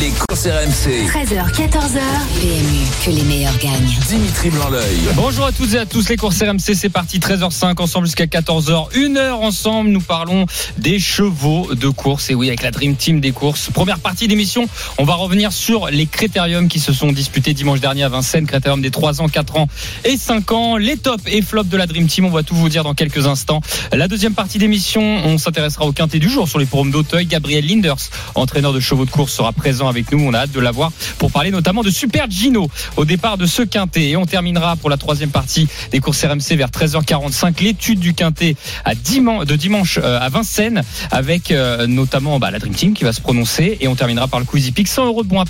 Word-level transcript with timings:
Les 0.00 0.10
courses 0.10 0.46
RMC. 0.46 1.06
13h, 1.08 1.50
14h. 1.52 2.00
PMU, 2.40 2.86
que 3.04 3.10
les 3.10 3.22
meilleurs 3.22 3.56
gagnent. 3.58 3.96
Dimitri 4.08 4.50
Blanc-L'œil. 4.50 4.98
Bonjour 5.14 5.46
à 5.46 5.52
toutes 5.52 5.74
et 5.74 5.78
à 5.78 5.86
tous 5.86 6.08
les 6.08 6.16
courses 6.16 6.42
RMC, 6.42 6.74
c'est 6.74 6.88
parti 6.88 7.18
13h05 7.18 7.80
ensemble 7.80 8.06
jusqu'à 8.06 8.26
14h. 8.26 8.94
Une 8.96 9.16
heure 9.16 9.40
ensemble, 9.42 9.90
nous 9.90 10.00
parlons 10.00 10.46
des 10.78 10.98
chevaux 10.98 11.74
de 11.74 11.88
course 11.88 12.30
et 12.30 12.34
oui 12.34 12.48
avec 12.48 12.62
la 12.62 12.70
Dream 12.70 12.96
Team 12.96 13.20
des 13.20 13.32
courses. 13.32 13.70
Première 13.72 13.98
partie 13.98 14.28
d'émission, 14.28 14.68
on 14.98 15.04
va 15.04 15.14
revenir 15.14 15.52
sur 15.52 15.86
les 15.88 16.06
critériums 16.06 16.68
qui 16.68 16.80
se 16.80 16.92
sont 16.92 17.12
disputés 17.12 17.54
dimanche 17.54 17.80
dernier 17.80 18.02
à 18.02 18.08
Vincennes, 18.08 18.46
critérium 18.46 18.82
des 18.82 18.90
3 18.90 19.22
ans, 19.22 19.28
4 19.28 19.56
ans 19.56 19.68
et 20.04 20.16
5 20.16 20.52
ans, 20.52 20.76
les 20.76 20.96
tops 20.96 21.24
et 21.26 21.42
flops 21.42 21.70
de 21.70 21.76
la 21.76 21.86
Dream 21.86 22.06
Team, 22.06 22.24
on 22.26 22.30
va 22.30 22.42
tout 22.42 22.54
vous 22.54 22.68
dire 22.68 22.84
dans 22.84 22.94
quelques 22.94 23.26
instants. 23.26 23.60
La 23.92 24.08
deuxième 24.08 24.34
partie 24.34 24.58
d'émission, 24.58 25.02
on 25.02 25.38
s'intéressera 25.38 25.84
au 25.86 25.92
quintet 25.92 26.18
du 26.18 26.28
jour 26.28 26.48
sur 26.48 26.58
les 26.58 26.66
forums 26.66 26.90
d'Auteuil. 26.90 27.26
Gabriel 27.26 27.66
Linders, 27.66 28.10
entraîneur 28.34 28.72
de 28.72 28.80
chevaux 28.80 29.04
de 29.04 29.10
course, 29.10 29.35
sera 29.36 29.52
présent 29.52 29.88
avec 29.88 30.10
nous. 30.12 30.20
On 30.20 30.34
a 30.34 30.40
hâte 30.40 30.52
de 30.52 30.60
l'avoir 30.60 30.92
pour 31.18 31.30
parler 31.30 31.50
notamment 31.50 31.82
de 31.82 31.90
Super 31.90 32.30
Gino 32.30 32.68
au 32.96 33.04
départ 33.04 33.36
de 33.36 33.46
ce 33.46 33.62
quintet. 33.62 34.08
Et 34.08 34.16
on 34.16 34.26
terminera 34.26 34.76
pour 34.76 34.90
la 34.90 34.96
troisième 34.96 35.30
partie 35.30 35.68
des 35.92 36.00
courses 36.00 36.24
RMC 36.24 36.56
vers 36.56 36.70
13h45 36.70 37.62
l'étude 37.62 38.00
du 38.00 38.14
quintet 38.14 38.56
à 38.84 38.94
de 38.94 39.56
dimanche 39.56 39.98
euh, 40.02 40.20
à 40.20 40.28
Vincennes 40.28 40.82
avec 41.10 41.50
euh, 41.50 41.86
notamment 41.86 42.38
bah, 42.38 42.50
la 42.50 42.58
Dream 42.58 42.74
Team 42.74 42.94
qui 42.94 43.04
va 43.04 43.12
se 43.12 43.20
prononcer. 43.20 43.78
Et 43.80 43.88
on 43.88 43.94
terminera 43.94 44.28
par 44.28 44.40
le 44.40 44.46
Quizy 44.46 44.72
Peak. 44.72 44.88
100 44.88 45.06
euros 45.06 45.22
de 45.22 45.28
bons 45.28 45.40
à 45.40 45.46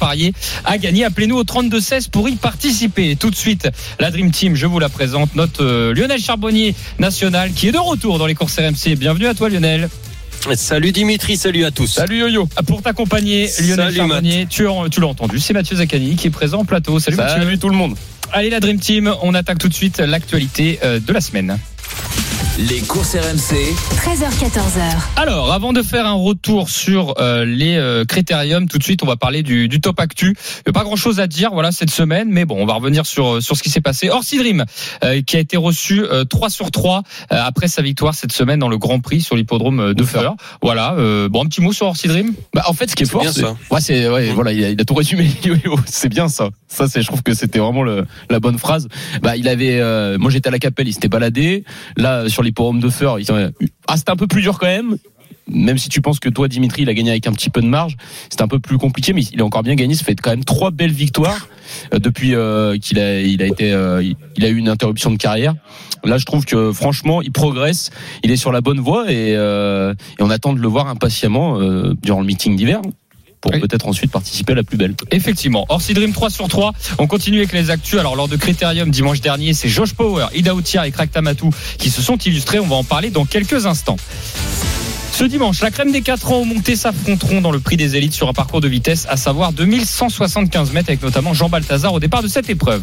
à 0.64 0.78
gagner. 0.78 1.04
Appelez-nous 1.04 1.36
au 1.36 1.44
32-16 1.44 2.10
pour 2.10 2.28
y 2.28 2.36
participer. 2.36 3.16
Tout 3.16 3.30
de 3.30 3.36
suite, 3.36 3.68
la 3.98 4.10
Dream 4.10 4.30
Team, 4.30 4.54
je 4.54 4.66
vous 4.66 4.78
la 4.78 4.88
présente. 4.88 5.34
Notre 5.34 5.64
euh, 5.64 5.94
Lionel 5.94 6.20
Charbonnier 6.20 6.74
national 6.98 7.52
qui 7.52 7.68
est 7.68 7.72
de 7.72 7.78
retour 7.78 8.18
dans 8.18 8.26
les 8.26 8.34
courses 8.34 8.58
RMC. 8.58 8.96
Bienvenue 8.96 9.26
à 9.26 9.34
toi 9.34 9.48
Lionel. 9.48 9.88
Salut 10.54 10.92
Dimitri, 10.92 11.36
salut 11.36 11.64
à 11.64 11.70
tous. 11.70 11.86
Salut 11.88 12.18
Yo-Yo. 12.20 12.48
Pour 12.66 12.80
t'accompagner, 12.82 13.48
Lionel 13.60 13.76
Salut, 13.76 13.96
Charbonnier, 13.96 14.46
tu, 14.48 14.68
as- 14.68 14.88
tu 14.90 15.00
l'as 15.00 15.06
entendu, 15.08 15.40
c'est 15.40 15.52
Mathieu 15.52 15.76
Zaccani 15.76 16.14
qui 16.16 16.28
est 16.28 16.30
présent 16.30 16.60
au 16.60 16.64
plateau. 16.64 16.98
Salut, 17.00 17.16
Mathieu. 17.16 17.58
tout 17.58 17.68
le 17.68 17.74
monde. 17.76 17.96
Allez 18.32 18.50
la 18.50 18.60
Dream 18.60 18.78
Team, 18.78 19.12
on 19.22 19.34
attaque 19.34 19.58
tout 19.58 19.68
de 19.68 19.74
suite 19.74 19.98
l'actualité 19.98 20.78
euh, 20.84 21.00
de 21.00 21.12
la 21.12 21.20
semaine. 21.20 21.58
Les 22.58 22.80
courses 22.80 23.14
RMC. 23.14 23.74
13h, 23.96 24.30
14h. 24.30 24.80
Alors, 25.16 25.52
avant 25.52 25.74
de 25.74 25.82
faire 25.82 26.06
un 26.06 26.14
retour 26.14 26.70
sur 26.70 27.12
euh, 27.18 27.44
les 27.44 27.76
euh, 27.76 28.06
critériums, 28.06 28.66
tout 28.66 28.78
de 28.78 28.82
suite, 28.82 29.02
on 29.02 29.06
va 29.06 29.16
parler 29.16 29.42
du, 29.42 29.68
du 29.68 29.78
top 29.82 30.00
actu. 30.00 30.28
Il 30.28 30.62
n'y 30.66 30.70
a 30.70 30.72
pas 30.72 30.82
grand-chose 30.84 31.20
à 31.20 31.26
dire, 31.26 31.50
voilà, 31.52 31.70
cette 31.70 31.90
semaine, 31.90 32.28
mais 32.30 32.46
bon, 32.46 32.56
on 32.58 32.64
va 32.64 32.72
revenir 32.72 33.04
sur 33.04 33.34
euh, 33.34 33.40
sur 33.42 33.58
ce 33.58 33.62
qui 33.62 33.68
s'est 33.68 33.82
passé. 33.82 34.08
Orsi 34.08 34.38
Dream, 34.38 34.64
euh, 35.04 35.20
qui 35.20 35.36
a 35.36 35.40
été 35.40 35.58
reçu 35.58 36.02
euh, 36.02 36.24
3 36.24 36.48
sur 36.48 36.70
3 36.70 37.02
euh, 37.30 37.42
après 37.44 37.68
sa 37.68 37.82
victoire 37.82 38.14
cette 38.14 38.32
semaine 38.32 38.58
dans 38.58 38.70
le 38.70 38.78
Grand 38.78 39.00
Prix 39.00 39.20
sur 39.20 39.36
l'hippodrome 39.36 39.80
euh, 39.80 39.94
de 39.94 40.02
Feur. 40.02 40.34
Voilà, 40.62 40.94
euh, 40.94 41.28
bon, 41.28 41.44
un 41.44 41.46
petit 41.48 41.60
mot 41.60 41.74
sur 41.74 41.88
Orsi 41.88 42.08
Dream. 42.08 42.32
Bah, 42.54 42.64
en 42.68 42.72
fait, 42.72 42.88
ce 42.88 42.96
qui 42.96 43.02
est, 43.02 43.06
fort, 43.06 43.20
bien 43.20 43.32
c'est, 43.32 43.42
ça. 43.42 43.54
ouais, 43.70 43.80
c'est, 43.82 44.08
ouais, 44.08 44.30
voilà, 44.30 44.52
il 44.52 44.64
a, 44.64 44.70
il 44.70 44.80
a 44.80 44.84
tout 44.86 44.94
résumé. 44.94 45.28
Yo-yo. 45.44 45.76
c'est 45.84 46.08
bien 46.08 46.28
ça. 46.28 46.48
Ça, 46.68 46.88
c'est, 46.88 47.02
je 47.02 47.06
trouve 47.06 47.22
que 47.22 47.34
c'était 47.34 47.58
vraiment 47.58 47.82
le, 47.82 48.06
la 48.30 48.40
bonne 48.40 48.58
phrase. 48.58 48.88
Bah, 49.22 49.36
il 49.36 49.46
avait, 49.46 49.78
euh, 49.78 50.16
moi, 50.18 50.30
j'étais 50.30 50.48
à 50.48 50.52
la 50.52 50.58
Capelle, 50.58 50.88
il 50.88 50.94
s'était 50.94 51.08
baladé. 51.08 51.64
Là, 51.96 52.28
sur 52.28 52.42
l'hipporome 52.42 52.80
de 52.80 52.88
Feur, 52.88 53.18
ah, 53.88 53.96
c'était 53.96 54.10
un 54.10 54.16
peu 54.16 54.26
plus 54.26 54.42
dur 54.42 54.58
quand 54.58 54.66
même. 54.66 54.96
Même 55.48 55.78
si 55.78 55.88
tu 55.88 56.00
penses 56.00 56.18
que 56.18 56.28
toi, 56.28 56.48
Dimitri, 56.48 56.82
il 56.82 56.88
a 56.88 56.94
gagné 56.94 57.10
avec 57.10 57.26
un 57.28 57.32
petit 57.32 57.50
peu 57.50 57.60
de 57.60 57.68
marge, 57.68 57.96
c'était 58.28 58.42
un 58.42 58.48
peu 58.48 58.58
plus 58.58 58.78
compliqué, 58.78 59.12
mais 59.12 59.22
il 59.22 59.40
a 59.40 59.44
encore 59.44 59.62
bien 59.62 59.76
gagné. 59.76 59.94
Ça 59.94 60.04
fait 60.04 60.16
quand 60.16 60.30
même 60.30 60.44
trois 60.44 60.72
belles 60.72 60.90
victoires 60.90 61.48
euh, 61.94 62.00
depuis 62.00 62.34
euh, 62.34 62.76
qu'il 62.78 62.98
a, 62.98 63.20
été, 63.20 63.72
euh, 63.72 64.02
eu 64.02 64.56
une 64.56 64.68
interruption 64.68 65.10
de 65.10 65.16
carrière. 65.16 65.54
Là, 66.02 66.18
je 66.18 66.24
trouve 66.24 66.44
que 66.44 66.72
franchement, 66.72 67.22
il 67.22 67.30
progresse. 67.30 67.90
Il 68.24 68.32
est 68.32 68.36
sur 68.36 68.50
la 68.50 68.60
bonne 68.60 68.80
voie 68.80 69.10
et, 69.10 69.36
on 70.18 70.30
attend 70.30 70.52
de 70.52 70.60
le 70.60 70.68
voir 70.68 70.88
impatiemment 70.88 71.58
durant 72.02 72.20
le 72.20 72.26
meeting 72.26 72.56
d'hiver 72.56 72.80
pour 73.46 73.54
Oui. 73.54 73.60
peut-être 73.60 73.86
ensuite 73.86 74.10
participer 74.10 74.52
à 74.52 74.56
la 74.56 74.62
plus 74.64 74.76
belle. 74.76 74.94
Effectivement. 75.12 75.66
Orsi 75.68 75.94
Dream 75.94 76.12
3 76.12 76.30
sur 76.30 76.48
3. 76.48 76.72
On 76.98 77.06
continue 77.06 77.38
avec 77.38 77.52
les 77.52 77.70
actus. 77.70 77.98
Alors, 78.00 78.16
lors 78.16 78.26
de 78.28 78.36
Critérium 78.36 78.90
dimanche 78.90 79.20
dernier, 79.20 79.54
c'est 79.54 79.68
Josh 79.68 79.94
Power, 79.94 80.26
Ida 80.34 80.54
Outia 80.54 80.86
et 80.86 80.90
Crack 80.90 81.12
Tamatou 81.12 81.50
qui 81.78 81.90
se 81.90 82.02
sont 82.02 82.16
illustrés. 82.16 82.58
On 82.58 82.66
va 82.66 82.76
en 82.76 82.84
parler 82.84 83.10
dans 83.10 83.24
quelques 83.24 83.66
instants. 83.66 83.96
Ce 85.16 85.24
dimanche, 85.24 85.62
la 85.62 85.70
crème 85.70 85.92
des 85.92 86.02
4 86.02 86.30
ans 86.30 86.42
au 86.42 86.44
monté 86.44 86.76
s'affronteront 86.76 87.40
dans 87.40 87.50
le 87.50 87.58
prix 87.58 87.78
des 87.78 87.96
élites 87.96 88.12
sur 88.12 88.28
un 88.28 88.34
parcours 88.34 88.60
de 88.60 88.68
vitesse, 88.68 89.06
à 89.08 89.16
savoir 89.16 89.54
2175 89.54 90.74
mètres, 90.74 90.90
avec 90.90 91.00
notamment 91.00 91.32
Jean 91.32 91.48
Balthazar 91.48 91.94
au 91.94 92.00
départ 92.00 92.22
de 92.22 92.28
cette 92.28 92.50
épreuve. 92.50 92.82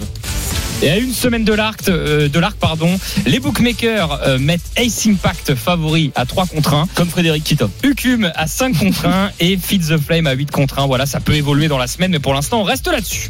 Et 0.82 0.90
à 0.90 0.98
une 0.98 1.14
semaine 1.14 1.44
de 1.44 1.54
l'arc, 1.54 1.88
euh, 1.90 2.28
de 2.30 2.40
l'arc 2.40 2.58
pardon, 2.58 2.90
les 3.28 3.40
bookmakers 3.40 4.20
euh, 4.26 4.40
mettent 4.40 4.66
Ace 4.78 5.06
Impact 5.06 5.54
favori 5.54 6.12
à 6.16 6.26
3 6.26 6.48
contre 6.48 6.74
1. 6.74 6.88
Comme 6.96 7.08
Frédéric 7.08 7.44
Kita. 7.44 7.70
Ucum 7.84 8.32
à 8.34 8.48
5 8.48 8.80
contre 8.80 9.06
1 9.06 9.30
et 9.40 9.56
Feed 9.56 9.88
the 9.88 10.00
Flame 10.00 10.26
à 10.26 10.34
8 10.34 10.50
contre 10.50 10.80
1. 10.80 10.88
Voilà, 10.88 11.06
ça 11.06 11.20
peut 11.20 11.36
évoluer 11.36 11.68
dans 11.68 11.78
la 11.78 11.86
semaine, 11.86 12.10
mais 12.10 12.20
pour 12.20 12.34
l'instant, 12.34 12.62
on 12.62 12.64
reste 12.64 12.88
là-dessus. 12.88 13.30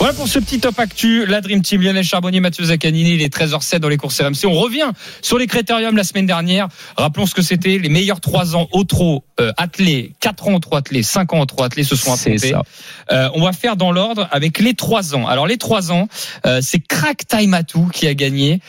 Voilà 0.00 0.14
pour 0.14 0.28
ce 0.28 0.38
petit 0.38 0.60
top 0.60 0.78
actu. 0.78 1.26
La 1.26 1.42
Dream 1.42 1.60
Team, 1.60 1.82
Lionel 1.82 2.04
Charbonnier, 2.04 2.40
Mathieu 2.40 2.64
Zaccanini, 2.64 3.18
les 3.18 3.28
13h07 3.28 3.80
dans 3.80 3.90
les 3.90 3.98
courses 3.98 4.18
RMC. 4.18 4.46
On 4.46 4.54
revient 4.54 4.90
sur 5.20 5.36
les 5.36 5.46
critériums 5.46 5.94
la 5.94 6.04
semaine 6.04 6.24
dernière. 6.24 6.68
Rappelons 6.96 7.26
ce 7.26 7.34
que 7.34 7.42
c'était. 7.42 7.76
Les 7.76 7.90
meilleurs 7.90 8.09
3 8.18 8.56
ans 8.56 8.66
au 8.72 8.82
trot 8.82 9.24
euh, 9.38 9.52
attelés, 9.56 10.14
4 10.18 10.48
ans 10.48 10.54
au 10.54 10.58
trot 10.58 10.76
attelé, 10.76 11.04
5 11.04 11.32
ans 11.34 11.40
au 11.40 11.46
trot 11.46 11.62
attelé 11.62 11.84
se 11.84 11.94
sont 11.94 12.12
affrontés. 12.12 12.54
Euh, 13.12 13.28
on 13.34 13.44
va 13.44 13.52
faire 13.52 13.76
dans 13.76 13.92
l'ordre 13.92 14.26
avec 14.32 14.58
les 14.58 14.74
3 14.74 15.14
ans. 15.14 15.28
Alors 15.28 15.46
les 15.46 15.58
3 15.58 15.92
ans, 15.92 16.08
euh, 16.46 16.60
c'est 16.62 16.80
Crack 16.80 17.28
Time 17.28 17.54
Atou 17.54 17.88
qui 17.92 18.08
a 18.08 18.14
gagné. 18.14 18.60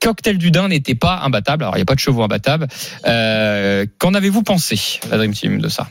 Cocktail 0.00 0.38
du 0.38 0.50
Dain 0.50 0.68
n'était 0.68 0.94
pas 0.94 1.20
imbattable. 1.22 1.64
Alors 1.64 1.76
il 1.76 1.78
n'y 1.78 1.82
a 1.82 1.86
pas 1.86 1.94
de 1.94 2.00
chevaux 2.00 2.22
imbattables. 2.22 2.66
Euh, 3.06 3.86
Qu'en 3.98 4.14
avez-vous 4.14 4.42
pensé, 4.42 5.00
la 5.10 5.16
Dream 5.16 5.32
Team, 5.32 5.60
de 5.60 5.68
ça? 5.68 5.88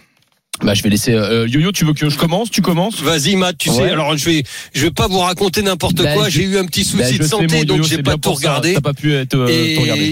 Bah, 0.62 0.74
je 0.74 0.84
vais 0.84 0.90
laisser. 0.90 1.14
euh, 1.14 1.48
Yo-yo, 1.48 1.72
tu 1.72 1.86
veux 1.86 1.94
que 1.94 2.10
je 2.10 2.18
commence 2.18 2.52
Tu 2.52 2.62
commences 2.62 3.02
Vas-y 3.02 3.36
Matt, 3.38 3.58
tu 3.58 3.70
sais, 3.70 3.90
alors 3.90 4.18
je 4.18 4.26
vais 4.26 4.44
je 4.74 4.82
vais 4.82 4.92
pas 4.92 5.08
vous 5.08 5.20
raconter 5.20 5.62
n'importe 5.62 5.96
Bah, 5.96 6.14
quoi, 6.14 6.30
j'ai 6.30 6.44
eu 6.44 6.58
un 6.58 6.66
petit 6.66 6.84
Bah, 6.94 7.04
souci 7.06 7.18
de 7.18 7.24
sais, 7.24 7.30
santé 7.30 7.66
donc 7.66 7.84
j'ai 7.84 8.04
pas 8.04 8.18
tout 8.18 8.34
regardé. 8.34 8.74
T'as 8.74 8.82
pas 8.82 8.94
pu 8.94 9.14
être, 9.14 9.36
euh, 9.36 9.48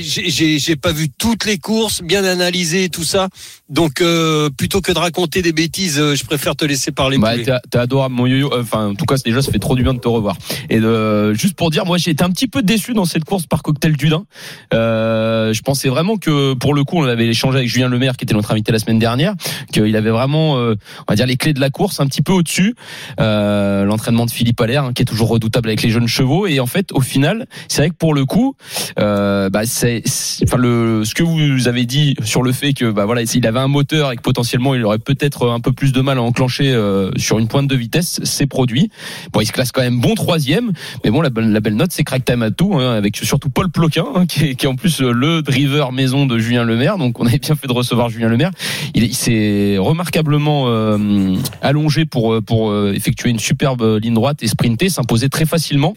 j'ai- 0.01 0.75
pas 0.77 0.91
vu 0.93 1.09
toutes 1.09 1.45
les 1.45 1.57
courses, 1.57 2.01
bien 2.01 2.23
analysées 2.23 2.87
tout 2.89 3.03
ça. 3.03 3.27
Donc 3.69 4.01
euh, 4.01 4.49
plutôt 4.49 4.81
que 4.81 4.91
de 4.91 4.99
raconter 4.99 5.41
des 5.41 5.51
bêtises, 5.51 5.99
euh, 5.99 6.15
je 6.15 6.23
préfère 6.25 6.55
te 6.55 6.63
laisser 6.63 6.91
parler. 6.91 7.17
Bah, 7.17 7.33
t'es 7.37 7.77
adorable, 7.77 8.15
mon 8.15 8.27
yo-yo. 8.27 8.53
Euh, 8.53 8.63
Enfin, 8.67 8.87
en 8.87 8.95
tout 8.95 9.05
cas, 9.05 9.15
déjà, 9.23 9.41
ça 9.41 9.49
fait 9.51 9.59
trop 9.59 9.75
du 9.75 9.83
bien 9.83 9.93
de 9.93 9.99
te 9.99 10.07
revoir. 10.09 10.35
Et 10.69 10.79
de, 10.81 11.33
juste 11.33 11.55
pour 11.55 11.69
dire, 11.69 11.85
moi, 11.85 11.97
j'ai 11.97 12.11
été 12.11 12.23
un 12.23 12.29
petit 12.29 12.47
peu 12.47 12.61
déçu 12.61 12.93
dans 12.93 13.05
cette 13.05 13.23
course 13.23 13.45
par 13.45 13.63
Cocktail 13.63 13.95
du 13.95 14.09
Dain. 14.09 14.25
Euh, 14.73 15.53
je 15.53 15.61
pensais 15.61 15.87
vraiment 15.87 16.17
que, 16.17 16.53
pour 16.53 16.73
le 16.73 16.83
coup, 16.83 16.97
on 16.97 17.05
avait 17.05 17.27
échangé 17.27 17.59
avec 17.59 17.69
Julien 17.69 17.87
Lemaire, 17.87 18.17
qui 18.17 18.25
était 18.25 18.33
notre 18.33 18.51
invité 18.51 18.73
la 18.73 18.79
semaine 18.79 18.99
dernière, 18.99 19.35
qu'il 19.71 19.95
avait 19.95 20.09
vraiment, 20.09 20.57
euh, 20.57 20.75
on 21.07 21.11
va 21.11 21.15
dire, 21.15 21.25
les 21.25 21.37
clés 21.37 21.53
de 21.53 21.61
la 21.61 21.69
course 21.69 22.01
un 22.01 22.07
petit 22.07 22.21
peu 22.21 22.33
au-dessus. 22.33 22.75
Euh, 23.21 23.85
L'entraînement 23.85 24.25
de 24.25 24.31
Philippe 24.31 24.59
Allaire, 24.59 24.83
hein, 24.83 24.93
qui 24.93 25.03
est 25.03 25.05
toujours 25.05 25.29
redoutable 25.29 25.69
avec 25.69 25.81
les 25.81 25.89
jeunes 25.89 26.07
chevaux. 26.07 26.45
Et 26.45 26.59
en 26.59 26.67
fait, 26.67 26.91
au 26.91 27.01
final, 27.01 27.47
c'est 27.69 27.83
vrai 27.83 27.89
que 27.89 27.95
pour 27.95 28.13
le 28.13 28.25
coup, 28.25 28.55
euh, 28.99 29.49
bah, 29.49 29.61
c'est, 29.65 30.03
enfin, 30.43 30.57
le, 30.57 31.05
ce 31.05 31.13
que 31.15 31.23
vous 31.23 31.69
avez 31.69 31.85
dit 31.85 32.15
sur 32.23 32.43
le 32.43 32.51
fait 32.51 32.73
que, 32.73 32.91
bah, 32.91 33.05
voilà, 33.05 33.25
s'il 33.25 33.47
avait 33.47 33.56
un 33.59 33.67
moteur 33.67 34.11
et 34.11 34.15
que 34.15 34.21
potentiellement 34.21 34.75
il 34.75 34.83
aurait 34.85 34.99
peut-être 34.99 35.49
un 35.49 35.59
peu 35.59 35.71
plus 35.71 35.91
de 35.91 36.01
mal 36.01 36.17
à 36.17 36.21
enclencher 36.21 36.71
euh, 36.73 37.11
sur 37.17 37.39
une 37.39 37.47
pointe 37.47 37.67
de 37.67 37.75
vitesse, 37.75 38.19
c'est 38.23 38.47
produit. 38.47 38.89
Bon, 39.31 39.41
il 39.41 39.45
se 39.45 39.51
classe 39.51 39.71
quand 39.71 39.81
même 39.81 39.99
bon 39.99 40.15
troisième, 40.15 40.71
mais 41.03 41.11
bon, 41.11 41.21
la, 41.21 41.29
belle- 41.29 41.75
note, 41.75 41.91
c'est 41.91 42.03
Crack 42.03 42.25
Time 42.25 42.41
à 42.41 42.51
tout, 42.51 42.75
hein, 42.75 42.93
avec 42.93 43.17
surtout 43.17 43.49
Paul 43.49 43.69
Ploquin, 43.69 44.05
hein, 44.15 44.25
qui, 44.25 44.45
est, 44.45 44.65
en 44.65 44.75
plus 44.75 45.01
euh, 45.01 45.11
le 45.11 45.41
driver 45.41 45.91
maison 45.91 46.25
de 46.25 46.37
Julien 46.37 46.63
Lemaire. 46.63 46.97
Donc, 46.97 47.19
on 47.19 47.25
avait 47.25 47.39
bien 47.39 47.55
fait 47.55 47.67
de 47.67 47.73
recevoir 47.73 48.09
Julien 48.09 48.29
Lemaire. 48.29 48.51
Il, 48.93 49.03
il 49.03 49.15
s'est 49.15 49.77
remarquablement 49.79 50.65
euh, 50.67 51.35
allongé 51.61 52.05
pour 52.05 52.41
pour 52.43 52.75
effectuer 52.87 53.29
une 53.29 53.39
superbe 53.39 53.99
ligne 54.01 54.13
droite 54.13 54.43
et 54.43 54.47
sprinter, 54.47 54.89
s'imposer 54.89 55.29
très 55.29 55.45
facilement. 55.45 55.95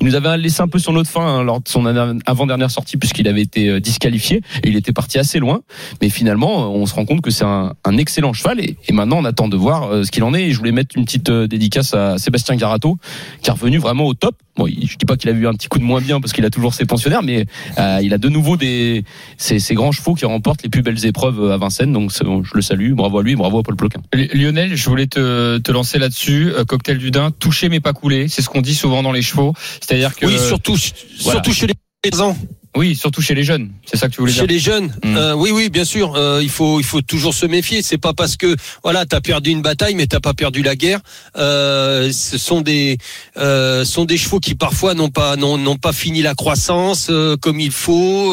Il 0.00 0.06
nous 0.06 0.14
avait 0.14 0.36
laissé 0.36 0.62
un 0.62 0.68
peu 0.68 0.78
sur 0.78 0.92
notre 0.92 1.10
fin 1.10 1.26
hein, 1.26 1.42
lors 1.42 1.60
de 1.60 1.68
son 1.68 1.86
avant-dernière 2.26 2.70
sortie 2.70 2.96
puisqu'il 2.96 3.28
avait 3.28 3.42
été 3.42 3.80
disqualifié 3.80 4.42
et 4.62 4.68
il 4.68 4.76
était 4.76 4.92
parti 4.92 5.18
assez 5.18 5.38
loin. 5.38 5.60
Mais 6.00 6.08
finalement, 6.08 6.72
on 6.72 6.86
se 6.86 6.94
rend 6.98 7.04
compte 7.06 7.20
que 7.22 7.30
c'est 7.30 7.44
un, 7.44 7.74
un 7.84 7.96
excellent 7.96 8.32
cheval 8.32 8.60
et, 8.60 8.76
et 8.86 8.92
maintenant 8.92 9.18
on 9.18 9.24
attend 9.24 9.48
de 9.48 9.56
voir 9.56 9.84
euh, 9.90 10.04
ce 10.04 10.10
qu'il 10.10 10.22
en 10.24 10.34
est. 10.34 10.44
Et 10.44 10.52
je 10.52 10.58
voulais 10.58 10.72
mettre 10.72 10.96
une 10.96 11.04
petite 11.04 11.30
euh, 11.30 11.46
dédicace 11.46 11.94
à 11.94 12.18
Sébastien 12.18 12.56
Garato 12.56 12.98
qui 13.42 13.48
est 13.48 13.52
revenu 13.52 13.78
vraiment 13.78 14.04
au 14.06 14.14
top. 14.14 14.36
Bon, 14.56 14.66
il- 14.66 14.88
je 14.88 14.96
dis 14.96 15.04
pas 15.06 15.16
qu'il 15.16 15.30
a 15.30 15.32
eu 15.32 15.46
un 15.46 15.52
petit 15.54 15.68
coup 15.68 15.78
de 15.78 15.84
moins 15.84 16.00
bien 16.00 16.20
parce 16.20 16.32
qu'il 16.32 16.44
a 16.44 16.50
toujours 16.50 16.74
ses 16.74 16.84
pensionnaires, 16.84 17.22
mais 17.22 17.46
euh, 17.78 18.00
il 18.02 18.12
a 18.12 18.18
de 18.18 18.28
nouveau 18.28 18.56
des 18.56 19.04
ces, 19.36 19.58
ces 19.60 19.74
grands 19.74 19.92
chevaux 19.92 20.14
qui 20.14 20.26
remportent 20.26 20.62
les 20.62 20.68
plus 20.68 20.82
belles 20.82 21.04
épreuves 21.06 21.50
à 21.50 21.56
Vincennes. 21.56 21.92
Donc 21.92 22.12
c'est- 22.12 22.24
je 22.24 22.50
le 22.54 22.62
salue, 22.62 22.92
bravo 22.94 23.18
à 23.18 23.22
lui, 23.22 23.36
bravo 23.36 23.60
à 23.60 23.62
Paul 23.62 23.76
Ploquin. 23.76 24.00
Li- 24.12 24.28
Lionel, 24.34 24.74
je 24.76 24.88
voulais 24.90 25.06
te, 25.06 25.58
te 25.58 25.72
lancer 25.72 25.98
là-dessus. 25.98 26.52
Euh, 26.52 26.64
cocktail 26.64 26.98
du 26.98 27.10
Dain, 27.10 27.30
toucher 27.30 27.68
mais 27.68 27.80
pas 27.80 27.92
couler. 27.92 28.28
C'est 28.28 28.42
ce 28.42 28.48
qu'on 28.48 28.60
dit 28.60 28.74
souvent 28.74 29.02
dans 29.02 29.12
les 29.12 29.22
chevaux. 29.22 29.54
C'est-à-dire 29.80 30.14
que. 30.16 30.26
Oui, 30.26 30.36
surtout 30.38 30.74
voilà. 31.22 31.36
surtout 31.38 31.52
chez 31.52 31.66
les 31.66 32.20
ans. 32.20 32.36
Oui, 32.78 32.94
surtout 32.94 33.20
chez 33.22 33.34
les 33.34 33.42
jeunes. 33.42 33.70
C'est 33.84 33.96
ça 33.96 34.06
que 34.08 34.14
tu 34.14 34.20
voulais 34.20 34.32
Chez 34.32 34.46
dire. 34.46 34.54
les 34.54 34.58
jeunes, 34.60 34.88
Mm. 35.04 35.16
euh, 35.16 35.34
oui, 35.34 35.50
oui, 35.52 35.68
bien 35.68 35.84
sûr. 35.84 36.14
euh, 36.14 36.40
il 36.42 36.48
faut, 36.48 36.78
il 36.78 36.84
faut 36.84 37.02
toujours 37.02 37.34
se 37.34 37.44
méfier. 37.46 37.82
C'est 37.82 37.98
pas 37.98 38.12
parce 38.14 38.36
que 38.36 38.54
voilà, 38.84 39.04
t'as 39.04 39.20
perdu 39.20 39.50
une 39.50 39.62
bataille, 39.62 39.94
mais 39.96 40.06
t'as 40.06 40.20
pas 40.20 40.34
perdu 40.34 40.62
la 40.62 40.76
guerre. 40.76 41.00
Euh, 41.36 42.12
ce 42.12 42.38
sont 42.38 42.60
des, 42.60 42.98
euh, 43.36 43.84
sont 43.84 44.04
des 44.04 44.16
chevaux 44.16 44.38
qui 44.38 44.54
parfois 44.54 44.94
n'ont 44.94 45.10
pas, 45.10 45.34
n'ont, 45.36 45.58
n'ont 45.58 45.76
pas 45.76 45.92
fini 45.92 46.22
la 46.22 46.34
croissance 46.34 47.08
euh, 47.10 47.36
comme 47.36 47.58
il 47.60 47.72
faut. 47.72 48.32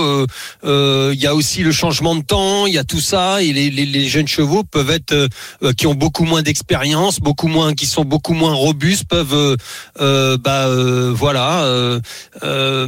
Euh, 0.64 1.12
Il 1.16 1.20
y 1.22 1.28
a 1.28 1.34
aussi 1.34 1.64
le 1.64 1.72
changement 1.72 2.16
de 2.16 2.22
temps. 2.24 2.68
Il 2.68 2.74
y 2.74 2.78
a 2.78 2.84
tout 2.84 3.00
ça. 3.02 3.42
Et 3.42 3.52
les, 3.52 3.70
les, 3.72 3.86
les 3.88 4.08
jeunes 4.08 4.28
chevaux 4.28 4.64
peuvent 4.64 4.92
être, 4.92 5.28
qui 5.78 5.88
ont 5.88 5.96
beaucoup 5.96 6.26
moins 6.26 6.44
d'expérience, 6.44 7.20
beaucoup 7.20 7.48
moins, 7.48 7.74
qui 7.74 7.86
sont 7.88 8.06
beaucoup 8.06 8.34
moins 8.34 8.54
robustes, 8.54 9.06
peuvent, 9.08 9.58
bah, 9.98 10.68
euh, 10.68 11.12
voilà. 11.16 11.64
Euh, 11.64 12.00
euh, 12.44 12.88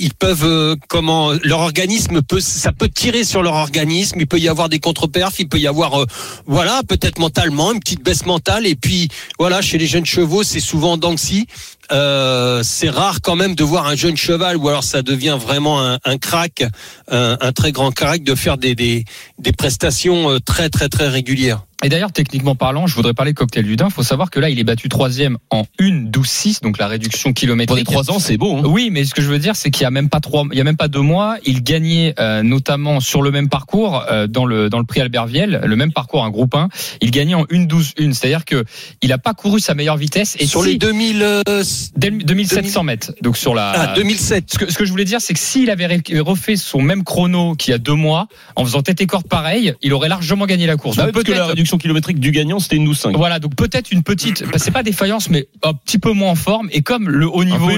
ils, 0.00 0.14
peuvent 0.14 0.44
euh, 0.44 0.76
comment 0.88 1.32
leur 1.44 1.60
organisme 1.60 2.22
peut 2.22 2.40
ça 2.40 2.72
peut 2.72 2.88
tirer 2.88 3.24
sur 3.24 3.42
leur 3.42 3.54
organisme. 3.54 4.18
Il 4.20 4.26
peut 4.26 4.38
y 4.38 4.48
avoir 4.48 4.68
des 4.68 4.80
contre-perfs 4.80 5.38
il 5.38 5.48
peut 5.48 5.58
y 5.58 5.66
avoir 5.66 6.00
euh, 6.00 6.06
voilà 6.46 6.82
peut-être 6.88 7.18
mentalement 7.18 7.72
une 7.72 7.80
petite 7.80 8.02
baisse 8.02 8.26
mentale. 8.26 8.66
Et 8.66 8.74
puis 8.74 9.08
voilà 9.38 9.62
chez 9.62 9.78
les 9.78 9.86
jeunes 9.86 10.06
chevaux 10.06 10.42
c'est 10.42 10.60
souvent 10.60 10.96
Danxi 10.96 11.46
euh, 11.92 12.62
c'est 12.62 12.88
rare 12.88 13.20
quand 13.20 13.36
même 13.36 13.54
de 13.54 13.64
voir 13.64 13.88
un 13.88 13.96
jeune 13.96 14.16
cheval 14.16 14.56
ou 14.56 14.68
alors 14.68 14.84
ça 14.84 15.02
devient 15.02 15.36
vraiment 15.40 15.84
un, 15.84 15.98
un 16.04 16.18
crack 16.18 16.62
un, 17.10 17.36
un 17.40 17.52
très 17.52 17.72
grand 17.72 17.90
crack 17.90 18.22
de 18.22 18.34
faire 18.34 18.58
des, 18.58 18.74
des, 18.74 19.04
des 19.38 19.52
prestations 19.52 20.30
euh, 20.30 20.38
très 20.38 20.68
très 20.70 20.88
très 20.88 21.08
régulières 21.08 21.64
Et 21.82 21.88
d'ailleurs, 21.88 22.12
techniquement 22.12 22.54
parlant, 22.54 22.86
je 22.86 22.94
voudrais 22.94 23.14
parler 23.14 23.32
cocktail 23.32 23.64
du 23.64 23.76
Dain. 23.76 23.86
Il 23.88 23.92
faut 23.92 24.02
savoir 24.02 24.30
que 24.30 24.38
là, 24.38 24.50
il 24.50 24.58
est 24.58 24.64
battu 24.64 24.88
troisième 24.90 25.38
en 25.50 25.64
1 25.80 25.90
12 26.10 26.26
6 26.28 26.60
donc 26.60 26.76
la 26.78 26.86
réduction 26.88 27.30
Pour 27.30 27.34
kilométrique. 27.34 27.78
les 27.78 27.84
trois 27.84 28.10
ans, 28.10 28.18
c'est 28.18 28.36
beau. 28.36 28.56
Hein. 28.58 28.62
Oui, 28.66 28.90
mais 28.92 29.04
ce 29.04 29.14
que 29.14 29.22
je 29.22 29.28
veux 29.28 29.38
dire, 29.38 29.56
c'est 29.56 29.70
qu'il 29.70 29.82
y 29.84 29.86
a 29.86 29.90
même 29.90 30.08
pas 30.10 30.20
trois, 30.20 30.44
il 30.52 30.58
y 30.58 30.60
a 30.60 30.64
même 30.64 30.76
pas 30.76 30.88
deux 30.88 31.00
mois, 31.00 31.36
il 31.46 31.62
gagnait 31.62 32.14
euh, 32.20 32.42
notamment 32.42 33.00
sur 33.00 33.22
le 33.22 33.30
même 33.30 33.48
parcours 33.48 34.04
euh, 34.10 34.26
dans 34.26 34.44
le 34.44 34.68
dans 34.68 34.78
le 34.78 34.84
prix 34.84 35.00
Albert 35.00 35.26
Viel, 35.26 35.60
le 35.64 35.76
même 35.76 35.92
parcours, 35.92 36.22
un 36.24 36.30
groupe 36.30 36.54
1, 36.54 36.68
il 37.00 37.10
gagnait 37.10 37.34
en 37.34 37.46
1 37.50 37.64
12 37.64 37.94
1 37.98 38.12
c'est-à-dire 38.12 38.44
que 38.44 38.64
il 39.00 39.10
a 39.12 39.18
pas 39.18 39.32
couru 39.32 39.58
sa 39.60 39.74
meilleure 39.74 39.96
vitesse 39.96 40.36
et 40.38 40.46
sur 40.46 40.62
si- 40.62 40.72
les 40.72 40.78
2000 40.78 41.22
euh, 41.22 41.64
dès 41.96 42.10
2700 42.10 42.82
mètres, 42.82 43.12
donc 43.22 43.36
sur 43.38 43.54
la. 43.54 43.70
ah, 43.74 43.94
2007 43.94 44.44
Ce 44.52 44.58
que, 44.58 44.70
ce 44.70 44.76
que 44.76 44.84
je 44.84 44.90
voulais 44.90 45.04
dire, 45.06 45.20
c'est 45.22 45.32
que 45.32 45.40
s'il 45.40 45.70
avait 45.70 45.88
refait 46.20 46.56
son 46.56 46.82
même 46.82 47.04
chrono 47.04 47.54
qu'il 47.54 47.70
y 47.72 47.74
a 47.74 47.78
deux 47.78 47.94
mois, 47.94 48.26
en 48.56 48.64
faisant 48.66 48.82
tête 48.82 49.00
et 49.00 49.06
corde 49.06 49.26
pareil, 49.26 49.72
il 49.82 49.94
aurait 49.94 50.08
largement 50.10 50.44
gagné 50.46 50.66
la 50.66 50.76
course. 50.76 50.96
Bah 50.98 51.10
Donc 51.10 51.24
que 51.24 51.32
la 51.32 51.54
réduction 51.70 51.78
kilométrique 51.78 52.20
du 52.20 52.30
gagnant, 52.30 52.58
c'était 52.58 52.76
une 52.76 52.90
12-5. 52.90 53.16
voilà, 53.16 53.38
donc 53.38 53.54
peut-être 53.54 53.90
une 53.92 54.02
petite, 54.02 54.44
bah, 54.44 54.58
c'est 54.58 54.70
pas 54.70 54.82
défaillance, 54.82 55.30
mais 55.30 55.46
un 55.62 55.74
petit 55.74 55.98
peu 55.98 56.12
moins 56.12 56.30
en 56.30 56.34
forme. 56.34 56.68
Et 56.72 56.82
comme 56.82 57.08
le 57.08 57.26
haut 57.28 57.42
Un 57.42 57.44
niveau 57.44 57.68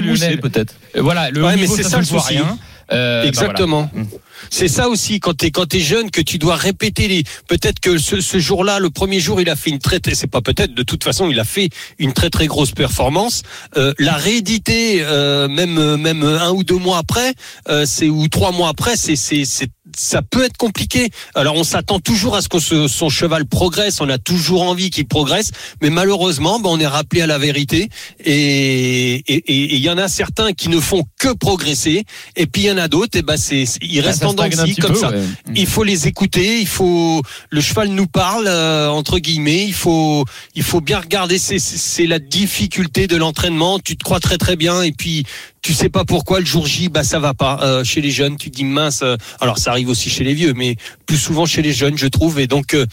peut-être. 0.41 0.75
euh, 0.95 1.01
voilà, 1.01 1.29
le 1.29 1.41
Ouais, 1.41 1.53
haut 1.53 1.55
mais 1.55 1.61
niveau 1.61 1.75
c'est 1.75 1.83
ça, 1.83 2.03
ça 2.03 2.19
rien. 2.21 2.57
Euh, 2.91 3.21
bah, 3.23 3.27
Exactement. 3.27 3.89
voilà. 3.93 4.07
C'est 4.49 4.67
ça 4.67 4.89
aussi 4.89 5.21
quand 5.21 5.35
t'es 5.35 5.51
quand 5.51 5.65
t'es 5.67 5.79
jeune 5.79 6.11
que 6.11 6.19
tu 6.21 6.37
dois 6.37 6.57
répéter 6.57 7.07
les. 7.07 7.23
Peut-être 7.47 7.79
que 7.79 7.97
ce, 7.97 8.19
ce 8.19 8.39
jour-là, 8.39 8.79
le 8.79 8.89
premier 8.89 9.21
jour, 9.21 9.39
il 9.39 9.49
a 9.49 9.55
fait 9.55 9.69
une 9.69 9.79
très, 9.79 9.99
très 10.01 10.15
c'est 10.15 10.27
pas 10.27 10.41
peut-être. 10.41 10.73
De 10.73 10.83
toute 10.83 11.03
façon, 11.03 11.29
il 11.29 11.39
a 11.39 11.45
fait 11.45 11.69
une 11.97 12.11
très 12.11 12.29
très 12.29 12.45
grosse 12.47 12.71
performance. 12.71 13.43
Euh, 13.77 13.93
la 13.99 14.13
rééditer, 14.17 15.01
euh, 15.01 15.47
même 15.47 15.95
même 15.95 16.23
un 16.23 16.51
ou 16.51 16.63
deux 16.65 16.77
mois 16.77 16.97
après, 16.97 17.33
euh, 17.69 17.85
c'est 17.87 18.09
ou 18.09 18.27
trois 18.27 18.51
mois 18.51 18.67
après, 18.67 18.97
c'est 18.97 19.15
c'est 19.15 19.69
ça 19.95 20.21
peut 20.21 20.43
être 20.43 20.57
compliqué. 20.57 21.09
Alors 21.35 21.55
on 21.55 21.63
s'attend 21.63 21.99
toujours 21.99 22.35
à 22.35 22.41
ce 22.41 22.49
que 22.49 22.59
ce- 22.59 22.87
son 22.87 23.09
cheval 23.09 23.45
progresse, 23.45 24.01
on 24.01 24.09
a 24.09 24.17
toujours 24.17 24.63
envie 24.63 24.89
qu'il 24.89 25.07
progresse, 25.07 25.51
mais 25.81 25.89
malheureusement, 25.89 26.59
ben, 26.59 26.69
on 26.69 26.79
est 26.79 26.87
rappelé 26.87 27.21
à 27.21 27.27
la 27.27 27.37
vérité. 27.37 27.89
Et 28.25 29.23
il 29.47 29.79
y 29.79 29.89
en 29.89 29.97
a 29.97 30.07
certains 30.07 30.53
qui 30.53 30.69
ne 30.69 30.79
font 30.79 31.03
que 31.19 31.33
progresser, 31.33 32.03
et 32.35 32.45
puis 32.47 32.63
il 32.63 32.67
y 32.67 32.71
en 32.71 32.77
a 32.77 32.87
d'autres, 32.87 33.17
et 33.17 33.21
ben 33.21 33.37
c'est 33.37 33.65
c'est- 33.65 33.79
ils 33.81 34.01
Bah, 34.01 34.07
restent 34.07 34.23
en 34.25 34.33
dents 34.33 34.49
comme 34.49 34.93
peu, 34.93 34.95
ça. 34.95 35.11
ouais. 35.11 35.21
Il 35.55 35.67
faut 35.67 35.83
les 35.83 36.07
écouter, 36.07 36.59
il 36.59 36.67
faut 36.67 37.21
le 37.49 37.61
cheval 37.61 37.89
nous 37.89 38.07
parle 38.07 38.45
euh, 38.47 38.89
entre 38.89 39.19
guillemets, 39.19 39.65
il 39.65 39.73
faut 39.73 40.25
il 40.55 40.63
faut 40.63 40.81
bien 40.81 40.99
regarder. 40.99 41.37
C'est 41.37 42.07
la 42.07 42.19
difficulté 42.19 43.07
de 43.07 43.15
l'entraînement, 43.15 43.79
tu 43.79 43.95
te 43.97 44.03
crois 44.03 44.19
très 44.19 44.37
très 44.37 44.55
bien. 44.55 44.81
Et 44.83 44.91
puis 44.91 45.25
tu 45.63 45.73
sais 45.73 45.89
pas 45.89 46.03
pourquoi 46.03 46.41
le 46.41 46.45
jour 46.45 46.67
J 46.67 46.89
bah 46.89 47.03
ça 47.03 47.19
va 47.19 47.33
pas 47.33 47.57
Euh, 47.63 47.83
chez 47.85 48.01
les 48.01 48.11
jeunes, 48.11 48.37
tu 48.37 48.49
dis 48.49 48.65
mince 48.65 49.01
euh, 49.01 49.15
alors 49.39 49.57
ça 49.57 49.71
arrive 49.71 49.87
aussi 49.87 50.09
chez 50.09 50.25
les 50.25 50.33
vieux 50.33 50.53
mais 50.53 50.75
plus 51.05 51.17
souvent 51.17 51.45
chez 51.45 51.61
les 51.61 51.71
jeunes 51.71 51.97
je 51.97 52.07
trouve. 52.07 52.39
Et 52.39 52.47
donc 52.47 52.73
euh, 52.73 52.85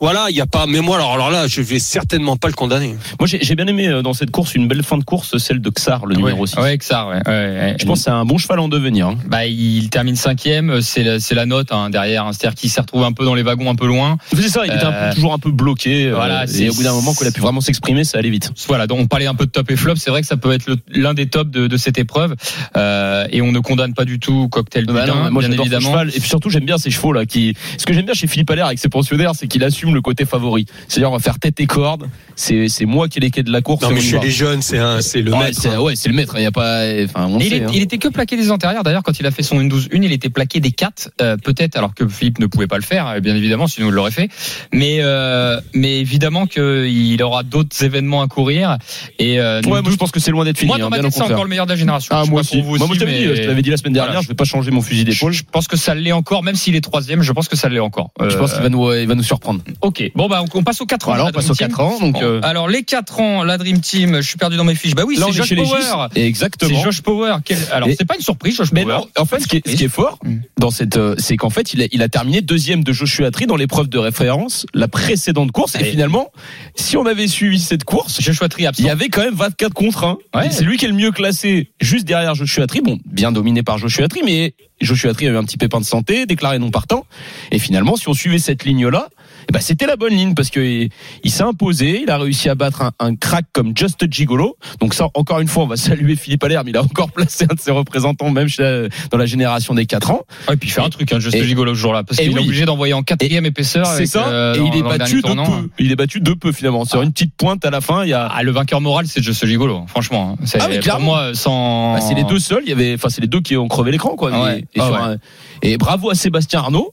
voilà, 0.00 0.26
il 0.28 0.36
y 0.36 0.40
a 0.40 0.46
pas 0.46 0.66
mais 0.66 0.80
moi 0.80 0.96
alors, 0.96 1.12
alors 1.14 1.30
là, 1.30 1.46
je 1.46 1.60
vais 1.60 1.78
certainement 1.78 2.36
pas 2.36 2.48
le 2.48 2.54
condamner. 2.54 2.94
Moi, 3.18 3.26
j'ai 3.26 3.54
bien 3.54 3.66
aimé 3.66 3.88
euh, 3.88 4.02
dans 4.02 4.12
cette 4.12 4.30
course 4.30 4.54
une 4.54 4.68
belle 4.68 4.82
fin 4.82 4.98
de 4.98 5.04
course, 5.04 5.36
celle 5.38 5.60
de 5.60 5.70
Xar, 5.70 6.04
le 6.06 6.14
numéro 6.16 6.46
6. 6.46 6.56
Ouais, 6.58 6.78
ça, 6.80 7.06
ouais. 7.06 7.16
ouais, 7.26 7.32
ouais. 7.32 7.76
Je 7.78 7.84
pense 7.86 7.98
que 8.00 8.04
c'est 8.04 8.10
un 8.10 8.24
bon 8.24 8.36
cheval 8.38 8.58
en 8.60 8.68
devenir. 8.68 9.08
hein. 9.08 9.18
Bah, 9.26 9.46
il 9.46 9.88
termine 9.90 10.16
cinquième, 10.16 10.80
c'est 10.82 11.02
la, 11.04 11.20
c'est 11.20 11.34
la 11.34 11.46
note 11.46 11.68
hein, 11.72 11.90
derrière. 11.90 12.26
hein. 12.26 12.32
C'est-à-dire 12.32 12.54
qu'il 12.56 12.70
s'est 12.70 12.80
retrouvé 12.80 13.04
un 13.06 13.12
peu 13.12 13.24
dans 13.24 13.34
les 13.34 13.42
wagons, 13.42 13.70
un 13.70 13.74
peu 13.76 13.86
loin. 13.86 14.18
C'est 14.34 14.48
ça, 14.48 14.62
il 14.66 14.72
était 14.72 14.84
un 14.84 14.92
Euh, 14.92 15.08
peu, 15.10 15.14
toujours 15.14 15.32
un 15.32 15.38
peu 15.38 15.50
bloqué. 15.50 16.06
euh, 16.06 16.14
voilà, 16.14 16.46
c'est- 16.46 16.64
et 16.64 16.70
au 16.70 16.74
bout 16.74 16.82
d'un 16.82 16.92
moment, 16.92 17.14
qu'on 17.14 17.26
a 17.26 17.30
pu 17.30 17.40
vraiment 17.40 17.60
s'exprimer, 17.60 18.04
ça 18.04 18.18
allait 18.18 18.30
vite. 18.30 18.50
Voilà, 18.68 18.86
donc 18.86 18.98
on 19.00 19.06
parlait 19.06 19.26
un 19.26 19.34
peu 19.34 19.46
de 19.46 19.50
top 19.50 19.70
et 19.70 19.76
flop. 19.76 19.96
C'est 19.96 20.10
vrai 20.10 20.20
que 20.20 20.26
ça 20.26 20.36
peut 20.36 20.52
être 20.52 20.66
l'un 20.90 21.14
des 21.14 21.26
tops 21.26 21.50
de, 21.50 21.66
de 21.66 21.76
cette 21.76 21.98
épreuve. 21.98 22.34
Euh, 22.76 23.26
et 23.30 23.40
on 23.42 23.52
ne 23.52 23.60
condamne 23.60 23.94
pas 23.94 24.04
du 24.04 24.18
tout 24.18 24.48
Cocktail 24.48 24.86
du 24.86 24.92
Bah 24.92 25.06
non, 25.06 25.30
moi 25.30 25.42
bien 25.42 25.52
évidemment. 25.52 25.90
cheval 25.90 26.08
et 26.08 26.20
puis 26.20 26.28
surtout 26.28 26.50
j'aime 26.50 26.64
bien 26.64 26.78
ces 26.78 26.90
chevaux 26.90 27.12
là 27.12 27.24
qui 27.26 27.54
ce 27.78 27.86
que 27.86 27.92
j'aime 27.92 28.04
bien 28.04 28.14
chez 28.14 28.26
Philippe 28.26 28.50
Allaire 28.50 28.66
avec 28.66 28.78
ses 28.78 28.88
pensionnaires 28.88 29.32
c'est 29.34 29.46
qu'il 29.48 29.62
le 29.92 30.00
côté 30.00 30.24
favori 30.24 30.66
c'est-à-dire 30.88 31.10
on 31.10 31.14
va 31.16 31.20
faire 31.22 31.38
tête 31.38 31.58
et 31.60 31.66
corde 31.66 32.08
c'est 32.36 32.68
c'est 32.68 32.84
moi 32.86 33.08
qui 33.08 33.18
ai 33.18 33.20
les 33.22 33.30
quais 33.30 33.42
de 33.42 33.52
la 33.52 33.60
course 33.60 33.82
Non 33.82 33.90
mais 33.90 34.00
chez 34.00 34.18
les 34.18 34.30
jeunes, 34.30 34.62
c'est 34.62 34.78
un 34.78 35.00
c'est 35.00 35.20
le 35.22 35.32
Ouais, 35.32 35.38
maître. 35.46 35.58
c'est 35.60 35.76
ouais, 35.76 35.96
c'est 35.96 36.08
le 36.08 36.14
maître 36.14 36.34
il 36.36 36.42
y 36.42 36.46
a 36.46 36.50
pas 36.52 36.82
enfin 37.04 37.26
on 37.28 37.38
Et 37.40 37.44
il, 37.44 37.50
sait, 37.50 37.56
est- 37.58 37.64
hein. 37.64 37.70
il 37.74 37.82
était 37.82 37.98
que 37.98 38.08
plaqué 38.08 38.36
des 38.36 38.50
antérieurs. 38.50 38.82
D'ailleurs, 38.82 39.02
quand 39.02 39.18
il 39.20 39.26
a 39.26 39.30
fait 39.30 39.42
son 39.42 39.60
1-12-1, 39.60 39.88
il 40.02 40.12
était 40.12 40.28
plaqué 40.30 40.60
des 40.60 40.70
4, 40.72 41.10
euh, 41.20 41.36
peut-être, 41.36 41.76
alors 41.76 41.94
que 41.94 42.06
Philippe 42.08 42.38
ne 42.38 42.46
pouvait 42.46 42.66
pas 42.66 42.76
le 42.76 42.82
faire, 42.82 43.06
euh, 43.08 43.20
bien 43.20 43.34
évidemment, 43.36 43.66
sinon 43.66 43.88
il 43.88 43.92
l'aurait 43.94 44.10
fait. 44.10 44.28
Mais, 44.72 44.98
euh, 45.00 45.60
mais 45.74 46.00
évidemment 46.00 46.46
qu'il 46.46 47.22
aura 47.22 47.42
d'autres 47.42 47.82
événements 47.84 48.22
à 48.22 48.26
courir. 48.28 48.78
Et 49.18 49.40
euh, 49.40 49.60
Ouais, 49.66 49.80
moi 49.82 49.90
je 49.90 49.96
pense 49.96 50.10
que 50.10 50.20
c'est 50.20 50.30
loin 50.30 50.44
d'être 50.44 50.58
fini 50.58 50.68
moi, 50.68 50.78
dans 50.78 50.86
hein, 50.86 50.90
ma 50.90 50.98
tête, 50.98 51.12
c'est 51.12 51.22
encore 51.22 51.44
le 51.44 51.50
meilleur 51.50 51.66
de 51.66 51.70
la 51.72 51.76
génération. 51.76 52.14
Ah 52.16 52.22
Je 52.24 52.30
moi 52.30 52.40
aussi 52.40 52.56
pour 52.62 52.76
vous 52.76 52.78
moi 52.78 52.88
je 52.94 52.98
t'avais 53.00 53.18
dit 53.18 53.24
je 53.42 53.46
t'avais 53.46 53.62
dit 53.62 53.70
la 53.70 53.76
semaine 53.76 53.92
dernière 53.92 54.12
Voilà. 54.12 54.22
je 54.22 54.28
vais 54.28 54.34
pas 54.34 54.44
changer 54.44 54.70
mon 54.70 54.82
fusil 54.82 55.04
d'épaule 55.04 55.32
Je 55.32 55.42
pense 55.50 55.68
que 55.68 55.76
ça 55.76 55.94
l'est 55.94 56.12
encore, 56.12 56.42
même 56.42 56.56
s'il 56.56 56.74
est 56.76 56.80
troisième, 56.80 57.22
je 57.22 57.32
pense 57.32 57.48
que 57.48 57.56
ça 57.56 57.68
l'est 57.68 57.78
encore. 57.80 58.10
je 58.20 58.36
pense 58.36 58.52
qu'il 58.52 58.62
va 58.62 58.68
nous 58.68 58.92
il 58.92 59.06
va 59.06 59.14
nous 59.14 59.22
surprendre 59.22 59.60
Ok. 59.80 60.02
Bon, 60.14 60.28
bah, 60.28 60.42
on, 60.42 60.58
on 60.58 60.62
passe 60.62 60.80
aux 60.80 60.86
4 60.86 61.08
ans. 61.08 61.12
voilà 61.12 61.24
la 61.24 61.28
on 61.30 61.32
passe 61.32 61.44
Dream 61.44 61.52
aux 61.52 61.54
Team. 61.56 61.68
4 61.68 61.80
ans 61.80 62.00
donc 62.00 62.12
Bon, 62.14 62.22
euh, 62.22 62.40
Alors, 62.42 62.68
les 62.68 62.82
4 62.82 63.20
ans, 63.20 63.42
la 63.44 63.58
Dream 63.58 63.80
Team, 63.80 64.16
je 64.16 64.28
suis 64.28 64.36
perdu 64.38 64.56
dans 64.56 64.64
mes 64.64 64.74
fiches. 64.74 64.94
Bah 64.94 65.04
oui, 65.06 65.16
c'est 65.18 65.28
est 65.28 65.32
Josh 65.32 65.54
Power. 65.54 65.66
Gis. 65.80 65.86
C'est 66.14 66.22
exactement 66.26 66.82
Josh 66.82 67.00
Power. 67.02 67.36
Quel- 67.44 67.58
Alors, 67.72 67.88
Et- 67.88 67.96
c'est 67.98 68.04
pas 68.04 68.14
une 68.16 68.22
surprise, 68.22 68.56
Josh 68.56 68.72
Mais 68.72 68.82
Power. 68.84 68.94
non, 68.98 69.06
en 69.18 69.24
fait, 69.24 69.40
ce 69.40 69.46
qui 69.46 69.56
est, 69.56 69.68
ce 69.68 69.76
qui 69.76 69.84
est 69.84 69.88
fort 69.88 70.18
Mm. 70.24 70.36
dans 70.58 70.70
cette, 70.70 70.96
euh, 70.96 71.14
c'est 71.18 71.36
qu'en 71.36 71.50
fait, 71.50 71.72
il 71.74 71.82
a, 71.82 71.86
il 71.92 72.02
a 72.02 72.08
terminé 72.08 72.40
deuxième 72.40 72.84
de 72.84 72.92
Joshua 72.92 73.30
Tree 73.30 73.46
dans 73.46 73.56
l'épreuve 73.56 73.88
de 73.88 73.98
référence, 73.98 74.66
la 74.74 74.88
précédente 74.88 75.52
course. 75.52 75.74
Et 75.76 75.84
finalement, 75.84 76.30
si 76.76 76.96
on 76.96 77.06
avait 77.06 77.26
suivi 77.28 77.58
cette 77.58 77.84
course, 77.84 78.20
Joshua 78.20 78.48
Tree 78.48 78.66
absent. 78.66 78.82
il 78.82 78.86
y 78.86 78.90
avait 78.90 79.08
quand 79.08 79.22
même 79.22 79.34
24 79.34 79.72
contre 79.74 80.04
1. 80.04 80.18
Ouais. 80.34 80.50
C'est 80.50 80.64
lui 80.64 80.76
qui 80.76 80.84
est 80.84 80.88
le 80.88 80.94
mieux 80.94 81.10
classé, 81.12 81.70
juste 81.80 82.04
derrière 82.06 82.34
Joshua 82.34 82.66
Tree. 82.66 82.80
Bon, 82.80 82.98
bien 83.06 83.32
dominé 83.32 83.62
par 83.62 83.78
Joshua 83.78 84.08
Tree, 84.08 84.22
mais 84.24 84.54
Joshua 84.80 85.14
Tree 85.14 85.28
a 85.28 85.30
eu 85.30 85.36
un 85.36 85.44
petit 85.44 85.56
pépin 85.56 85.80
de 85.80 85.84
santé, 85.84 86.26
déclaré 86.26 86.58
non 86.58 86.70
partant. 86.70 87.06
Et 87.50 87.58
finalement, 87.58 87.96
si 87.96 88.08
on 88.08 88.14
suivait 88.14 88.38
cette 88.38 88.64
ligne-là, 88.64 89.08
eh 89.48 89.52
ben, 89.52 89.60
c'était 89.60 89.86
la 89.86 89.96
bonne 89.96 90.12
ligne 90.14 90.34
parce 90.34 90.50
que 90.50 90.60
il, 90.60 90.90
il 91.22 91.30
s'est 91.30 91.42
imposé, 91.42 92.02
il 92.02 92.10
a 92.10 92.18
réussi 92.18 92.48
à 92.48 92.54
battre 92.54 92.82
un, 92.82 92.92
un 92.98 93.14
crack 93.16 93.44
comme 93.52 93.72
Just 93.76 94.10
Gigolo. 94.10 94.56
Donc 94.80 94.94
ça, 94.94 95.08
encore 95.14 95.40
une 95.40 95.48
fois, 95.48 95.64
on 95.64 95.66
va 95.66 95.76
saluer 95.76 96.16
Philippe 96.16 96.42
Allaire, 96.44 96.62
mais 96.64 96.70
il 96.70 96.76
a 96.76 96.82
encore 96.82 97.10
placé 97.12 97.46
un 97.50 97.54
de 97.54 97.60
ses 97.60 97.70
représentants, 97.70 98.30
même 98.30 98.48
chez- 98.48 98.88
dans 99.10 99.18
la 99.18 99.26
génération 99.26 99.74
des 99.74 99.86
4 99.86 100.10
ans. 100.10 100.22
Ouais, 100.48 100.54
et 100.54 100.56
puis 100.56 100.68
il 100.68 100.72
fait 100.72 100.80
un 100.80 100.88
truc, 100.88 101.12
hein, 101.12 101.18
juste 101.20 101.36
Et- 101.36 101.44
gigolo 101.44 101.74
ce 101.74 101.80
jour-là, 101.80 102.04
parce 102.04 102.18
et 102.20 102.24
qu'il 102.24 102.32
est 102.32 102.38
oui. 102.38 102.44
obligé 102.44 102.64
d'envoyer 102.64 102.94
en 102.94 103.02
quatrième 103.02 103.46
épaisseur. 103.46 103.86
C'est 103.86 104.06
ça. 104.06 104.28
euh, 104.28 104.54
et 104.54 104.58
dans- 104.58 104.64
il 104.72 104.76
est 104.78 104.82
battu 104.82 105.16
de 105.16 105.20
tournant. 105.22 105.44
peu. 105.62 105.68
Il 105.78 105.92
est 105.92 105.96
battu 105.96 106.20
de 106.20 106.32
peu 106.32 106.52
finalement. 106.52 106.84
Sur 106.84 107.02
une 107.02 107.12
petite 107.12 107.34
pointe 107.36 107.64
à 107.64 107.70
la 107.70 107.80
fin, 107.80 108.04
il 108.04 108.10
y 108.10 108.12
a. 108.14 108.26
Ah, 108.26 108.42
le 108.42 108.50
vainqueur 108.52 108.80
moral, 108.80 109.06
c'est 109.06 109.22
Just 109.22 109.44
Gigolo, 109.46 109.84
franchement. 109.88 110.36
hein. 110.40 110.42
C'est 110.46 110.60
Ah, 110.60 110.66
mais 110.68 110.76
pour 110.76 110.84
clairement. 110.84 111.04
moi 111.06 111.34
sans. 111.34 111.94
Bah, 111.94 112.00
c'est 112.00 112.14
les 112.14 112.24
deux 112.24 112.38
seuls. 112.38 112.62
Il 112.64 112.68
y 112.70 112.72
avait, 112.72 112.94
enfin, 112.94 113.08
c'est 113.08 113.20
les 113.20 113.26
deux 113.26 113.40
qui 113.40 113.56
ont 113.56 113.68
crevé 113.68 113.90
l'écran, 113.92 114.16
quoi. 114.16 114.30
Ah 114.32 114.42
ouais. 114.44 114.64
et, 114.74 114.80
Ah 114.80 114.90
ouais. 114.90 114.98
un- 114.98 115.16
et 115.62 115.76
bravo 115.76 116.10
à 116.10 116.14
Sébastien 116.14 116.60
Arnaud, 116.60 116.92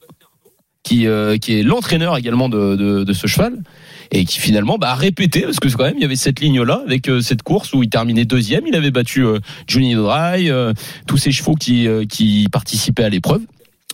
qui, 0.83 1.07
euh, 1.07 1.37
qui 1.37 1.59
est 1.59 1.63
l'entraîneur 1.63 2.17
également 2.17 2.49
de, 2.49 2.75
de, 2.75 3.03
de 3.03 3.13
ce 3.13 3.27
cheval. 3.27 3.61
Et 4.13 4.25
qui 4.25 4.39
finalement 4.39 4.77
bah, 4.77 4.91
a 4.91 4.95
répété, 4.95 5.41
parce 5.41 5.59
que 5.59 5.69
quand 5.69 5.85
même 5.85 5.95
il 5.95 6.01
y 6.01 6.05
avait 6.05 6.17
cette 6.17 6.41
ligne-là, 6.41 6.81
avec 6.85 7.07
euh, 7.07 7.21
cette 7.21 7.43
course 7.43 7.73
où 7.73 7.81
il 7.81 7.89
terminait 7.89 8.25
deuxième, 8.25 8.67
il 8.67 8.75
avait 8.75 8.91
battu 8.91 9.25
euh, 9.25 9.39
Johnny 9.67 9.95
Dry, 9.95 10.49
euh, 10.49 10.73
tous 11.07 11.15
ces 11.17 11.31
chevaux 11.31 11.55
qui, 11.55 11.87
euh, 11.87 12.05
qui 12.05 12.47
participaient 12.51 13.05
à 13.05 13.09
l'épreuve. 13.09 13.41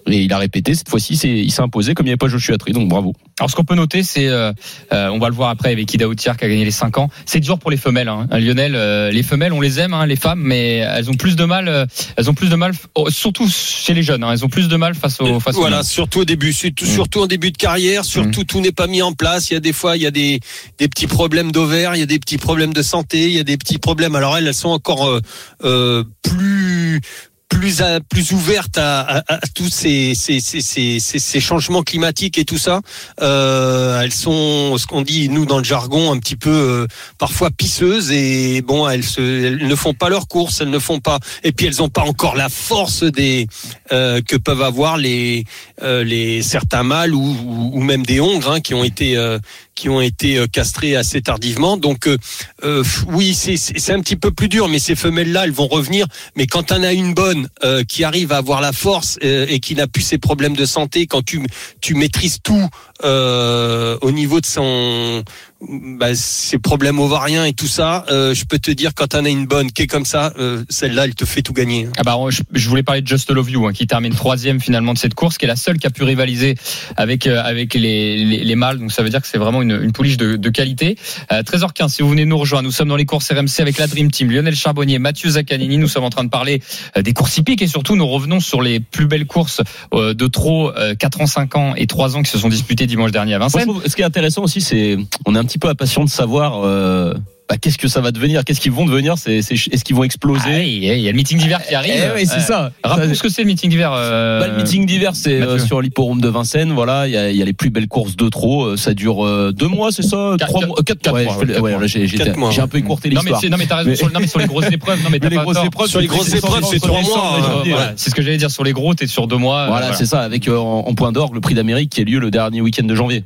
Et 0.07 0.23
il 0.23 0.33
a 0.33 0.37
répété, 0.37 0.73
cette 0.73 0.89
fois-ci, 0.89 1.13
il 1.15 1.51
s'est 1.51 1.61
imposé 1.61 1.93
comme 1.93 2.05
il 2.05 2.09
n'y 2.09 2.11
avait 2.13 2.17
pas 2.17 2.27
Joshua 2.27 2.57
Tree, 2.57 2.71
donc 2.73 2.87
bravo. 2.87 3.13
Alors, 3.39 3.49
ce 3.51 3.55
qu'on 3.55 3.63
peut 3.65 3.75
noter, 3.75 4.03
c'est, 4.03 4.27
euh, 4.27 4.51
euh, 4.93 5.09
on 5.09 5.19
va 5.19 5.29
le 5.29 5.35
voir 5.35 5.49
après 5.49 5.71
avec 5.71 5.93
Ida 5.93 6.07
Outiar 6.07 6.37
qui 6.37 6.45
a 6.45 6.49
gagné 6.49 6.65
les 6.65 6.71
5 6.71 6.97
ans. 6.97 7.09
C'est 7.25 7.39
dur 7.39 7.59
pour 7.59 7.69
les 7.71 7.77
femelles, 7.77 8.07
hein. 8.07 8.27
Lionel. 8.31 8.73
euh, 8.75 9.11
les 9.11 9.21
femelles, 9.23 9.53
on 9.53 9.61
les 9.61 9.79
aime, 9.79 9.93
hein, 9.93 10.05
les 10.05 10.15
femmes, 10.15 10.39
mais 10.41 10.77
elles 10.77 11.09
ont 11.09 11.13
plus 11.15 11.35
de 11.35 11.43
mal. 11.45 11.67
euh, 11.67 11.85
elles 12.15 12.29
ont 12.29 12.33
plus 12.33 12.49
de 12.49 12.55
mal, 12.55 12.71
oh, 12.95 13.09
surtout 13.09 13.47
chez 13.49 13.93
les 13.93 14.01
jeunes. 14.01 14.23
hein, 14.23 14.31
elles 14.31 14.43
ont 14.45 14.49
plus 14.49 14.67
de 14.69 14.75
mal 14.77 14.95
face 14.95 15.19
aux 15.21 15.39
face 15.39 15.55
Voilà, 15.55 15.83
surtout 15.83 16.21
au 16.21 16.25
début, 16.25 16.53
surtout, 16.53 16.85
Mm. 16.85 16.87
surtout 16.87 17.21
en 17.21 17.27
début 17.27 17.51
de 17.51 17.57
carrière, 17.57 18.05
surtout 18.05 18.43
tout 18.43 18.61
n'est 18.61 18.71
pas 18.71 18.87
mis 18.87 19.01
en 19.01 19.11
place. 19.13 19.49
Il 19.49 19.53
y 19.53 19.57
a 19.57 19.59
des 19.59 19.73
fois, 19.73 19.97
il 19.97 20.03
y 20.03 20.07
a 20.07 20.11
des, 20.11 20.39
des 20.79 20.87
petits 20.87 21.07
problèmes 21.07 21.51
d'ovaire, 21.51 21.95
il 21.95 21.99
y 21.99 22.03
a 22.03 22.07
des 22.07 22.19
petits 22.19 22.37
problèmes 22.37 22.73
de 22.73 22.81
santé, 22.81 23.25
il 23.27 23.33
y 23.35 23.39
a 23.39 23.43
des 23.43 23.57
petits 23.57 23.77
problèmes. 23.77 24.15
Alors 24.15 24.37
elles, 24.37 24.47
elles 24.47 24.53
sont 24.53 24.69
encore 24.69 25.05
euh, 25.07 25.21
euh, 25.63 26.03
plus 26.23 27.01
plus 27.49 27.81
à- 27.81 27.99
plus 28.01 28.31
ouverte 28.33 28.77
à, 28.77 29.01
à- 29.01 29.33
à 29.35 29.39
tous 29.55 29.69
ces 29.69 30.13
ces, 30.15 30.39
ces, 30.39 30.61
ces, 30.61 30.99
ces- 30.99 31.39
changements 31.39 31.81
climatiques 31.83 32.37
et 32.37 32.45
tout 32.45 32.57
ça. 32.57 32.81
Euh, 33.21 34.01
elles 34.01 34.13
sont 34.13 34.77
ce 34.77 34.85
qu'on 34.85 35.01
dit 35.01 35.29
nous 35.29 35.45
dans 35.45 35.57
le 35.57 35.63
jargon 35.63 36.11
un 36.11 36.19
petit 36.19 36.35
peu 36.35 36.49
euh, 36.49 36.87
parfois 37.17 37.49
pisseuses 37.51 38.11
et 38.11 38.61
bon 38.61 38.87
elles, 38.89 39.03
se, 39.03 39.21
elles 39.21 39.67
ne 39.67 39.75
font 39.75 39.93
pas 39.93 40.09
leurs 40.09 40.27
courses, 40.27 40.59
elles 40.61 40.69
ne 40.69 40.79
font 40.79 40.99
pas 40.99 41.19
et 41.43 41.51
puis 41.51 41.67
elles 41.67 41.77
n'ont 41.79 41.89
pas 41.89 42.03
encore 42.03 42.35
la 42.35 42.49
force 42.49 43.03
des 43.03 43.47
euh, 43.91 44.21
que 44.21 44.35
peuvent 44.35 44.61
avoir 44.61 44.97
les 44.97 45.45
euh, 45.81 46.03
les 46.03 46.41
certains 46.41 46.83
mâles 46.83 47.13
ou, 47.15 47.21
ou, 47.23 47.71
ou 47.77 47.81
même 47.81 48.05
des 48.05 48.19
hongres 48.19 48.51
hein, 48.51 48.59
qui 48.59 48.73
ont 48.73 48.83
été 48.83 49.15
euh, 49.15 49.39
qui 49.77 49.87
ont 49.87 50.01
été 50.01 50.37
euh, 50.37 50.47
castrés 50.47 50.97
assez 50.97 51.21
tardivement. 51.21 51.77
Donc 51.77 52.07
euh, 52.07 52.17
euh, 52.63 52.83
oui, 53.09 53.33
c'est 53.33 53.93
un 53.93 54.01
petit 54.01 54.15
peu 54.17 54.31
plus 54.31 54.49
dur, 54.49 54.67
mais 54.67 54.79
ces 54.79 54.95
femelles-là, 54.95 55.45
elles 55.45 55.51
vont 55.51 55.67
revenir. 55.67 56.07
Mais 56.35 56.47
quand 56.47 56.71
on 56.71 56.83
a 56.83 56.91
une 56.91 57.13
bonne 57.13 57.47
qui 57.87 58.03
arrive 58.03 58.31
à 58.31 58.37
avoir 58.37 58.59
la 58.59 58.71
force 58.71 59.19
et 59.21 59.59
qui 59.59 59.75
n'a 59.75 59.87
plus 59.87 60.01
ses 60.01 60.17
problèmes 60.17 60.55
de 60.55 60.65
santé, 60.65 61.05
quand 61.05 61.23
tu 61.23 61.45
tu 61.79 61.93
maîtrises 61.93 62.39
tout 62.41 62.69
au 63.03 64.11
niveau 64.11 64.41
de 64.41 64.45
son 64.45 65.23
bah, 65.59 66.13
ses 66.13 66.59
problèmes 66.59 66.99
ovariens 66.99 67.43
et 67.45 67.53
tout 67.53 67.67
ça, 67.67 68.05
euh, 68.11 68.33
je 68.35 68.45
peux 68.45 68.59
te 68.59 68.69
dire 68.69 68.91
quand 68.93 69.15
on 69.15 69.25
a 69.25 69.29
une 69.29 69.45
bonne 69.47 69.71
qui 69.71 69.81
est 69.81 69.87
comme 69.87 70.05
ça, 70.05 70.31
euh, 70.37 70.63
celle-là, 70.69 71.05
elle 71.05 71.15
te 71.15 71.25
fait 71.25 71.41
tout 71.41 71.53
gagner. 71.53 71.87
Ah 71.97 72.03
bah, 72.03 72.15
je, 72.29 72.41
je 72.53 72.69
voulais 72.69 72.83
parler 72.83 73.01
de 73.01 73.07
Just 73.07 73.31
Love 73.31 73.49
You, 73.49 73.65
hein, 73.67 73.73
qui 73.73 73.87
termine 73.87 74.13
troisième 74.13 74.61
finalement 74.61 74.93
de 74.93 74.99
cette 74.99 75.15
course, 75.15 75.37
qui 75.37 75.45
est 75.45 75.47
la 75.47 75.55
seule 75.55 75.79
qui 75.79 75.87
a 75.87 75.89
pu 75.89 76.03
rivaliser 76.03 76.55
avec 76.95 77.25
euh, 77.25 77.41
avec 77.43 77.73
les, 77.73 78.17
les, 78.23 78.43
les 78.43 78.55
mâles. 78.55 78.77
Donc 78.77 78.91
ça 78.91 79.01
veut 79.01 79.09
dire 79.09 79.19
que 79.21 79.27
c'est 79.27 79.39
vraiment 79.39 79.61
une, 79.63 79.79
une 79.81 79.91
pouliche 79.93 80.17
de, 80.17 80.35
de 80.35 80.49
qualité. 80.49 80.95
Euh, 81.31 81.41
13h15, 81.41 81.89
si 81.89 82.01
vous 82.03 82.09
venez 82.09 82.25
nous 82.25 82.37
rejoindre, 82.37 82.63
nous 82.65 82.71
sommes 82.71 82.89
dans 82.89 82.95
les 82.95 83.05
courses 83.05 83.31
RMC 83.31 83.59
avec 83.59 83.77
la 83.79 83.87
Dream 83.87 84.11
Team, 84.11 84.29
Lionel 84.29 84.55
Charbonnier, 84.55 84.99
Mathieu 84.99 85.29
Zaccanini. 85.31 85.77
Nous 85.79 85.87
sommes 85.87 86.03
en 86.03 86.09
train 86.11 86.23
de 86.23 86.29
parler 86.29 86.61
euh, 86.97 87.01
des 87.01 87.13
courses 87.13 87.35
hippiques 87.37 87.61
et 87.63 87.67
surtout 87.67 87.95
nous 87.95 88.07
revenons 88.07 88.39
sur 88.39 88.61
les 88.61 88.79
plus 88.79 89.07
belles 89.07 89.25
courses 89.25 89.61
euh, 89.93 90.13
de 90.13 90.27
trop 90.27 90.69
euh, 90.77 90.93
4 90.93 91.21
ans, 91.21 91.27
5 91.27 91.55
ans 91.55 91.73
et 91.75 91.87
3 91.87 92.15
ans 92.15 92.21
qui 92.21 92.29
se 92.29 92.37
sont 92.37 92.49
disputées 92.49 92.85
dimanche 92.85 93.11
dernier 93.11 93.33
à 93.33 93.39
Moi, 93.39 93.47
je 93.47 93.53
Vincennes. 93.53 93.69
trouve- 93.73 93.87
ce 93.87 93.95
qui 93.95 94.01
est 94.03 94.05
intéressant 94.05 94.43
aussi, 94.43 94.61
c'est 94.61 94.97
on 95.25 95.33
est 95.35 95.39
un 95.39 95.45
petit 95.47 95.57
peu 95.57 95.67
impatient 95.69 96.03
de 96.05 96.09
savoir 96.09 96.61
euh, 96.63 97.13
bah, 97.49 97.55
qu'est-ce 97.57 97.77
que 97.77 97.87
ça 97.87 98.01
va 98.01 98.11
devenir, 98.11 98.43
qu'est-ce 98.43 98.59
qu'ils 98.59 98.73
vont 98.73 98.85
devenir, 98.85 99.17
c'est, 99.17 99.41
c'est- 99.41 99.53
est-ce 99.71 99.85
qu'ils 99.85 99.95
vont 99.95 100.01
Ah, 100.01 100.05
exploser 100.05 100.63
il 100.65 100.83
y 100.83 100.89
a 100.89 100.95
il 100.95 101.01
y 101.01 101.07
a 101.07 101.11
le 101.11 101.15
meeting 101.15 101.37
d'hiver 101.37 101.65
qui 101.65 101.73
arrive. 101.75 101.93
Eh 101.95 102.13
oui, 102.13 102.25
c'est 102.25 102.39
Euh, 102.39 102.39
ça. 102.41 102.71
Rappelons 102.83 103.07
Ça, 103.07 103.15
ce 103.15 103.23
que 103.23 103.29
c'est 103.29 103.41
le 103.43 103.47
meeting 103.47 103.69
d'hiver. 103.69 103.91
euh, 103.93 104.41
Bah, 104.41 104.47
le 104.49 104.57
meeting 104.57 104.85
d'hiver, 104.85 105.11
c'est 105.15 105.41
euh, 105.41 105.57
sur 105.57 105.79
l'hipporome 105.81 106.19
de 106.19 106.27
Vincennes. 106.27 106.73
Voilà, 106.73 107.07
il 107.07 107.13
y 107.13 107.17
a, 107.17 107.29
il 107.31 107.37
y 107.37 107.41
a 107.41 107.45
les 107.45 107.53
plus 107.53 107.69
belles 107.69 107.87
courses 107.87 108.17
de 108.17 108.27
trop. 108.27 108.75
Ça 108.75 108.93
dure 108.93 109.25
euh, 109.25 109.53
deux 109.53 109.69
mois, 109.69 109.93
c'est 109.93 110.01
ça? 110.03 110.35
Quatre- 110.37 110.49
Trois 110.51 110.65
mois, 110.65 110.75
quatre, 110.85 110.99
quatre 111.01 111.13
ouais, 111.15 111.23
mois, 111.23 111.37
quatre 111.45 111.79
là, 111.79 111.87
j'ai, 111.87 112.05
j'ai- 112.05 112.17
Quatre 112.17 112.35
mois, 112.35 112.51
j'ai 112.51 112.59
un 112.61 112.67
peu 112.67 112.79
écourté 112.79 113.09
Non 113.11 113.21
mais, 113.23 113.31
l'histoire. 113.31 113.49
non 113.51 113.57
mais 113.57 113.65
t'as 113.65 113.75
raison 113.77 113.89
Mais- 113.91 113.95
sur, 113.95 114.11
non 114.11 114.19
mais 114.19 114.27
sur 114.27 114.39
les 114.39 114.47
grosses 114.47 114.71
épreuves 114.71 115.01
non 115.03 115.09
mais 115.09 115.19
t'as 115.19 115.27
Mais 115.27 115.29
les 115.31 115.35
pas 115.37 115.43
grosses 115.43 115.55
tort. 115.55 115.65
épreuves, 115.65 115.89
Sur 115.89 116.01
les 116.01 116.07
grosses 116.07 116.33
épreuves, 116.33 116.65
c'est 116.69 116.79
trois 116.79 117.01
mois. 117.01 117.61
Ouais. 117.65 117.71
c'est 117.95 118.09
ce 118.09 118.15
que 118.15 118.21
j'allais 118.21 118.35
dire 118.37 118.51
sur 118.51 118.65
les 118.65 118.73
gros 118.73 118.93
t'es 118.93 119.07
sur 119.07 119.25
deux 119.27 119.37
mois 119.37 119.67
Voilà, 119.67 119.93
c'est 119.93 120.05
ça, 120.05 120.19
avec 120.19 120.49
en, 120.49 120.79
en 120.85 120.93
point 120.95 121.13
d'orgue 121.13 121.33
le 121.35 121.39
prix 121.41 121.53
d'Amérique 121.55 121.91
qui 121.91 122.01
a 122.01 122.03
lieu 122.03 122.19
le 122.19 122.29
dernier 122.29 122.59
week-end 122.59 122.83
de 122.83 122.93
janvier. 122.95 123.23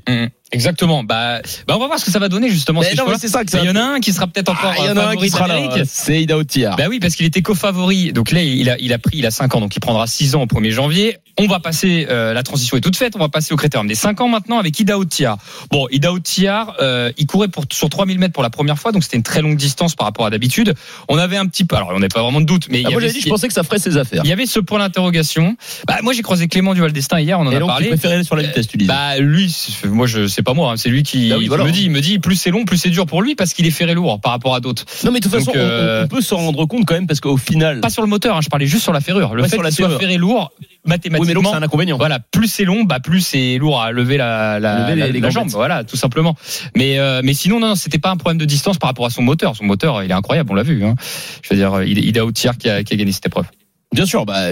Exactement. 0.54 1.04
Bah, 1.04 1.42
bah, 1.68 1.76
on 1.78 1.80
va 1.80 1.88
voir 1.88 2.00
ce 2.00 2.06
que 2.06 2.12
ça 2.12 2.20
va 2.20 2.28
donner 2.30 2.50
justement. 2.50 2.82
Il 2.84 2.96
y 2.96 3.70
en 3.70 3.76
a 3.76 3.82
un 3.84 4.00
qui 4.00 4.12
sera 4.14 4.28
peut-être 4.28 4.50
encore 4.50 4.74
Ah, 4.78 4.82
il 4.82 4.86
y 4.86 4.90
en 4.90 4.98
a 4.98 5.06
un 5.08 5.16
qui 5.16 5.30
sera 5.30 5.48
là, 5.48 5.60
c'est 5.86 6.22
Ida 6.22 6.38
Otiar. 6.38 6.76
Bah 6.76 6.86
oui, 6.90 7.00
parce 7.00 7.16
qu'il 7.16 7.26
était 7.26 7.42
co-favori. 7.42 8.12
Donc 8.14 8.32
là, 8.32 8.42
il 8.44 8.70
a, 8.70 8.78
il 8.80 8.92
a 8.94 9.00
pris, 9.00 9.18
il 9.18 9.26
a 9.26 9.32
5 9.32 9.56
ans, 9.56 9.62
donc 9.62 9.76
il 9.76 9.80
prendra 9.80 10.08
6 10.08 10.36
ans 10.36 10.42
au 10.44 10.46
1er 10.48 10.72
janvier. 10.72 11.18
On 11.40 11.48
va 11.48 11.60
passer, 11.60 12.06
euh, 12.10 12.34
la 12.34 12.44
transition 12.44 12.76
est 12.78 12.82
toute 12.82 12.98
faite, 12.98 13.14
on 13.16 13.20
va 13.20 13.30
passer 13.30 13.54
au 13.54 13.58
critérium 13.58 13.88
des 13.88 13.96
5 13.96 14.20
ans 14.22 14.28
maintenant 14.28 14.60
avec 14.60 14.78
Ida 14.80 15.00
Otiar. 15.00 15.38
Bon, 15.72 15.88
Ida 15.90 16.12
Otiar, 16.12 16.76
euh, 16.82 17.12
il 17.18 17.26
courait 17.26 17.48
pour, 17.48 17.64
sur 17.72 17.90
3000 17.90 18.20
mètres 18.20 18.34
pour 18.34 18.44
la 18.44 18.50
première 18.50 18.78
fois, 18.78 18.92
donc 18.92 19.04
c'était 19.04 19.18
une 19.18 19.24
très 19.24 19.42
longue 19.42 19.56
distance 19.56 19.96
par 19.96 20.06
rapport 20.06 20.26
à 20.26 20.30
d'habitude. 20.30 20.74
On 21.08 21.18
avait 21.18 21.38
un 21.38 21.46
petit 21.48 21.64
peu, 21.64 21.78
alors 21.78 21.92
on 21.96 22.00
n'a 22.00 22.10
pas 22.10 22.22
vraiment 22.22 22.42
de 22.42 22.46
doute, 22.46 22.68
mais 22.70 22.82
il 22.82 22.86
Ah, 22.88 22.90
y 22.90 22.94
moi 22.94 23.02
avait, 23.02 23.14
dit, 23.14 23.22
je 23.22 23.30
pensais 23.30 23.48
que 23.48 23.54
ça 23.54 23.64
ferait 23.64 23.80
ses 23.80 23.96
affaires. 23.98 24.22
il 24.26 24.30
y 24.30 24.34
avait 24.34 24.46
ce 24.46 24.60
point 24.60 24.80
d'interrogation. 24.80 25.56
Bah, 25.88 26.00
moi, 26.04 26.12
j'ai 26.14 26.22
croisé 26.22 26.48
Clément 26.50 26.74
Duval 26.74 26.92
d'Estaing 26.92 27.20
hier, 27.22 27.40
on 27.40 27.48
en 27.48 27.52
Et 27.52 27.56
a 27.56 27.60
donc 27.60 27.70
tu 27.70 27.74
parlé. 27.74 27.88
préférais 27.88 28.16
aller 28.16 28.24
sur 28.26 28.36
la 28.36 28.44
vitesse, 28.44 28.68
tu 28.68 28.78
disais. 28.78 28.90
Bah 28.90 29.18
lui, 29.18 29.56
moi 29.86 30.08
je 30.08 30.28
sais 30.42 30.44
pas 30.44 30.54
moi, 30.54 30.72
hein, 30.74 30.78
c'est 30.78 30.90
lui 30.90 31.04
qui, 31.04 31.30
Bah 31.30 31.36
oui, 31.38 31.48
voilà. 31.48 31.64
me 31.64 31.72
dit, 31.72 31.84
il 31.86 31.92
me 31.92 32.02
dit 32.02 32.20
plus 32.20 32.36
c'est 32.36 32.50
long, 32.52 32.66
plus 32.66 32.78
c'est 32.78 32.90
dur 32.90 33.06
pour 33.06 33.22
lui 33.22 33.36
parce 33.36 33.54
qu'il 33.54 33.66
est 33.66 33.72
ferré 33.72 33.94
lourd 33.94 34.20
par 34.22 34.32
rapport 34.34 34.54
à 34.56 34.60
d'autres. 34.60 34.86
non 35.04 35.12
mais 35.12 35.20
de 35.20 35.24
toute 35.24 35.34
façon, 35.34 35.52
on- 35.54 35.58
euh, 35.58 36.02
on, 36.02 36.06
on 36.06 36.08
peut 36.08 36.22
s'en 36.22 36.38
rendre 36.38 36.66
compte 36.66 36.86
quand 36.86 36.94
même 36.94 37.08
parce 37.08 37.20
qu'au 37.20 37.38
final, 37.38 37.80
Pas 37.82 37.90
sur 37.90 38.02
le 38.02 38.08
moteur, 38.08 38.36
hein, 38.38 38.42
je 38.42 38.50
parlais 38.50 38.66
juste 38.68 38.84
sur 38.84 38.94
la 38.94 39.02
ferrure. 39.02 39.34
Le 39.36 39.44
Ouais, 39.44 39.48
fait 39.50 39.58
qu'il 39.58 39.72
soit 39.72 39.98
ferré 40.00 40.18
lourd, 40.18 40.52
oui, 40.60 40.68
mathématiquement, 40.86 41.52
c'est 41.52 41.58
un 41.58 41.64
inconvénient. 41.64 41.98
voilà, 41.98 42.20
plus 42.20 42.48
c'est 42.48 42.66
long, 42.66 42.84
bah 42.84 43.00
plus 43.00 43.22
c'est 43.22 43.58
lourd 43.58 43.82
à 43.82 43.92
lever 43.92 44.18
la, 44.18 44.60
la, 44.60 44.80
Lever 44.84 44.96
les- 44.96 45.00
la- 45.02 45.08
les 45.08 45.14
la 45.14 45.20
gambettes. 45.20 45.34
jambe, 45.34 45.50
voilà, 45.50 45.84
tout 45.84 45.98
simplement. 45.98 46.36
Mais 46.76 47.00
euh, 47.00 47.22
mais 47.24 47.34
sinon 47.34 47.60
non, 47.60 47.68
non 47.70 47.76
c'était 47.76 48.00
pas 48.00 48.10
un 48.10 48.18
problème 48.18 48.38
de 48.40 48.46
distance 48.46 48.78
par 48.78 48.90
rapport 48.90 49.06
à 49.06 49.10
son 49.10 49.22
moteur. 49.22 49.56
Son 49.56 49.64
moteur, 49.66 50.04
il 50.04 50.12
est 50.12 50.14
incroyable, 50.14 50.50
on 50.52 50.56
l'a 50.56 50.64
vu. 50.64 50.84
Hein. 50.84 50.96
Je 51.44 51.50
veux 51.50 51.56
dire, 51.56 51.84
il, 51.84 51.98
il 52.04 52.18
a 52.20 52.26
Outier 52.26 52.52
qui 52.60 52.70
a, 52.70 52.84
qui 52.84 52.94
a 52.94 52.98
gagné 52.98 53.12
cette 53.12 53.26
épreuve. 53.28 53.46
Bien 53.94 54.06
sûr, 54.06 54.26
bah, 54.26 54.52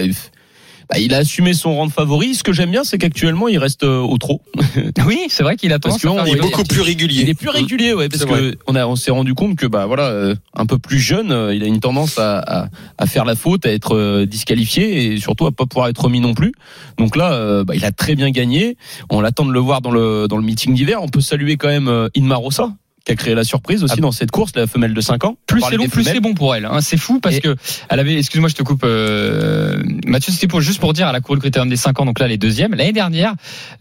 bah, 0.90 0.98
il 0.98 1.14
a 1.14 1.18
assumé 1.18 1.54
son 1.54 1.76
rang 1.76 1.86
de 1.86 1.92
favori. 1.92 2.34
Ce 2.34 2.42
que 2.42 2.52
j'aime 2.52 2.70
bien, 2.70 2.84
c'est 2.84 2.98
qu'actuellement, 2.98 3.48
il 3.48 3.58
reste 3.58 3.84
euh, 3.84 4.00
au 4.00 4.18
trot. 4.18 4.42
Oui, 5.06 5.26
c'est 5.28 5.42
vrai 5.42 5.56
qu'il 5.56 5.72
a 5.72 5.78
Parce 5.78 6.00
tendance 6.00 6.18
qu'on 6.18 6.26
Il 6.26 6.36
est 6.36 6.40
beaucoup 6.40 6.64
plus 6.64 6.80
régulier. 6.80 7.22
Il 7.22 7.28
est 7.28 7.34
plus 7.34 7.48
régulier, 7.48 7.92
ouais, 7.94 8.08
parce 8.08 8.24
que 8.24 8.56
on 8.66 8.74
a, 8.74 8.86
on 8.86 8.96
s'est 8.96 9.10
rendu 9.10 9.34
compte 9.34 9.56
que 9.56 9.66
bah 9.66 9.86
voilà, 9.86 10.08
euh, 10.08 10.34
un 10.54 10.66
peu 10.66 10.78
plus 10.78 11.00
jeune, 11.00 11.32
euh, 11.32 11.54
il 11.54 11.62
a 11.62 11.66
une 11.66 11.80
tendance 11.80 12.18
à, 12.18 12.38
à, 12.38 12.68
à 12.98 13.06
faire 13.06 13.24
la 13.24 13.34
faute, 13.34 13.66
à 13.66 13.72
être 13.72 14.24
disqualifié 14.24 15.06
et 15.06 15.16
surtout 15.18 15.46
à 15.46 15.52
pas 15.52 15.66
pouvoir 15.66 15.88
être 15.88 16.02
remis 16.02 16.20
non 16.20 16.34
plus. 16.34 16.52
Donc 16.98 17.16
là, 17.16 17.64
bah, 17.64 17.74
il 17.74 17.84
a 17.84 17.92
très 17.92 18.14
bien 18.14 18.30
gagné. 18.30 18.76
On 19.10 19.20
l'attend 19.20 19.44
de 19.44 19.52
le 19.52 19.60
voir 19.60 19.80
dans 19.80 19.90
le 19.90 20.26
dans 20.28 20.36
le 20.36 20.42
meeting 20.42 20.74
d'hiver. 20.74 21.02
On 21.02 21.08
peut 21.08 21.20
saluer 21.20 21.56
quand 21.56 21.68
même 21.68 21.88
euh, 21.88 22.08
Inma 22.14 22.36
Rosa 22.36 22.74
qui 23.10 23.12
a 23.12 23.16
créé 23.16 23.34
la 23.34 23.44
surprise 23.44 23.82
aussi 23.82 23.94
Ah. 23.98 24.00
dans 24.00 24.12
cette 24.12 24.30
course, 24.30 24.52
la 24.54 24.66
femelle 24.66 24.94
de 24.94 25.00
5 25.00 25.24
ans. 25.24 25.36
Plus 25.46 25.60
c'est 25.68 25.76
long, 25.76 25.88
plus 25.88 26.04
c'est 26.04 26.20
bon 26.20 26.34
pour 26.34 26.54
elle. 26.54 26.64
Hein. 26.64 26.80
C'est 26.80 26.96
fou 26.96 27.18
parce 27.20 27.36
Et- 27.36 27.40
que 27.40 27.56
elle 27.88 27.98
avait, 28.00 28.16
excuse-moi, 28.18 28.48
je 28.48 28.54
te 28.54 28.62
coupe, 28.62 28.82
euh, 28.84 29.82
Mathieu, 30.06 30.32
c'était 30.32 30.46
pour 30.46 30.60
juste 30.60 30.80
pour 30.80 30.92
dire, 30.92 31.08
elle 31.08 31.16
a 31.16 31.20
couru 31.20 31.36
le 31.36 31.40
critérium 31.40 31.68
des 31.68 31.76
5 31.76 32.00
ans, 32.00 32.04
donc 32.04 32.18
là, 32.20 32.28
les 32.28 32.38
deuxièmes. 32.38 32.74
L'année 32.74 32.92
dernière, 32.92 33.34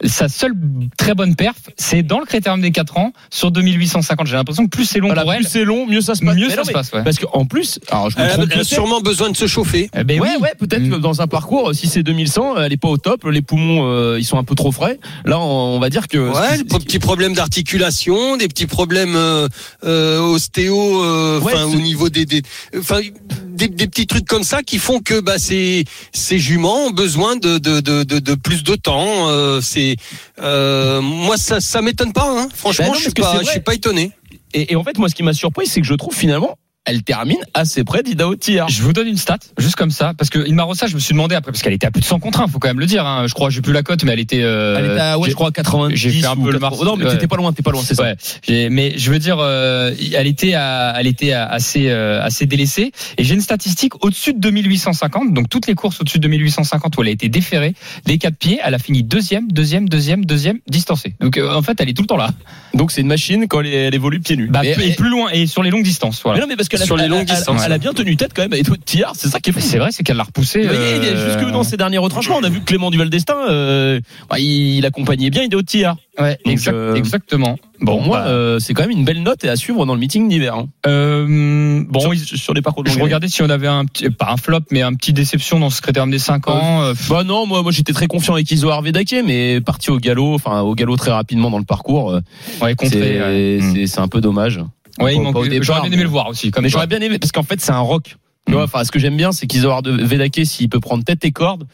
sa 0.03 0.27
seule 0.29 0.53
très 0.97 1.13
bonne 1.13 1.35
perf, 1.35 1.55
c'est 1.77 2.03
dans 2.03 2.19
le 2.19 2.25
critérium 2.25 2.61
des 2.61 2.71
4 2.71 2.97
ans 2.97 3.13
sur 3.29 3.51
2850. 3.51 4.27
J'ai 4.27 4.35
l'impression 4.35 4.63
que 4.65 4.69
plus 4.69 4.85
c'est 4.85 4.99
long 4.99 5.07
Voilà, 5.07 5.21
pour 5.23 5.33
elle, 5.33 5.41
plus 5.41 5.49
c'est 5.49 5.65
long, 5.65 5.85
mieux 5.87 6.01
ça 6.01 6.15
se 6.15 6.23
passe. 6.25 6.35
mieux 6.35 6.47
Mais 6.47 6.53
ça 6.55 6.61
non, 6.61 6.63
se 6.65 6.71
passe. 6.71 6.91
Ouais. 6.93 7.03
Parce 7.03 7.19
qu'en 7.19 7.45
plus, 7.45 7.79
alors 7.91 8.09
je 8.09 8.17
me 8.17 8.23
Elle 8.23 8.29
a- 8.29 8.33
trompe 8.33 8.45
elle 8.47 8.51
a 8.51 8.55
peut-être, 8.55 8.67
sûrement 8.67 9.01
besoin 9.01 9.29
de 9.29 9.35
se 9.37 9.47
chauffer. 9.47 9.89
Eh 9.95 10.03
ben 10.03 10.19
ouais, 10.19 10.27
oui. 10.37 10.41
ouais, 10.41 10.53
peut-être 10.59 10.83
Mm. 10.83 10.89
que 10.91 10.95
dans 10.95 11.21
un 11.21 11.27
parcours, 11.27 11.73
si 11.75 11.87
c'est 11.87 12.03
2100, 12.03 12.57
elle 12.57 12.73
est 12.73 12.77
pas 12.77 12.87
au 12.89 12.97
top, 12.97 13.25
les 13.25 13.41
poumons, 13.41 13.83
euh, 13.85 14.17
ils 14.19 14.25
sont 14.25 14.37
un 14.37 14.43
peu 14.43 14.55
trop 14.55 14.71
frais. 14.71 14.99
Là, 15.25 15.39
on, 15.39 15.75
on 15.75 15.79
va 15.79 15.89
dire 15.89 16.07
que. 16.07 16.17
Ouais, 16.17 16.57
des 16.57 16.63
petits 16.63 16.99
problèmes 16.99 17.33
d'articulation, 17.33 18.37
des 18.37 18.47
petits 18.47 18.67
problèmes 18.67 19.15
euh, 19.19 19.47
euh, 19.83 20.19
ostéo, 20.21 21.03
euh, 21.03 21.39
Ouais, 21.39 21.53
au 21.63 21.75
niveau 21.75 22.09
des, 22.09 22.25
des, 22.25 22.41
des, 22.73 23.67
des 23.67 23.87
petits 23.87 24.07
trucs 24.07 24.25
comme 24.25 24.43
ça 24.43 24.63
qui 24.63 24.79
font 24.79 24.99
que 24.99 25.19
bah 25.19 25.37
ces 25.37 25.85
ces 26.13 26.39
juments 26.39 26.87
ont 26.87 26.91
besoin 26.91 27.35
de 27.35 27.57
de 27.57 27.79
de, 27.81 28.03
de, 28.03 28.35
plus 28.35 28.63
de 28.63 28.75
temps. 28.75 29.29
Euh, 29.29 29.61
c'est 29.61 29.95
euh, 30.41 31.01
moi 31.01 31.37
ça 31.37 31.59
ça 31.59 31.81
m'étonne 31.81 32.13
pas. 32.13 32.27
Hein. 32.27 32.49
Franchement, 32.53 32.85
Bah 32.85 32.91
non, 32.93 32.97
je 32.97 33.01
suis 33.01 33.11
pas 33.11 33.39
je 33.43 33.49
suis 33.49 33.59
pas 33.59 33.75
étonné. 33.75 34.11
Et, 34.53 34.73
et 34.73 34.75
en 34.75 34.83
fait, 34.83 34.97
moi, 34.97 35.09
ce 35.09 35.15
qui 35.15 35.23
m'a 35.23 35.33
surpris, 35.33 35.67
c'est 35.67 35.79
que 35.81 35.85
je 35.87 35.93
trouve 35.93 36.15
finalement, 36.15 36.57
elle 36.89 37.03
termine 37.03 37.37
assez 37.53 37.83
près 37.83 38.03
d'Ida 38.03 38.27
Otiar. 38.27 38.67
Je 38.69 38.81
vous 38.81 38.93
donne 38.93 39.07
une 39.07 39.17
stat, 39.17 39.37
juste 39.57 39.75
comme 39.75 39.91
ça, 39.91 40.13
parce 40.17 40.29
que 40.29 40.39
Rossa, 40.61 40.87
je 40.87 40.95
me 40.95 40.99
suis 40.99 41.13
demandé 41.13 41.35
après, 41.35 41.51
parce 41.51 41.61
qu'elle 41.63 41.73
était 41.73 41.87
à 41.87 41.91
plus 41.91 42.01
de 42.01 42.05
100 42.05 42.19
contre 42.19 42.41
1, 42.41 42.47
faut 42.47 42.59
quand 42.59 42.67
même 42.67 42.79
le 42.79 42.85
dire. 42.85 43.05
Hein. 43.05 43.25
Je 43.27 43.33
crois, 43.33 43.49
j'ai 43.49 43.61
plus 43.61 43.73
la 43.73 43.81
cote, 43.83 44.03
mais 44.03 44.11
elle 44.13 44.19
était. 44.19 44.41
euh, 44.43 44.77
Elle 44.77 44.85
était 44.91 44.99
à, 44.99 45.17
ouais, 45.17 45.25
j'ai- 45.25 45.31
je 45.31 45.35
crois, 45.35 45.49
à 45.49 45.51
90. 45.51 45.95
j'ai 45.95 46.09
fait 46.11 46.25
un 46.25 46.35
peu 46.35 46.51
le 46.51 46.59
80. 46.59 46.69
Mars- 46.69 46.83
Non, 46.83 46.95
mais 46.97 47.05
t'étais 47.11 47.27
pas 47.27 47.37
loin, 47.37 47.53
t'es 47.53 47.63
pas 47.63 47.71
loin, 47.71 47.81
c'est 47.83 47.95
ça. 47.95 48.03
Ouais, 48.03 48.15
j'ai- 48.47 48.69
mais 48.69 48.93
je 48.97 49.11
veux 49.11 49.19
dire, 49.19 49.37
euh, 49.39 49.93
elle 50.15 50.27
était, 50.27 50.53
à, 50.53 50.95
elle 50.99 51.07
était 51.07 51.33
à- 51.33 51.45
assez, 51.45 51.89
euh, 51.89 52.21
assez 52.23 52.45
délaissée. 52.45 52.91
Et 53.17 53.23
j'ai 53.23 53.33
une 53.35 53.41
statistique 53.41 54.03
au-dessus 54.03 54.33
de 54.33 54.39
2850, 54.39 55.33
donc 55.33 55.49
toutes 55.49 55.67
les 55.67 55.75
courses 55.75 55.99
au-dessus 56.01 56.19
de 56.19 56.23
2850 56.27 56.97
où 56.97 57.01
elle 57.01 57.07
a 57.07 57.11
été 57.11 57.29
déférée, 57.29 57.73
les 58.05 58.17
quatre 58.17 58.35
pieds, 58.37 58.59
elle 58.63 58.73
a 58.73 58.79
fini 58.79 59.03
deuxième, 59.03 59.51
deuxième, 59.51 59.87
deuxième, 59.89 60.25
deuxième, 60.25 60.59
distancée. 60.67 61.15
Donc 61.19 61.37
euh, 61.37 61.53
en 61.53 61.61
fait, 61.61 61.79
elle 61.81 61.89
est 61.89 61.93
tout 61.93 62.03
le 62.03 62.07
temps 62.07 62.17
là. 62.17 62.29
Donc 62.73 62.91
c'est 62.91 63.01
une 63.01 63.07
machine 63.07 63.47
quand 63.47 63.61
elle, 63.61 63.67
elle 63.67 63.95
évolue 63.95 64.19
pieds 64.19 64.35
nus. 64.37 64.47
Bah, 64.47 64.61
et 64.65 64.93
plus 64.95 65.09
loin 65.09 65.29
et 65.31 65.47
sur 65.47 65.63
les 65.63 65.69
longues 65.69 65.83
distances. 65.83 66.21
mais 66.25 66.39
non, 66.39 66.45
mais 66.47 66.55
parce 66.55 66.69
qu'elle 66.69 66.78
a, 66.81 66.85
Sur 66.85 66.97
les 66.97 67.03
elle- 67.05 67.09
longues 67.09 67.25
elle- 67.29 67.35
distances. 67.35 67.61
Elle 67.65 67.71
a 67.73 67.77
bien 67.77 67.93
tenu 67.93 68.15
tête 68.17 68.31
quand 68.35 68.41
même. 68.41 68.53
Et 68.53 68.63
toi, 68.63 68.75
Tiar, 68.83 69.13
c'est 69.15 69.27
ça 69.29 69.39
qui 69.39 69.49
est 69.49 69.53
fou. 69.53 69.59
C'est 69.61 69.77
vrai, 69.77 69.89
c'est 69.91 70.03
qu'elle 70.03 70.17
l'a 70.17 70.23
repoussé. 70.23 70.65
Euh, 70.67 71.35
jusque 71.39 71.51
dans 71.51 71.63
ses 71.63 71.77
derniers 71.77 71.97
retranchements. 71.97 72.37
On 72.39 72.43
a 72.43 72.49
vu 72.49 72.61
Clément 72.61 72.91
Duval 72.91 73.09
d'Estaing, 73.09 73.47
euh, 73.49 73.99
bah, 74.29 74.39
il, 74.39 74.85
accompagnait 74.85 75.29
bien 75.29 75.43
Ida 75.43 75.57
Otiar. 75.57 75.97
Ouais, 76.19 76.37
exact- 76.45 76.73
euh, 76.75 76.95
exactement. 76.95 77.57
Bon, 77.79 77.95
Bon, 77.95 78.01
moi, 78.01 78.19
bah, 78.19 78.27
euh, 78.27 78.59
c'est 78.59 78.73
quand 78.73 78.81
même 78.81 78.91
une 78.91 79.05
belle 79.05 79.23
note 79.23 79.43
et 79.45 79.49
à 79.49 79.55
suivre 79.55 79.85
dans 79.85 79.93
le 79.93 79.99
meeting 80.01 80.27
d'hiver. 80.27 80.53
hein. 80.55 80.67
euh, 80.85 81.83
bon, 81.87 82.11
sur, 82.25 82.53
les 82.53 82.61
parcours 82.61 82.83
de 82.83 82.89
je 82.89 82.99
regardais 82.99 83.29
si 83.29 83.41
on 83.41 83.49
avait 83.49 83.67
un 83.67 83.85
petit, 83.85 84.09
pas 84.09 84.31
un 84.31 84.37
flop, 84.37 84.59
mais 84.71 84.81
un 84.81 84.93
petit 84.93 85.13
déception 85.13 85.59
dans 85.59 85.69
ce 85.69 85.81
critérium 85.81 86.11
des 86.11 86.19
5 86.19 86.49
ans. 86.49 86.91
Bah 87.09 87.23
non, 87.23 87.45
moi, 87.45 87.61
moi 87.63 87.71
j'étais 87.71 87.93
très 87.93 88.07
confiant 88.07 88.33
avec 88.33 88.51
Isoar 88.51 88.81
Vedake, 88.81 89.15
mais 89.25 89.61
parti 89.61 89.91
au 89.91 89.97
galop, 89.97 90.33
enfin 90.35 90.59
au 90.61 90.75
galop 90.75 90.97
très 90.97 91.11
rapidement 91.11 91.49
dans 91.49 91.57
le 91.59 91.63
parcours, 91.63 92.19
ouais, 92.61 92.75
contré. 92.75 92.99
c'est 92.99 93.21
ouais. 93.21 93.59
Mm. 93.61 93.73
c'est- 93.73 93.87
c'est 93.87 93.99
un 93.99 94.07
peu 94.09 94.19
dommage. 94.19 94.59
Ouais, 94.99 95.15
il 95.15 95.21
manque- 95.21 95.35
J'aurais 95.61 95.81
bien 95.81 95.91
aimé 95.91 96.03
le 96.03 96.09
voir 96.09 96.27
aussi. 96.27 96.51
Comme 96.51 96.63
Mais 96.63 96.69
j'aurais 96.69 96.87
bien 96.87 96.99
aimé 96.99 97.19
parce 97.19 97.31
qu'en 97.31 97.43
fait 97.43 97.59
c'est 97.61 97.71
un 97.71 97.79
rock. 97.79 98.15
Tu 98.45 98.51
Mm. 98.51 98.55
vois, 98.55 98.63
enfin 98.63 98.83
ce 98.83 98.91
que 98.91 98.99
j'aime 98.99 99.17
bien 99.17 99.31
c'est 99.31 99.47
qu'Isoar 99.47 99.81
de 99.81 99.91
Vedake 99.91 100.41
s'il 100.45 100.69
peut 100.69 100.79
prendre 100.79 101.03
tête 101.03 101.23
et 101.25 101.31
corde, 101.31 101.65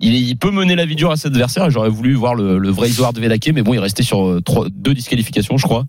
il, 0.00 0.14
il 0.14 0.36
peut 0.36 0.50
mener 0.50 0.74
la 0.76 0.86
vie 0.86 0.96
dure 0.96 1.10
à 1.10 1.16
cet 1.16 1.26
adversaire. 1.32 1.70
J'aurais 1.70 1.88
voulu 1.88 2.14
voir 2.14 2.34
le, 2.34 2.58
le 2.58 2.70
vrai 2.70 2.88
Isoar 2.88 3.12
de 3.12 3.20
Vedake, 3.20 3.50
mais 3.54 3.62
bon 3.62 3.74
il 3.74 3.78
restait 3.78 4.02
sur 4.02 4.26
euh, 4.26 4.40
trois, 4.40 4.66
deux 4.72 4.94
disqualifications 4.94 5.56
je 5.56 5.64
crois. 5.64 5.84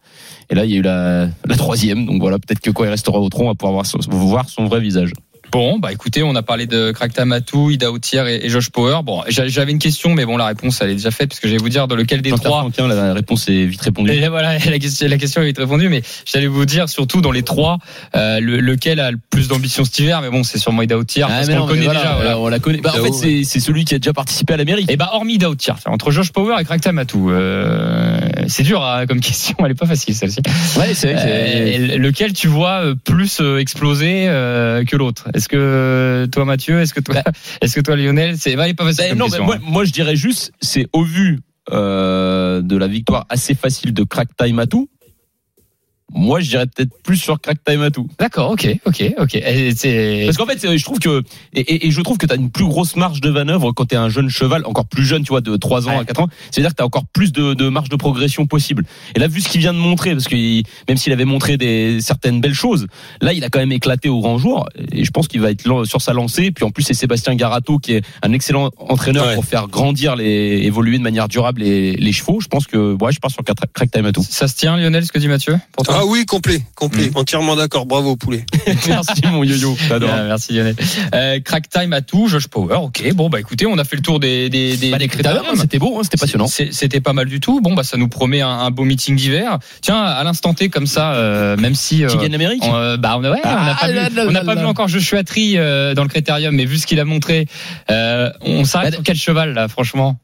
Et 0.49 0.55
là 0.55 0.65
il 0.65 0.71
y 0.71 0.75
a 0.75 0.77
eu 0.77 0.81
la, 0.81 1.27
la 1.45 1.55
troisième, 1.57 2.05
donc 2.05 2.21
voilà 2.21 2.37
peut-être 2.39 2.59
que 2.59 2.69
quand 2.71 2.83
il 2.83 2.89
restera 2.89 3.19
au 3.19 3.29
tronc 3.29 3.45
on 3.45 3.47
va 3.49 3.55
pouvoir 3.55 3.73
voir 3.73 3.85
son, 3.85 3.99
voir 4.09 4.49
son 4.49 4.65
vrai 4.65 4.79
visage. 4.79 5.11
Bon, 5.51 5.79
bah 5.79 5.91
écoutez, 5.93 6.21
on 6.21 6.35
a 6.35 6.41
parlé 6.41 6.65
de 6.65 6.91
Crackta 6.91 7.23
Matou, 7.23 7.69
Ida 7.69 7.89
Outier 7.91 8.21
et, 8.27 8.45
et 8.45 8.49
Josh 8.49 8.69
Power. 8.71 8.99
Bon, 9.03 9.23
j'a- 9.29 9.47
j'avais 9.47 9.71
une 9.71 9.79
question, 9.79 10.13
mais 10.13 10.25
bon, 10.25 10.35
la 10.35 10.47
réponse 10.47 10.81
elle 10.81 10.89
est 10.89 10.95
déjà 10.95 11.11
faite, 11.11 11.29
parce 11.29 11.39
que 11.39 11.47
j'allais 11.47 11.59
vous 11.61 11.69
dire 11.69 11.87
de 11.87 11.95
lequel 11.95 12.21
des 12.21 12.31
trois. 12.31 12.63
La 12.95 13.13
réponse 13.13 13.47
est 13.47 13.65
vite 13.65 13.81
répondue. 13.81 14.11
Et 14.11 14.27
voilà, 14.27 14.57
la 14.69 14.79
question, 14.79 15.07
la 15.07 15.17
question 15.17 15.41
est 15.41 15.45
vite 15.45 15.57
répondue, 15.57 15.87
mais 15.87 16.01
j'allais 16.25 16.47
vous 16.47 16.65
dire 16.65 16.89
surtout 16.89 17.21
dans 17.21 17.31
les 17.31 17.43
trois, 17.43 17.77
euh, 18.15 18.39
le- 18.41 18.59
lequel 18.59 18.99
a 18.99 19.11
le 19.11 19.17
plus 19.29 19.47
d'ambition 19.47 19.85
cet 19.85 19.97
hiver. 19.99 20.21
Mais 20.21 20.29
bon, 20.29 20.43
c'est 20.43 20.57
sûrement 20.57 20.81
Ida 20.81 20.97
Outier, 20.97 21.23
Ah, 21.23 21.27
parce 21.27 21.47
qu'on 21.47 21.55
le 21.59 21.65
connaît 21.65 21.85
voilà, 21.85 21.99
déjà. 22.01 22.15
voilà. 22.15 22.39
On 22.39 22.47
la 22.49 22.59
connaît. 22.59 22.79
Bah, 22.79 22.91
en 22.99 23.03
fait, 23.03 23.13
c'est 23.13 23.43
c'est 23.45 23.59
celui 23.61 23.85
qui 23.85 23.95
a 23.95 23.99
déjà 23.99 24.11
participé 24.13 24.53
à 24.55 24.57
l'Amérique. 24.57 24.91
Et 24.91 24.97
bah 24.97 25.11
hormis 25.13 25.35
Ida 25.35 25.49
Outier, 25.49 25.73
entre 25.85 26.11
Josh 26.11 26.31
Power 26.31 26.55
et 26.59 26.65
Crackta 26.65 26.91
Matou, 26.91 27.29
euh, 27.31 28.19
c'est 28.47 28.63
dur 28.63 28.83
hein, 28.83 29.05
comme 29.07 29.21
question, 29.21 29.55
elle 29.63 29.71
est 29.71 29.75
pas 29.75 29.85
facile 29.85 30.15
celle-ci. 30.15 30.39
Ouais, 30.77 30.93
c'est 30.93 31.13
vrai 31.13 31.15
que 31.15 31.21
c'est- 31.21 31.95
Euh, 31.95 31.97
lequel 31.97 32.33
tu 32.33 32.47
vois 32.47 32.83
euh, 32.83 32.95
plus 32.95 33.39
euh, 33.39 33.59
exploser 33.59 34.25
euh, 34.27 34.83
que 34.83 34.95
l'autre? 34.97 35.27
Est-ce 35.35 35.49
que 35.49 35.57
euh, 35.57 36.27
toi 36.27 36.45
Mathieu, 36.45 36.79
est-ce 36.79 36.93
que 36.93 37.01
toi, 37.01 37.15
est-ce 37.61 37.75
que 37.75 37.81
toi 37.81 37.97
Lionel, 37.97 38.37
c'est 38.37 38.55
bah, 38.55 38.73
pas 38.73 38.85
facile 38.85 39.09
comme 39.09 39.17
non, 39.17 39.25
mais 39.25 39.31
question. 39.31 39.45
moi, 39.45 39.55
hein. 39.55 39.61
moi, 39.67 39.83
je 39.83 39.91
dirais 39.91 40.15
juste, 40.15 40.53
c'est 40.61 40.87
au 40.93 41.03
vu 41.03 41.41
euh, 41.71 42.61
de 42.61 42.77
la 42.77 42.87
victoire 42.87 43.25
assez 43.27 43.53
facile 43.53 43.93
de 43.93 44.03
Crack 44.03 44.29
Time 44.37 44.59
à 44.59 44.65
tout. 44.65 44.89
Moi, 46.13 46.39
je 46.39 46.49
dirais 46.49 46.65
peut-être 46.67 46.91
plus 47.03 47.17
sur 47.17 47.41
Crack 47.41 47.57
Time 47.65 47.81
à 47.81 47.89
tout. 47.89 48.07
D'accord, 48.19 48.51
ok, 48.51 48.67
ok, 48.85 49.13
ok. 49.17 49.39
Parce 49.41 50.37
qu'en 50.37 50.45
fait, 50.45 50.77
je 50.77 50.83
trouve 50.83 50.99
que 50.99 51.23
et, 51.53 51.61
et- 51.61 51.87
et 51.87 51.91
je 51.91 52.01
trouve 52.01 52.17
que 52.17 52.25
tu 52.27 52.31
as 52.31 52.35
une 52.35 52.51
plus 52.51 52.65
grosse 52.65 52.95
marge 52.95 53.21
de 53.21 53.29
manœuvre 53.31 53.71
quand 53.71 53.85
tu 53.85 53.95
es 53.95 53.97
un 53.97 54.09
jeune 54.09 54.29
cheval, 54.29 54.63
encore 54.65 54.85
plus 54.85 55.03
jeune, 55.03 55.23
tu 55.23 55.29
vois, 55.29 55.41
de 55.41 55.55
3 55.57 55.87
ans 55.87 55.91
Ouais. 55.95 56.01
à 56.01 56.05
4 56.05 56.21
ans. 56.21 56.27
C'est-à-dire 56.51 56.71
que 56.71 56.75
tu 56.77 56.83
as 56.83 56.85
encore 56.85 57.05
plus 57.11 57.31
de, 57.33 57.53
de 57.55 57.69
marge 57.69 57.89
de 57.89 57.95
progression 57.95 58.45
possible. 58.45 58.85
Et 59.15 59.19
là, 59.19 59.27
vu 59.27 59.41
ce 59.41 59.49
qu'il 59.49 59.61
vient 59.61 59.73
de 59.73 59.79
montrer, 59.79 60.11
parce 60.11 60.27
que 60.27 60.35
il- 60.35 60.63
même 60.87 60.97
s'il 60.97 61.11
avait 61.11 61.25
montré 61.25 61.57
des 61.57 61.99
certaines 62.01 62.39
belles 62.39 62.53
choses, 62.53 62.87
là, 63.21 63.33
il 63.33 63.43
a 63.43 63.49
quand 63.49 63.59
même 63.59 63.71
éclaté 63.71 64.07
au 64.07 64.19
grand 64.21 64.37
jour. 64.37 64.69
Et 64.91 65.03
je 65.05 65.11
pense 65.11 65.27
qu'il 65.27 65.41
va 65.41 65.49
être 65.51 65.85
sur 65.85 66.01
sa 66.01 66.13
lancée. 66.13 66.51
Puis 66.51 66.63
en 66.63 66.69
plus, 66.69 66.83
c'est 66.83 66.93
Sébastien 66.93 67.35
Garato 67.35 67.79
qui 67.79 67.93
est 67.93 68.05
un 68.21 68.31
excellent 68.31 68.69
entraîneur 68.77 69.25
Ouais. 69.27 69.35
pour 69.35 69.45
faire 69.45 69.67
grandir 69.67 70.15
les, 70.15 70.61
évoluer 70.63 70.97
de 70.99 71.03
manière 71.03 71.27
durable 71.27 71.61
les, 71.61 71.93
les 71.93 72.11
chevaux. 72.13 72.39
Je 72.41 72.47
pense 72.47 72.67
que, 72.67 72.93
ouais, 73.01 73.11
je 73.11 73.19
pars 73.19 73.31
sur 73.31 73.43
Crack 73.43 73.91
Time 73.91 74.05
à 74.05 74.11
tout. 74.11 74.23
ça 74.29 74.47
se 74.47 74.55
tient 74.55 74.77
Lionel, 74.77 75.03
ce 75.05 75.11
que 75.11 75.17
dit 75.19 75.27
Mathieu 75.27 75.57
pour 75.73 75.83
toi? 75.83 75.94
Ah 75.97 76.05
oui, 76.05 76.25
complet, 76.25 76.61
complet, 76.75 77.09
entièrement 77.15 77.55
d'accord. 77.55 77.85
Bravo, 77.85 78.15
poulet. 78.15 78.45
Merci 78.87 79.21
mon 79.31 79.43
yo-yo. 79.43 79.75
J'adore. 79.87 80.09
Ah, 80.13 80.23
merci 80.23 80.53
Lionel. 80.53 80.75
Euh, 81.13 81.39
crack 81.39 81.69
time 81.69 81.93
à 81.93 82.01
tout, 82.01 82.27
Josh 82.27 82.47
Power. 82.47 82.75
Ok, 82.81 83.03
bon 83.13 83.29
bah 83.29 83.39
écoutez, 83.39 83.65
on 83.65 83.77
a 83.77 83.83
fait 83.83 83.95
le 83.95 84.01
tour 84.01 84.19
des 84.19 84.49
des 84.49 84.75
des, 84.77 84.91
Bah, 84.91 84.97
des 84.97 85.07
critères, 85.07 85.41
c'était 85.57 85.79
beau, 85.79 85.97
hein, 85.97 86.01
c'était 86.03 86.17
passionnant. 86.17 86.47
C'était 86.47 86.99
pas 87.01 87.13
mal 87.13 87.27
du 87.27 87.39
tout. 87.39 87.61
Bon 87.61 87.73
bah 87.73 87.83
ça 87.83 87.97
nous 87.97 88.07
promet 88.09 88.41
un, 88.41 88.49
un 88.49 88.71
beau 88.71 88.83
meeting 88.83 89.15
d'hiver. 89.15 89.59
Tiens, 89.81 90.01
à 90.01 90.23
l'instant 90.23 90.53
T 90.53 90.69
comme 90.69 90.87
ça, 90.87 91.13
euh, 91.13 91.55
même 91.57 91.75
si 91.75 92.03
euh, 92.03 92.09
gagne 92.15 92.31
l'Amérique 92.31 92.63
on, 92.65 92.75
euh, 92.75 92.97
bah 92.97 93.15
on 93.17 93.23
a 93.23 93.31
ouais, 93.31 93.41
on 93.43 93.47
n'a 93.47 93.75
Ah 93.75 93.77
pas, 93.81 93.87
là 93.87 94.09
vu, 94.09 94.15
là 94.15 94.23
on 94.27 94.31
n'a 94.31 94.39
là 94.39 94.45
pas 94.45 94.55
là. 94.55 94.61
vu 94.61 94.67
encore 94.67 94.87
Joshua 94.87 95.23
Tree 95.23 95.57
euh, 95.57 95.93
dans 95.93 96.03
le 96.03 96.09
critérium, 96.09 96.55
mais 96.55 96.65
vu 96.65 96.77
ce 96.77 96.85
qu'il 96.87 96.99
a 96.99 97.05
montré, 97.05 97.47
euh, 97.91 98.29
on 98.41 98.65
s'arrête 98.65 98.91
Bah, 98.91 98.95
sur 98.97 99.03
quel 99.03 99.15
cheval 99.17 99.53
là, 99.53 99.67
franchement? 99.67 100.19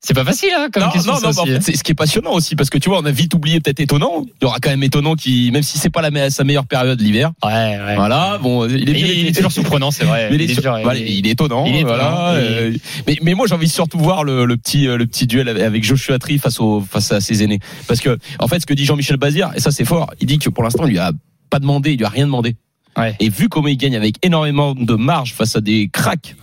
C'est 0.00 0.14
pas 0.14 0.24
facile 0.24 0.50
hein, 0.56 0.68
comme 0.72 0.84
non, 0.84 0.90
question. 0.90 1.12
non, 1.12 1.18
non, 1.20 1.26
en 1.26 1.30
aussi, 1.30 1.46
fait, 1.50 1.56
hein. 1.56 1.60
c'est 1.60 1.76
ce 1.76 1.82
qui 1.82 1.90
est 1.90 1.94
passionnant 1.96 2.32
aussi, 2.32 2.54
parce 2.54 2.70
que 2.70 2.78
tu 2.78 2.88
vois, 2.88 3.00
on 3.00 3.04
a 3.04 3.10
vite 3.10 3.34
oublié 3.34 3.58
peut-être 3.60 3.80
étonnant. 3.80 4.24
Il 4.40 4.44
y 4.44 4.46
aura 4.46 4.58
quand 4.60 4.70
même 4.70 4.84
étonnant 4.84 5.16
qui, 5.16 5.50
même 5.50 5.64
si 5.64 5.76
c'est 5.76 5.90
pas 5.90 6.08
la, 6.08 6.30
sa 6.30 6.44
meilleure 6.44 6.66
période 6.66 7.00
l'hiver. 7.00 7.32
ouais, 7.44 7.50
ouais. 7.50 7.96
Voilà, 7.96 8.38
bon, 8.40 8.66
il 8.68 8.74
est, 8.76 8.78
Il, 8.78 8.84
bien- 8.92 9.06
il 9.06 9.26
est 9.26 9.32
toujours 9.34 9.50
surprenant, 9.50 9.90
c'est 9.90 10.04
vrai. 10.04 10.28
Mais 10.30 10.36
il, 10.36 10.42
est, 10.42 10.52
sur- 10.54 10.62
dur, 10.62 10.78
voilà, 10.84 11.00
il 11.00 11.06
est- 11.08 11.14
il 11.16 11.26
est 11.26 11.30
étonnant, 11.30 11.66
il 11.66 11.74
est 11.76 11.82
voilà. 11.82 12.04
étonnant, 12.04 12.28
euh, 12.36 12.72
mais, 13.08 13.18
mais 13.22 13.34
moi, 13.34 13.46
j'ai 13.48 13.54
envie 13.56 13.68
surtout 13.68 13.98
voir 13.98 14.22
le, 14.22 14.44
le 14.44 14.56
petit, 14.56 14.86
euh, 14.86 14.96
le 14.96 15.06
petit 15.06 15.26
duel 15.26 15.48
avec 15.48 15.82
Joshua 15.82 16.20
Tree 16.20 16.38
face 16.38 16.60
au, 16.60 16.80
face 16.80 17.10
à 17.10 17.20
ses 17.20 17.42
aînés. 17.42 17.58
Parce 17.88 17.98
que, 18.00 18.18
en 18.38 18.46
fait, 18.46 18.60
ce 18.60 18.66
que 18.66 18.74
dit 18.74 18.84
Jean-Michel 18.84 19.16
Bazir, 19.16 19.50
et 19.56 19.60
ça 19.60 19.72
c'est 19.72 19.84
fort, 19.84 20.10
il 20.20 20.26
dit 20.28 20.38
que 20.38 20.48
pour 20.48 20.62
l'instant, 20.62 20.84
il 20.86 20.90
lui 20.90 20.98
a 21.00 21.10
pas 21.50 21.58
demandé, 21.58 21.90
il 21.94 21.98
lui 21.98 22.04
a 22.04 22.08
rien 22.08 22.26
demandé. 22.26 22.54
Ouais. 22.96 23.16
Et 23.18 23.28
vu 23.30 23.48
comment 23.48 23.66
il 23.68 23.76
gagne 23.76 23.96
avec 23.96 24.14
énormément 24.24 24.74
de 24.76 24.94
marge 24.94 25.32
face 25.34 25.56
à 25.56 25.60
des 25.60 25.88
cracks, 25.92 26.36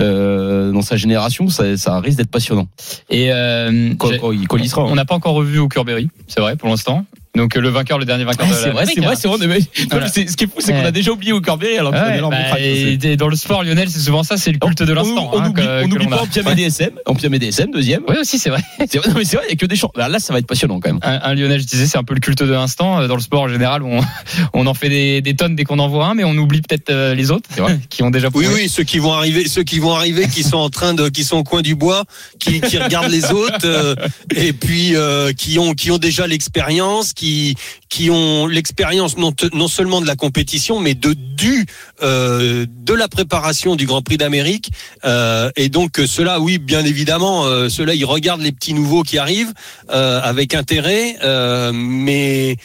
euh, 0.00 0.72
dans 0.72 0.82
sa 0.82 0.96
génération, 0.96 1.48
ça, 1.48 1.76
ça 1.76 2.00
risque 2.00 2.18
d'être 2.18 2.30
passionnant. 2.30 2.66
Et 3.10 3.32
euh, 3.32 3.92
Quand, 3.98 4.08
j'ai- 4.08 4.18
quand 4.18 4.32
il, 4.32 4.48
quand 4.48 4.56
il 4.56 4.64
y 4.64 4.68
sera. 4.68 4.84
on 4.84 4.94
n'a 4.94 5.04
pas 5.04 5.14
encore 5.14 5.34
revu 5.34 5.58
au 5.58 5.68
Curberry, 5.68 6.08
c'est 6.28 6.40
vrai 6.40 6.56
pour 6.56 6.68
l'instant. 6.68 7.04
Donc 7.34 7.56
euh, 7.56 7.60
le 7.60 7.70
vainqueur, 7.70 7.98
le 7.98 8.04
dernier 8.04 8.24
vainqueur 8.24 8.46
Ah, 8.48 8.52
de 8.52 8.56
c'est 8.56 8.70
vrai, 8.70 8.84
c'est 8.86 9.00
vrai, 9.00 9.12
hein. 9.14 9.18
c'est 9.18 9.28
vrai. 9.46 9.58
Voilà. 9.90 10.08
ce 10.08 10.20
qui 10.20 10.44
est 10.44 10.46
fou, 10.46 10.56
c'est 10.58 10.72
qu'on 10.72 10.80
Ouais. 10.80 10.86
a 10.86 10.90
déjà 10.90 11.12
oublié 11.12 11.32
au 11.32 11.40
Corbier 11.40 11.78
alors 11.78 11.92
que 11.92 11.96
c'est 11.98 12.04
un 12.04 12.08
Ouais, 12.10 12.18
énorme 12.18 12.34
bah, 12.34 12.58
et 12.60 13.16
dans 13.16 13.28
le 13.28 13.36
sport, 13.36 13.62
Lionel, 13.64 13.88
c'est 13.88 14.00
souvent 14.00 14.22
ça, 14.22 14.36
c'est 14.36 14.52
le 14.52 14.58
culte 14.58 14.82
de 14.82 14.92
l'instant. 14.92 15.30
On, 15.32 15.38
on 15.38 15.40
hein, 15.40 15.48
oublie, 15.48 15.62
que- 15.62 15.84
on 15.84 15.88
que 15.88 15.94
oublie 15.94 16.04
l'on 16.04 16.10
pas 16.10 16.16
a. 16.18 16.22
en 16.22 16.26
Piamé 16.26 16.54
DSM, 16.54 16.90
en 17.06 17.14
Piamé 17.14 17.38
DSM, 17.38 17.70
deuxième. 17.72 18.02
Oui, 18.08 18.16
aussi, 18.20 18.38
c'est 18.38 18.50
vrai. 18.50 18.60
C'est 18.90 18.98
vrai, 18.98 19.08
non, 19.08 19.14
mais 19.16 19.24
c'est 19.24 19.36
vrai, 19.36 19.46
il 19.48 19.52
y 19.52 19.54
a 19.54 19.56
que 19.56 19.64
des 19.66 19.76
champs. 19.76 19.92
Là, 19.96 20.18
ça 20.18 20.32
va 20.34 20.38
être 20.40 20.46
passionnant 20.46 20.78
quand 20.80 20.90
même. 20.90 20.98
Un, 21.02 21.20
un 21.22 21.34
Lionel, 21.34 21.60
je 21.60 21.66
disais, 21.66 21.86
c'est 21.86 21.96
un 21.98 22.04
peu 22.04 22.12
le 22.14 22.20
culte 22.20 22.42
de 22.42 22.52
l'instant. 22.52 23.00
Euh, 23.00 23.06
Dans 23.08 23.14
le 23.14 23.22
sport, 23.22 23.42
en 23.42 23.48
général, 23.48 23.82
on, 23.82 24.00
on 24.52 24.66
en 24.66 24.74
fait 24.74 24.88
des, 24.90 25.22
des 25.22 25.34
tonnes 25.34 25.56
dès 25.56 25.64
qu'on 25.64 25.78
en 25.78 25.88
voit 25.88 26.06
un, 26.06 26.14
mais 26.14 26.24
on 26.24 26.36
oublie 26.36 26.60
peut-être 26.60 26.90
euh, 26.90 27.14
les 27.14 27.30
autres 27.30 27.48
qui 27.88 28.02
ont 28.02 28.10
déjà 28.10 28.28
Oui, 28.34 28.46
oui, 28.52 28.68
ceux 28.68 28.82
qui 28.84 28.98
vont 28.98 29.12
arriver, 29.14 29.48
ceux 29.48 29.62
qui 29.62 29.78
vont 29.78 29.94
arriver, 29.94 30.26
qui 30.28 30.42
sont 30.42 30.58
en 30.58 30.68
train 30.70 30.92
de, 30.94 31.08
qui 31.08 31.24
sont 31.24 31.38
au 31.38 31.44
coin 31.44 31.62
du 31.62 31.74
bois, 31.76 32.04
qui, 32.38 32.60
qui 32.60 32.76
regardent 32.78 33.10
les 33.10 33.30
autres, 33.30 33.64
euh, 33.64 33.94
et 34.36 34.52
puis 34.52 34.94
euh, 34.96 35.32
qui 35.32 35.58
ont, 35.58 35.72
qui 35.74 35.90
ont 35.90 35.98
déjà 35.98 36.26
l'expérience, 36.26 37.12
qui, 37.88 38.10
ont 38.10 38.46
l'expérience 38.46 39.16
non, 39.16 39.68
seulement 39.68 40.00
de 40.00 40.06
la 40.06 40.16
compétition, 40.16 40.80
mais 40.80 40.94
de 40.94 41.14
du, 41.14 41.66
euh, 42.02 42.66
de 42.68 42.94
la 42.94 43.08
préparation 43.08 43.76
du 43.76 43.86
Grand 43.86 44.02
Prix 44.02 44.16
d'Amérique. 44.16 44.70
Euh, 45.04 45.50
et 45.56 45.68
donc 45.68 46.00
ceux-là, 46.04 46.40
oui, 46.40 46.58
bien 46.58 46.84
évidemment, 46.84 47.44
euh, 47.44 47.68
ceux-là, 47.68 47.94
ils 47.94 48.04
regardent 48.04 48.42
les 48.42 48.52
petits 48.52 48.74
nouveaux 48.74 49.02
qui 49.02 49.18
arrivent 49.18 49.52
euh, 49.90 50.20
avec 50.22 50.54
intérêt, 50.54 51.16
mais 51.72 52.56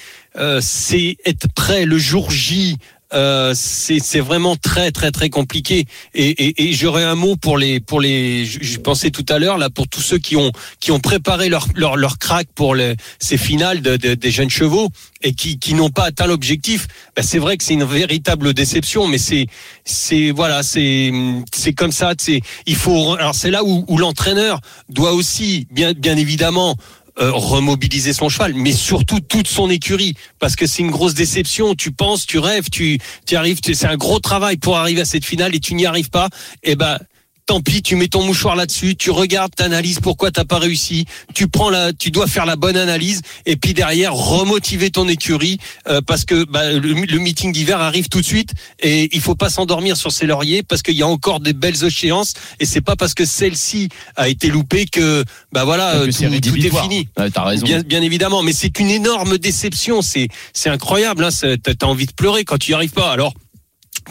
c'est 0.60 1.18
être 1.26 1.48
prêt 1.56 1.86
le 1.86 1.98
jour 1.98 2.30
J. 2.30 2.78
Euh, 3.14 3.54
c'est 3.56 4.20
vraiment 4.20 4.58
très 4.58 4.92
très 4.92 5.12
très 5.12 5.30
compliqué. 5.30 5.86
Et, 6.14 6.28
et, 6.48 6.64
et 6.70 6.74
j'aurais 6.74 7.06
un 7.06 7.16
mot 7.16 7.38
pour 7.38 7.58
les 7.58 7.80
pour 7.80 8.02
les 8.02 8.46
je 8.46 8.78
pensais 8.80 9.12
tout 9.12 9.26
à 9.30 9.40
l'heure 9.40 9.58
là 9.58 9.70
pour 9.70 9.88
tous 9.88 10.02
ceux 10.02 10.18
qui 10.18 10.36
ont 10.36 10.52
qui 10.82 10.92
ont 10.92 11.00
préparé 11.00 11.48
leur 11.48 11.68
leur 11.74 11.96
leur 11.96 12.18
crack 12.18 12.48
pour 12.54 12.76
les, 12.76 12.96
ces 13.20 13.38
finales 13.38 13.82
de, 13.82 13.96
de- 13.96 14.14
des 14.16 14.30
jeunes 14.32 14.50
chevaux 14.50 14.90
et 15.22 15.34
qui 15.34 15.58
qui 15.58 15.74
n'ont 15.74 15.90
pas 15.90 16.04
atteint 16.04 16.28
l'objectif 16.28 16.88
ben, 17.16 17.24
c'est 17.24 17.40
vrai 17.40 17.56
que 17.56 17.64
c'est 17.64 17.76
une 17.76 17.86
véritable 17.86 18.54
déception 18.54 19.08
mais 19.08 19.20
c'est 19.20 19.48
c'est 19.86 20.32
voilà 20.32 20.62
c'est 20.62 21.12
c'est 21.54 21.72
comme 21.74 21.94
ça 21.94 22.14
c'est 22.20 22.42
il 22.66 22.76
faut 22.76 23.14
alors 23.14 23.36
c'est 23.36 23.52
là 23.52 23.64
où, 23.64 23.86
où 23.88 23.98
l'entraîneur 23.98 24.60
doit 24.90 25.14
aussi 25.14 25.66
bien 25.72 25.94
bien 25.94 26.18
évidemment 26.18 26.76
euh, 27.20 27.32
remobiliser 27.32 28.14
son 28.14 28.30
cheval, 28.30 28.54
mais 28.54 28.72
surtout 28.72 29.20
toute 29.20 29.48
son 29.48 29.70
écurie, 29.70 30.16
parce 30.40 30.56
que 30.56 30.68
c'est 30.68 30.84
une 30.84 30.92
grosse 30.92 31.14
déception. 31.14 31.76
Tu 31.76 31.92
penses, 31.92 32.26
tu 32.26 32.38
rêves, 32.40 32.70
tu, 32.70 33.00
tu 33.26 33.36
arrives, 33.36 33.60
c'est 33.64 33.88
un 33.88 33.98
gros 33.98 34.20
travail 34.20 34.58
pour 34.58 34.78
arriver 34.78 35.02
à 35.02 35.06
cette 35.06 35.26
finale 35.26 35.56
et 35.56 35.60
tu 35.60 35.74
n'y 35.74 35.86
arrives 35.86 36.10
pas. 36.10 36.30
Et 36.64 36.76
ben, 36.76 37.00
tant 37.48 37.62
pis, 37.62 37.82
tu 37.82 37.96
mets 37.96 38.10
ton 38.10 38.24
mouchoir 38.24 38.56
là-dessus, 38.56 38.96
tu 38.96 39.10
regardes, 39.10 39.56
t'analyses 39.56 40.00
pourquoi 40.00 40.32
t'as 40.32 40.44
pas 40.44 40.60
réussi, 40.60 41.06
tu 41.34 41.48
prends 41.48 41.70
la, 41.70 41.94
tu 41.94 42.12
dois 42.12 42.28
faire 42.28 42.46
la 42.46 42.58
bonne 42.58 42.78
analyse 42.78 43.22
et 43.46 43.56
puis 43.56 43.74
derrière 43.74 44.14
remotiver 44.14 44.92
ton 44.92 45.08
écurie 45.08 45.58
euh, 45.88 46.02
parce 46.06 46.26
que 46.26 46.44
bah, 46.44 46.74
le, 46.74 46.80
le 46.80 47.18
meeting 47.20 47.54
d'hiver 47.54 47.80
arrive 47.80 48.10
tout 48.10 48.22
de 48.22 48.26
suite 48.26 48.52
et 48.80 49.10
il 49.16 49.22
faut 49.22 49.36
pas 49.36 49.50
s'endormir 49.50 49.98
sur 49.98 50.12
ses 50.12 50.26
lauriers 50.26 50.62
parce 50.62 50.82
qu'il 50.82 50.96
y 50.96 51.04
a 51.04 51.08
encore 51.08 51.40
des 51.40 51.54
belles 51.54 51.84
échéances 51.84 52.34
et 52.60 52.66
c'est 52.66 52.82
pas 52.82 52.96
parce 52.96 53.14
que 53.14 53.26
celle-ci 53.26 53.90
a 54.18 54.28
été 54.28 54.50
loupée 54.50 54.86
que 54.86 55.24
bah 55.54 55.64
voilà 55.64 55.94
Que 56.06 56.40
tout, 56.40 56.58
est 56.58 56.82
fini. 56.82 57.08
Ouais, 57.18 57.30
T'as 57.32 57.44
raison. 57.44 57.66
Bien, 57.66 57.80
bien 57.82 58.02
évidemment, 58.02 58.44
mais 58.44 58.54
c'est 58.54 58.78
une 58.80 58.90
énorme 58.90 59.38
déception. 59.38 60.02
C'est 60.02 60.28
c'est 60.54 60.70
incroyable. 60.70 61.24
Hein, 61.24 61.30
t'as 61.64 61.74
t'as 61.74 61.86
envie 61.86 62.06
de 62.06 62.12
pleurer 62.12 62.44
quand 62.44 62.58
tu 62.58 62.72
y 62.72 62.74
arrives 62.74 62.92
pas. 62.92 63.12
Alors 63.12 63.34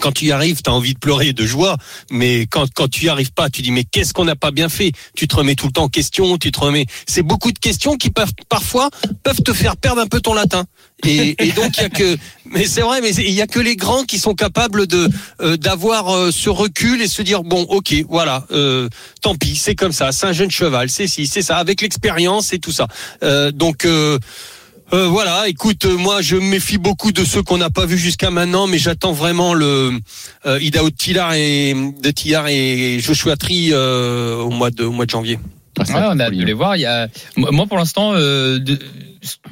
quand 0.01 0.13
tu 0.13 0.27
y 0.27 0.33
arrives, 0.33 0.63
tu 0.63 0.71
as 0.71 0.73
envie 0.73 0.95
de 0.95 0.99
pleurer 0.99 1.33
de 1.33 1.47
joie, 1.47 1.77
mais 2.11 2.47
quand, 2.47 2.67
quand 2.75 2.89
tu 2.89 3.07
y 3.07 3.09
arrives 3.09 3.33
pas, 3.33 3.51
tu 3.51 3.63
dis 3.63 3.71
mais 3.71 3.85
qu'est-ce 3.85 4.13
qu'on 4.13 4.25
n'a 4.25 4.37
pas 4.37 4.51
bien 4.51 4.69
fait? 4.69 4.93
Tu 5.17 5.29
te 5.29 5.37
remets 5.37 5.55
tout 5.55 5.67
le 5.67 5.73
temps 5.73 5.85
en 5.85 5.89
question, 5.89 6.39
tu 6.39 6.53
te 6.53 6.61
remets. 6.61 6.87
C'est 7.07 7.23
beaucoup 7.23 7.53
de 7.53 7.59
questions 7.59 7.97
qui 7.97 8.11
peuvent 8.11 8.33
parfois 8.49 8.91
peuvent 9.23 9.43
te 9.43 9.53
faire 9.53 9.77
perdre 9.77 10.01
un 10.01 10.07
peu 10.07 10.21
ton 10.21 10.35
latin. 10.35 10.65
Et, 11.05 11.35
donc 11.55 11.77
il 11.77 11.83
y 11.83 11.85
a 11.85 11.89
que, 11.91 12.17
mais 12.47 12.67
c'est 12.67 12.81
vrai, 12.81 13.01
mais 13.01 13.11
il 13.11 13.33
y 13.33 13.43
a 13.43 13.47
que 13.47 13.61
les 13.61 13.77
grands 13.77 14.05
qui 14.05 14.19
sont 14.19 14.35
capables 14.35 14.87
de 14.87 15.09
euh, 15.41 15.57
d'avoir 15.57 16.09
euh, 16.09 16.31
ce 16.31 16.49
recul 16.49 17.03
et 17.03 17.09
se 17.09 17.21
dire 17.23 17.43
bon, 17.43 17.63
ok, 17.63 17.95
voilà, 18.09 18.47
euh, 18.51 18.89
tant 19.21 19.35
pis, 19.35 19.57
c'est 19.57 19.75
comme 19.75 19.93
ça, 19.93 20.11
c'est 20.13 20.27
un 20.27 20.33
jeune 20.33 20.51
cheval, 20.51 20.89
c'est 20.89 21.07
si, 21.07 21.27
c'est 21.27 21.43
ça, 21.43 21.59
avec 21.59 21.83
l'expérience 21.83 22.53
et 22.53 22.59
tout 22.59 22.73
ça. 22.73 22.89
Euh, 23.23 23.53
donc 23.53 23.87
euh, 24.93 25.07
voilà, 25.09 25.49
écoute, 25.49 25.85
euh, 25.85 25.97
moi 25.97 26.23
je 26.23 26.37
me 26.37 26.43
méfie 26.49 26.79
beaucoup 26.79 27.11
de 27.13 27.25
ceux 27.25 27.43
qu'on 27.43 27.59
n'a 27.59 27.71
pas 27.71 27.87
vus 27.87 27.99
jusqu'à 27.99 28.31
maintenant, 28.31 28.67
mais 28.67 28.79
j'attends 28.79 29.13
vraiment 29.13 29.53
le 29.55 29.93
euh, 30.47 30.61
Idaho 30.61 30.91
de 30.91 30.95
Tillard 30.95 31.35
et 31.35 31.75
de 31.75 32.11
Tillard 32.11 32.49
et 32.49 32.99
Joshua 33.01 33.37
Tree 33.37 33.71
euh, 33.73 34.37
au 34.37 34.51
mois 34.51 34.71
de 34.71 34.85
au 34.85 34.93
mois 34.93 35.05
de 35.07 35.11
janvier. 35.11 35.39
Ah, 35.79 35.83
Ouais, 35.89 35.93
on 36.15 36.19
a 36.21 36.25
hâte 36.27 36.35
de 36.35 36.43
les 36.45 36.53
voir. 36.55 36.77
Il 36.77 36.81
y 36.81 36.87
a, 36.87 37.07
moi, 37.37 37.67
pour 37.67 37.77
l'instant, 37.77 38.13
euh, 38.15 38.59
de- 38.59 38.79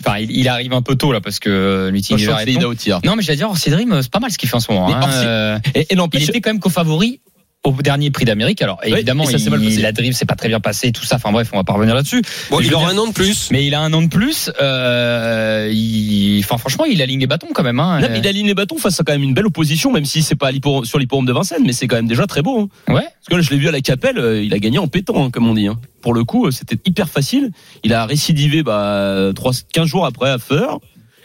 enfin, 0.00 0.16
il, 0.20 0.30
il 0.30 0.48
arrive 0.48 0.72
un 0.72 0.80
peu 0.80 0.94
tôt 0.96 1.12
là 1.12 1.20
parce 1.20 1.38
que 1.38 1.50
euh, 1.50 1.86
le 1.86 1.92
meeting 1.92 2.14
Moi, 2.14 2.18
je 2.18 2.22
d'hiver 2.24 2.36
pense 2.36 2.44
que 2.44 2.50
est 2.50 2.52
c'est 2.54 2.60
long. 2.60 2.60
Ida 2.60 2.68
Otiar. 2.70 3.00
Non, 3.04 3.14
mais 3.16 3.22
j'allais 3.22 3.36
dire, 3.36 3.50
Orsi 3.50 3.68
Dream, 3.68 4.00
c'est 4.00 4.10
pas 4.10 4.20
mal 4.20 4.30
ce 4.30 4.38
qu'il 4.38 4.48
fait 4.48 4.56
en 4.56 4.60
ce 4.60 4.72
moment. 4.72 4.88
Hein. 4.94 5.10
Euh, 5.12 5.58
Et, 5.74 5.80
et 5.80 5.86
il 5.90 5.96
n'empêche, 5.98 6.26
était 6.30 6.40
quand 6.40 6.48
même 6.50 6.60
co-favori 6.60 7.20
au 7.64 7.72
dernier 7.72 8.10
prix 8.10 8.24
d'Amérique. 8.26 8.60
Alors 8.62 8.78
évidemment, 8.84 9.24
et 9.24 9.32
ça 9.32 9.38
s'est 9.38 9.48
mal 9.50 9.62
il, 9.62 9.68
passé. 9.70 9.80
la 9.80 9.92
drive 9.92 10.12
c'est 10.12 10.26
pas 10.26 10.36
très 10.36 10.48
bien 10.48 10.60
passé, 10.60 10.92
tout 10.92 11.04
ça. 11.04 11.16
Enfin 11.16 11.32
bref, 11.32 11.48
on 11.52 11.56
va 11.56 11.64
pas 11.64 11.72
revenir 11.72 11.94
là-dessus. 11.94 12.22
Bon, 12.50 12.58
Mais 12.60 12.66
il 12.66 12.74
aura 12.74 12.92
dire- 12.92 13.00
un 13.00 13.02
an 13.04 13.06
de 13.08 13.12
plus. 13.12 13.48
Mais 13.50 13.66
il 13.66 13.74
a 13.74 13.80
un 13.80 13.92
an 13.94 14.02
de 14.02 14.08
plus. 14.08 14.50
Euh, 14.60 15.70
il, 15.72 16.40
enfin 16.40 16.58
franchement, 16.58 16.84
il 16.84 17.00
aligne 17.02 17.20
les 17.20 17.26
bâtons 17.26 17.48
quand 17.54 17.62
même. 17.62 17.80
Hein. 17.80 18.00
Là, 18.00 18.08
mais 18.10 18.18
il 18.18 18.26
aligne 18.28 18.46
les 18.46 18.54
bâtons 18.54 18.76
face 18.78 19.00
à 19.00 19.04
quand 19.04 19.12
même 19.12 19.22
une 19.22 19.34
belle 19.34 19.46
opposition, 19.46 19.90
même 19.92 20.04
si 20.04 20.22
c'est 20.22 20.34
pas 20.34 20.48
à 20.48 20.52
l'hippo- 20.52 20.84
sur 20.84 20.98
l'hipporome 20.98 21.24
de 21.26 21.32
Vincennes, 21.32 21.62
mais 21.64 21.72
c'est 21.72 21.86
quand 21.86 21.96
même 21.96 22.06
déjà 22.08 22.26
très 22.26 22.42
beau. 22.42 22.60
hein. 22.88 22.92
Ouais. 22.94 23.00
Parce 23.02 23.28
que 23.30 23.34
là, 23.36 23.40
je 23.42 23.50
l'ai 23.50 23.56
vu 23.56 23.68
à 23.68 23.72
la 23.72 23.80
Capelle, 23.80 24.18
euh, 24.18 24.42
il 24.42 24.52
a 24.52 24.58
gagné 24.58 24.78
en 24.78 24.86
pétant, 24.88 25.24
hein, 25.24 25.30
comme 25.30 25.48
on 25.48 25.54
dit. 25.54 25.66
hein. 25.66 25.78
Pour 26.02 26.12
le 26.14 26.24
coup, 26.24 26.46
euh, 26.46 26.50
c'était 26.50 26.76
hyper 26.84 27.08
facile. 27.08 27.50
Il 27.82 27.94
a 27.94 28.04
récidivé 28.04 28.62
bah, 28.62 29.30
3, 29.34 29.52
15 29.72 29.86
jours 29.86 30.04
après 30.04 30.28
à 30.30 30.38
Feur. 30.38 30.80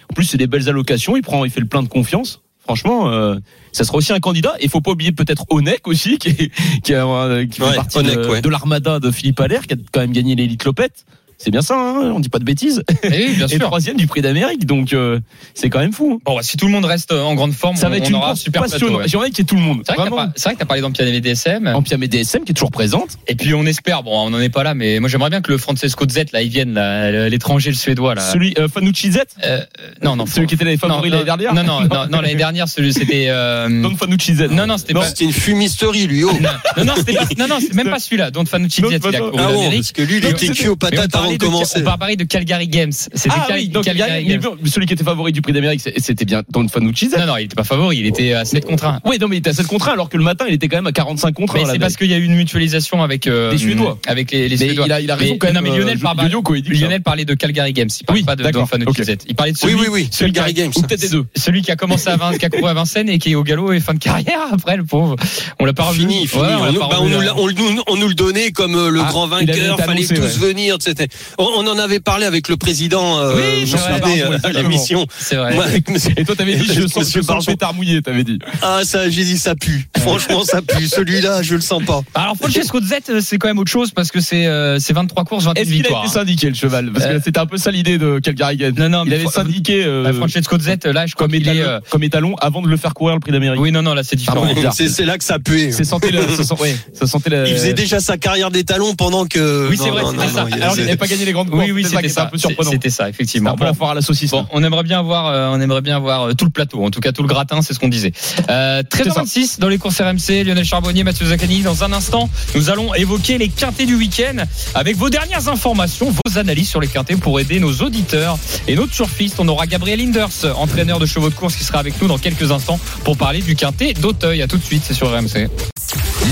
En 0.09 0.13
plus, 0.13 0.23
c'est 0.23 0.37
des 0.37 0.47
belles 0.47 0.69
allocations. 0.69 1.17
Il 1.17 1.21
prend, 1.21 1.43
il 1.43 1.51
fait 1.51 1.59
le 1.59 1.67
plein 1.67 1.83
de 1.83 1.87
confiance. 1.89 2.41
Franchement, 2.63 3.11
euh, 3.11 3.35
ça 3.71 3.83
sera 3.83 3.97
aussi 3.97 4.13
un 4.13 4.19
candidat. 4.19 4.53
Et 4.59 4.67
faut 4.67 4.81
pas 4.81 4.91
oublier 4.91 5.11
peut-être 5.11 5.45
Onek 5.49 5.87
aussi, 5.87 6.17
qui, 6.17 6.29
est, 6.29 6.51
qui, 6.83 6.93
a, 6.93 7.45
qui 7.45 7.59
fait 7.59 7.63
Ouais, 7.63 7.75
partie 7.75 7.97
Onek, 7.97 8.15
de, 8.15 8.27
ouais. 8.27 8.41
de 8.41 8.49
l'armada 8.49 8.99
de 8.99 9.11
Philippe 9.11 9.39
Allaire, 9.39 9.67
qui 9.67 9.73
a 9.73 9.77
quand 9.91 10.01
même 10.01 10.11
gagné 10.13 10.35
l'élite 10.35 10.63
Lopette. 10.65 11.05
C'est 11.41 11.51
bien 11.51 11.61
ça, 11.61 11.75
hein, 11.79 12.11
on 12.13 12.19
dit 12.19 12.27
pas 12.27 12.39
de 12.39 12.43
bêtises. 12.43 12.83
Et 13.03 13.07
oui, 13.29 13.33
bien 13.37 13.45
Et 13.47 13.49
sûr. 13.49 13.59
troisième 13.59 13.95
du 13.95 14.07
prix 14.07 14.21
d'Amérique, 14.21 14.65
donc 14.65 14.91
euh, 14.91 15.19
c'est 15.53 15.69
quand 15.69 15.79
même 15.79 15.93
fou. 15.93 16.15
hein. 16.15 16.21
Bon, 16.25 16.35
bah, 16.35 16.41
si 16.43 16.57
tout 16.57 16.65
le 16.65 16.71
monde 16.73 16.83
reste 16.83 17.13
en 17.13 17.33
grande 17.33 17.53
forme, 17.53 17.77
Ça 17.77 17.87
on, 17.87 17.91
va 17.91 17.95
être 17.97 18.07
on 18.07 18.09
une 18.09 18.15
aura 18.15 18.35
super 18.35 18.61
plateau. 18.63 18.73
passionnante. 18.73 19.01
ouais. 19.01 19.07
J'ai 19.07 19.17
envie 19.17 19.29
qu'il 19.29 19.39
y 19.39 19.41
ait 19.43 19.45
tout 19.45 19.55
le 19.55 19.61
monde. 19.61 19.81
C'est 19.87 19.93
vrai 19.95 20.03
que 20.09 20.13
Vraiment. 20.13 20.31
que 20.33 20.39
t'as 20.57 20.65
parlé 20.65 20.81
d'Ampiane 20.81 21.17
DSM. 21.19 21.67
Ampiam 21.67 22.03
et 22.03 22.07
DSM 22.09 22.43
qui 22.43 22.51
est 22.51 22.53
toujours 22.53 22.71
présente. 22.71 23.11
Et 23.27 23.35
puis 23.35 23.53
on 23.53 23.65
espère, 23.65 24.03
bon, 24.03 24.27
on 24.27 24.29
n'en 24.31 24.39
est 24.41 24.49
pas 24.49 24.63
là, 24.63 24.73
mais 24.73 24.99
moi 24.99 25.07
j'aimerais 25.07 25.29
bien 25.29 25.39
que 25.41 25.51
le 25.51 25.57
Francesco 25.57 26.05
Z, 26.09 26.25
là, 26.33 26.41
il 26.41 26.49
vienne, 26.49 26.73
là, 26.73 27.29
l'étranger, 27.29 27.69
le 27.69 27.75
suédois, 27.77 28.15
là. 28.15 28.21
Celui 28.21 28.53
euh, 28.59 28.67
Fanucci 28.67 29.13
Z, 29.13 29.19
Euh, 29.45 29.61
non, 30.03 30.17
non, 30.17 30.25
celui 30.25 30.45
qui 30.47 30.55
était 30.55 30.65
les 30.65 30.75
favoris 30.77 31.09
l'année 31.09 31.23
dernière? 31.23 31.53
Non, 31.53 31.63
non, 31.63 31.81
non, 31.81 32.05
non, 32.11 32.19
l'année 32.21 32.35
dernière, 32.35 32.67
celui, 32.67 32.91
c'était. 32.93 33.27
Euh, 33.29 33.69
Don 33.81 33.95
Fanucci 33.95 34.35
Z. 34.35 34.49
non, 34.51 34.67
non, 34.67 34.77
c'était 34.77 34.93
Non, 34.93 34.99
pas. 34.99 35.07
c'était 35.07 35.23
une 35.23 35.31
fumisterie, 35.31 36.05
lui. 36.07 36.25
Oh. 36.25 36.31
Non, 36.77 36.83
non, 36.83 36.93
c'était 36.97 37.13
pas. 37.13 37.25
Non, 37.37 37.47
non, 37.47 37.59
c'est 37.61 37.73
même 37.75 37.89
pas 37.89 37.99
celui-là. 37.99 38.29
Don 38.29 38.43
Fanucci 38.45 38.81
Non, 38.81 38.89
Z, 38.89 38.99
il 39.09 39.15
a 39.15 39.19
non, 39.19 39.31
couru 39.31 39.41
Ah 39.43 39.69
parce 39.73 39.91
que 39.93 40.01
lui, 40.01 40.17
il 40.17 40.23
Non, 40.23 40.29
était 40.31 40.49
cuit 40.49 40.67
aux 40.67 40.75
patates 40.75 41.15
avant 41.15 41.28
parlait 41.37 41.63
de 41.65 41.79
on 41.79 41.83
va 41.83 41.97
parler 41.97 42.15
de 42.15 42.23
Calgary 42.23 42.67
Games. 42.67 42.91
C'était 42.91 43.29
Ah 43.35 43.47
oui, 43.53 43.67
donc 43.69 43.83
Calgary 43.83 44.25
mais 44.25 44.37
Games. 44.37 44.55
celui 44.65 44.85
qui 44.85 44.93
était 44.93 45.03
favori 45.03 45.31
du 45.31 45.41
prix 45.41 45.53
d'Amérique, 45.53 45.81
c'était 45.97 46.25
bien 46.25 46.43
Don 46.51 46.67
Fanucci. 46.67 47.09
Non, 47.17 47.25
non, 47.25 47.37
il 47.37 47.45
était 47.45 47.55
pas 47.55 47.63
favori, 47.63 47.97
il 47.97 48.05
était 48.05 48.33
à 48.33 48.45
7 48.45 48.65
contre 48.65 48.85
1. 48.85 48.99
Oui, 49.05 49.17
non, 49.19 49.27
mais 49.27 49.35
il 49.37 49.39
était 49.39 49.49
à 49.51 49.53
7 49.53 49.67
contre 49.67 49.89
1, 49.89 49.93
alors 49.93 50.09
que 50.09 50.17
le 50.17 50.23
matin, 50.23 50.45
il 50.47 50.53
était 50.53 50.67
quand 50.67 50.77
même 50.77 50.87
à 50.87 50.91
45 50.91 51.33
contre 51.33 51.55
1. 51.55 51.59
Mais 51.59 51.65
c'est 51.73 51.79
parce 51.79 51.95
qu'il 51.97 52.07
y 52.09 52.13
a 52.13 52.17
eu 52.17 52.23
une 52.25 52.35
mutualisation 52.35 53.03
avec 53.03 53.27
euh, 53.27 53.51
Des 53.51 53.57
Suédois. 53.57 53.97
avec 54.07 54.31
les, 54.31 54.49
les 54.49 54.57
Suédois. 54.57 54.85
il 54.85 54.91
a, 54.91 55.01
il 55.01 55.11
a 55.11 55.15
raison 55.15 55.33
Mais- 55.33 55.37
quand 55.37 55.47
même. 55.47 55.55
non, 55.55 55.61
mais 55.61 55.69
Lionel, 55.69 55.97
euh, 55.97 56.55
il 56.55 56.61
dit 56.61 56.69
que 56.69 56.75
ça. 56.75 56.81
Lionel 56.81 57.01
parlait 57.01 57.25
de 57.25 57.33
Calgary 57.33 57.73
Games. 57.73 57.89
Il 57.99 58.05
parlait 58.05 58.21
Oui, 58.21 58.25
pas 58.25 58.35
de 58.35 58.43
Don 58.49 58.65
Fanucci 58.65 59.01
ok. 59.01 59.05
Z. 59.07 59.15
Il 59.27 59.35
parlait 59.35 59.51
de 59.53 59.57
celui, 59.57 59.73
Oui, 59.75 59.81
oui, 59.81 59.87
oui. 59.91 60.07
celui 60.11 60.31
qui 60.31 60.39
a- 60.39 60.43
Calgary 60.43 60.65
Games. 60.67 60.73
Ou 60.75 60.81
peut-être 60.81 61.01
des 61.01 61.09
deux. 61.09 61.25
celui 61.35 61.61
qui 61.61 61.71
a 61.71 61.75
commencé 61.75 62.09
à 62.09 62.15
Vin- 62.17 62.37
qui 62.37 62.45
a 62.45 62.49
couru 62.49 62.67
à 62.69 62.73
Vincennes 62.73 63.09
et 63.09 63.19
qui 63.19 63.31
est 63.31 63.35
au 63.35 63.43
galop 63.43 63.71
et 63.73 63.79
fin 63.79 63.93
de 63.93 63.99
carrière 63.99 64.39
après 64.51 64.77
le 64.77 64.83
pauvre. 64.85 65.15
On 65.59 65.65
l'a 65.65 65.73
pas 65.73 65.83
revu. 65.83 65.99
Fini, 66.01 66.27
on 66.33 66.71
nous, 66.71 66.79
pas 66.79 66.89
on 66.99 67.03
revu, 67.03 67.13
nous 67.13 67.19
là. 67.19 67.25
l'a- 67.27 67.37
on 67.37 67.47
nous- 67.47 67.83
on 67.87 67.95
nous 67.97 68.07
le 68.07 68.13
donnait 68.13 68.51
comme 68.51 68.75
euh, 68.75 68.89
le 68.89 69.01
Ah, 69.01 69.07
grand 69.09 69.25
il 69.27 69.47
vainqueur, 69.47 69.73
été 69.75 69.83
fallait 69.83 70.05
tous 70.05 70.37
venir, 70.39 70.75
etc. 70.75 71.07
On, 71.37 71.43
on 71.43 71.67
en 71.67 71.77
avait 71.79 71.99
parlé 71.99 72.25
avec 72.25 72.47
le 72.49 72.57
président, 72.57 73.19
euh, 73.19 73.35
Oui, 73.35 73.65
vrai, 73.65 73.77
souvenez, 73.79 73.99
pardon, 73.99 74.37
à 74.43 74.51
l'émission. 74.51 75.05
C'est 75.17 75.35
vrai. 75.35 75.53
Moi, 75.55 75.65
avec 75.65 75.89
monsieur- 75.89 76.13
Et 76.17 76.23
toi, 76.25 76.35
t'avais 76.35 76.55
dit, 76.55 76.65
je 76.73 76.87
sens, 76.87 77.11
je 77.13 77.21
sens 77.21 77.45
pétard 77.45 77.73
mouillé, 77.73 78.01
t'avais 78.01 78.23
dit. 78.23 78.39
Ah, 78.61 78.81
ça, 78.83 79.09
j'ai 79.09 79.23
dit, 79.23 79.37
ça 79.37 79.55
pue. 79.55 79.87
Franchement, 79.99 80.43
ça 80.43 80.61
pue. 80.61 80.87
Celui-là, 80.87 81.41
je 81.41 81.55
le 81.55 81.61
sens 81.61 81.83
pas. 81.83 82.01
Alors 82.15 82.35
Francesco 82.37 82.79
Z, 82.81 82.93
euh, 83.09 83.21
c'est 83.23 83.37
quand 83.37 83.47
même 83.47 83.59
autre 83.59 83.71
chose 83.71 83.91
parce 83.91 84.11
que 84.11 84.19
c'est 84.21 84.45
euh, 84.47 84.79
c'est 84.79 84.93
23 84.93 85.23
courses, 85.25 85.45
21 85.45 85.61
Est-ce 85.61 85.69
qu'il 85.69 85.79
a 85.79 85.81
victoires. 85.83 86.03
été 86.05 86.13
syndiqué, 86.13 86.49
le 86.49 86.55
cheval? 86.55 86.91
Parce 86.91 87.05
Euh, 87.05 87.17
que 87.17 87.23
c'était 87.23 87.39
un 87.39 87.45
peu 87.45 87.57
ça 87.57 87.71
l'idée 87.71 87.97
de 87.97 88.19
Calgary. 88.19 88.57
Non, 88.77 88.89
non, 88.89 89.03
Il 89.05 89.09
mais 89.09 89.15
avait 89.15 89.23
Fra- 89.25 89.43
syndiqué 89.43 89.83
euh, 89.85 90.05
Euh, 90.07 90.13
Francesco 90.13 90.57
Z, 90.59 90.85
là, 90.85 91.05
je 91.05 91.13
crois 91.15 91.27
comme 91.27 91.37
qu'il 91.37 91.47
est. 91.47 91.55
étalon, 91.57 91.69
euh, 91.69 91.79
comme 91.89 92.03
étalon 92.03 92.35
avant 92.41 92.61
de 92.61 92.67
le 92.67 92.77
faire 92.77 92.93
courir 92.93 93.15
le 93.15 93.19
prix 93.19 93.31
d'Amérique. 93.31 93.59
Oui, 93.61 93.71
non, 93.71 93.81
non, 93.81 93.93
là 93.93 94.03
c'est 94.03 94.15
différent. 94.15 94.45
Ah. 94.65 94.69
C'est 94.71 95.05
là 95.05 95.17
que 95.17 95.23
ça 95.23 95.39
puait. 95.39 95.67
Le, 95.67 95.71
ça, 95.73 95.83
sentait 95.83 97.29
la- 97.29 97.47
Il 97.47 97.53
faisait 97.53 97.73
déjà 97.73 97.99
sa 97.99 98.17
carrière 98.17 98.51
d'étalon 98.51 98.95
pendant 98.95 99.25
que. 99.25 99.69
Oui, 99.69 99.77
c'est 99.81 99.89
vrai, 99.89 100.03
c'était 100.11 100.33
ça. 100.33 100.45
il 100.49 100.61
Alors 100.61 100.75
n'avait 100.77 100.95
pas 100.95 101.07
gagné 101.09 101.25
les 101.25 101.31
grandes 101.31 101.49
courses. 101.49 101.63
Oui, 101.65 101.71
oui, 101.71 101.85
c'était 101.85 102.09
ça. 102.09 102.25
peu 102.27 102.37
surprenant. 102.37 102.71
C'était 102.71 102.89
ça, 102.89 103.05
C'était 103.05 103.09
effectivement. 103.09 103.51
un 103.51 103.55
peu 103.55 103.65
la 103.65 103.73
foire 103.73 103.91
à 103.91 103.95
la 103.95 104.01
saucisse. 104.01 104.31
Bon, 104.31 104.45
on 104.51 104.63
aimerait 104.63 104.83
bien 104.83 105.01
voir, 105.01 105.27
euh, 105.27 105.49
on 105.51 105.59
aimerait 105.59 105.81
bien 105.81 105.99
voir 105.99 106.29
euh, 106.29 106.33
tout 106.33 106.45
le 106.45 106.51
plateau, 106.51 106.83
en 106.83 106.91
tout 106.91 106.99
cas 106.99 107.11
tout 107.11 107.21
le 107.23 107.27
gratin, 107.27 107.61
c'est 107.61 107.73
ce 107.73 107.79
qu'on 107.79 107.87
disait. 107.89 108.11
Euh, 108.49 108.83
13h26 108.83 109.59
dans 109.59 109.67
les 109.69 109.77
courses 109.77 109.99
RMC, 109.99 110.43
Lionel 110.45 110.65
Charbonnier, 110.65 111.03
Mathieu 111.03 111.25
Zaccani. 111.25 111.61
Dans 111.61 111.83
un 111.83 111.91
instant, 111.91 112.29
nous 112.55 112.69
allons 112.69 112.93
évoquer 112.93 113.37
les 113.37 113.49
quintés 113.49 113.85
du 113.85 113.95
week-end 113.95 114.43
avec 114.75 114.95
vos 114.95 115.09
dernières 115.09 115.47
informations, 115.49 116.11
vos 116.25 116.37
analyses 116.37 116.69
sur 116.69 116.79
les 116.81 116.87
quintés 116.87 117.15
pour 117.15 117.39
aider 117.39 117.59
nos 117.59 117.73
auditeurs 117.73 118.37
et 118.67 118.75
nos 118.75 118.87
turfistes. 118.87 119.39
On 119.39 119.47
aura 119.47 119.67
Gabriel 119.67 119.99
Inders, 120.01 120.29
entraîneur 120.55 120.99
de 120.99 121.05
chevaux 121.05 121.29
de 121.29 121.35
course, 121.35 121.55
qui 121.55 121.63
sera 121.63 121.79
avec 121.79 122.01
nous 122.01 122.07
dans 122.07 122.17
quelques 122.17 122.51
instants 122.51 122.79
pour 123.03 123.17
parler 123.17 123.41
du 123.41 123.55
quintet 123.55 123.93
d'Auteuil. 123.93 124.41
À 124.41 124.47
tout 124.47 124.57
de 124.57 124.63
suite, 124.63 124.83
c'est 124.85 124.93
sur 124.93 125.09
RMC. 125.11 125.47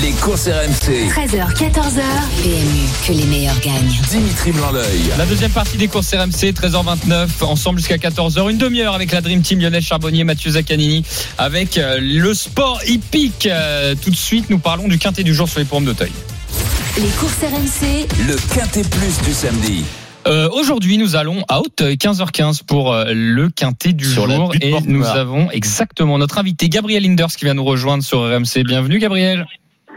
Les 0.04 0.12
courses 0.12 0.48
RMC. 0.48 1.10
13h, 1.10 1.54
14h. 1.56 2.02
PMU, 2.44 2.88
que 3.08 3.14
les 3.14 3.26
meilleurs 3.26 3.60
gagnent. 3.62 3.96
Dimitri 4.10 4.52
Blanc-L'œil. 4.52 5.02
La 5.18 5.26
deuxième 5.26 5.52
partie 5.52 5.78
des 5.78 5.88
courses 5.88 6.14
RMC, 6.14 6.52
13h29, 6.52 7.44
ensemble 7.44 7.80
jusqu'à 7.80 7.98
14h, 7.98 8.50
une 8.52 8.58
demi-heure 8.58 8.94
avec 8.94 9.12
la 9.12 9.22
Dream 9.22 9.42
Team 9.42 9.60
Lionel 9.60 9.82
Charbonnier, 9.82 10.24
Mathieu 10.24 10.52
Zaccanini, 10.52 11.04
avec 11.38 11.78
euh, 11.78 12.00
le 12.02 12.34
sport 12.34 12.82
hippique. 12.86 13.48
Euh, 13.48 13.96
Tout 14.02 14.12
de 14.12 14.16
suite, 14.16 14.50
nous 14.50 14.60
parlons 14.60 14.88
du 14.88 15.00
quintet 15.00 15.24
du 15.24 15.34
jour 15.34 15.50
sur 15.50 15.60
les 15.60 15.66
pommes 15.66 15.86
d'Auteuil. 15.86 16.12
Les 16.98 17.10
courses 17.20 17.40
RMC, 17.42 18.08
Le 18.28 18.36
Quintet 18.54 18.84
Plus 18.90 19.22
du 19.26 19.34
samedi. 19.34 19.84
Euh, 20.28 20.50
Aujourd'hui, 20.52 20.98
nous 20.98 21.16
allons 21.16 21.44
à 21.48 21.62
Hauteuil, 21.62 21.96
15h15 21.96 22.64
pour 22.66 22.94
euh, 22.94 23.06
le 23.14 23.50
quintet 23.50 23.94
du 23.94 24.06
Sur 24.06 24.30
jour. 24.30 24.54
Et 24.62 24.74
nous 24.86 25.06
avons 25.06 25.50
exactement 25.52 26.18
notre 26.18 26.38
invité 26.38 26.68
Gabriel 26.70 27.06
Inders 27.06 27.28
qui 27.28 27.46
vient 27.46 27.54
nous 27.54 27.64
rejoindre 27.64 28.04
sur 28.04 28.20
RMC. 28.20 28.64
Bienvenue 28.66 29.00
Gabriel. 29.00 29.46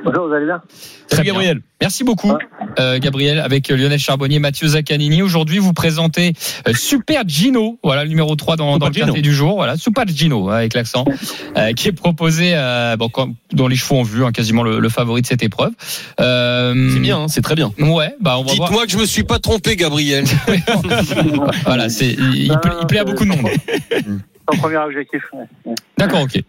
Bonjour, 0.05 0.29
vous 0.29 0.33
allez 0.35 0.47
bien? 0.47 0.63
Salut 1.09 1.23
bien. 1.25 1.33
Gabriel. 1.35 1.61
Merci 1.81 2.05
beaucoup, 2.05 2.33
euh, 2.79 2.99
Gabriel, 2.99 3.39
avec 3.39 3.69
Lionel 3.69 3.99
Charbonnier, 3.99 4.39
Mathieu 4.39 4.67
Zaccanini. 4.69 5.23
Aujourd'hui, 5.23 5.59
vous 5.59 5.73
présentez 5.73 6.33
euh, 6.69 6.73
Super 6.75 7.23
Gino, 7.27 7.79
voilà 7.83 8.05
le 8.05 8.11
numéro 8.11 8.35
3 8.37 8.57
dans, 8.57 8.79
dans 8.79 8.87
le 8.87 8.93
quintet 8.93 9.21
du 9.23 9.33
jour, 9.33 9.55
voilà 9.57 9.77
Super 9.77 10.07
Gino 10.07 10.49
hein, 10.51 10.57
avec 10.57 10.75
l'accent, 10.75 11.05
euh, 11.57 11.73
qui 11.73 11.89
est 11.89 11.93
proposé 11.93 12.53
euh, 12.55 12.97
bon, 12.97 13.09
comme- 13.09 13.35
dans 13.53 13.67
les 13.69 13.77
chevaux 13.77 13.97
en 13.99 14.03
vue, 14.03 14.25
hein, 14.25 14.33
quasiment 14.33 14.63
le, 14.63 14.79
le 14.79 14.89
favori 14.89 15.23
de 15.23 15.27
cette 15.27 15.43
épreuve. 15.43 15.73
Euh, 16.21 16.91
C'est 16.93 17.01
bien, 17.01 17.19
hein, 17.23 17.29
c'est 17.29 17.43
très 17.43 17.55
bien. 17.55 17.71
Ouais, 17.79 18.15
bah 18.21 18.37
on 18.39 18.43
va 18.45 18.55
voir. 18.55 18.69
Dites-moi 18.69 18.87
que 18.87 18.93
je 18.93 18.99
me 18.99 19.07
suis 19.07 19.25
pas 19.25 19.39
trompé, 19.39 19.77
Gabriel. 19.77 20.25
Voilà, 21.65 21.89
c'est 21.89 22.09
il, 22.13 22.45
il 22.45 22.59
plaît, 22.59 22.73
il 22.81 22.87
plaît 22.87 22.99
à 23.01 23.05
beaucoup 23.05 23.25
de 23.25 23.31
monde. 23.31 23.47
Son 24.53 24.59
premier 24.59 24.79
objectif. 24.79 25.23
ouais. 25.33 25.75
D'accord, 25.97 26.23
ok. 26.23 26.43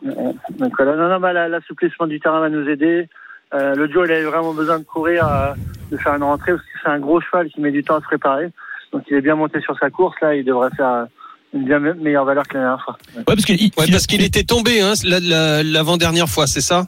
Donc 0.57 0.71
voilà, 0.77 0.95
non, 0.95 1.09
non, 1.09 1.19
bah, 1.19 1.33
la- 1.33 1.47
l'assouplissement 1.47 2.07
du 2.07 2.19
terrain 2.19 2.39
va 2.39 2.49
nous 2.49 2.67
aider. 2.67 3.07
Euh, 3.53 3.75
le 3.75 3.89
Joe, 3.91 4.07
il 4.07 4.11
avait 4.13 4.23
vraiment 4.23 4.53
besoin 4.53 4.79
de 4.79 4.83
courir, 4.83 5.27
euh, 5.27 5.53
de 5.91 5.97
faire 5.97 6.15
une 6.15 6.23
rentrée, 6.23 6.53
parce 6.53 6.63
que 6.63 6.69
c'est 6.83 6.89
un 6.89 6.99
gros 6.99 7.19
cheval 7.21 7.49
qui 7.49 7.59
met 7.61 7.71
du 7.71 7.83
temps 7.83 7.97
à 7.97 7.99
se 7.99 8.05
préparer. 8.05 8.49
Donc 8.93 9.03
il 9.09 9.17
est 9.17 9.21
bien 9.21 9.35
monté 9.35 9.59
sur 9.61 9.77
sa 9.79 9.89
course, 9.89 10.15
là, 10.21 10.35
il 10.35 10.43
devrait 10.45 10.69
faire 10.75 10.89
euh, 10.89 11.05
une 11.53 11.65
bien 11.65 11.79
me- 11.79 11.93
meilleure 11.93 12.25
valeur 12.25 12.47
que 12.47 12.55
la 12.55 12.61
dernière 12.63 12.83
fois. 12.83 12.97
Ouais, 13.15 13.23
parce 13.25 13.43
qu'il 13.45 13.61
il- 13.61 13.71
Ouais, 13.77 13.85
qu'il 14.07 14.23
était 14.23 14.43
tombé 14.43 14.81
hein, 14.81 14.93
la- 15.03 15.19
la- 15.19 15.63
l'avant-dernière 15.63 16.29
fois, 16.29 16.47
c'est 16.47 16.61
ça? 16.61 16.85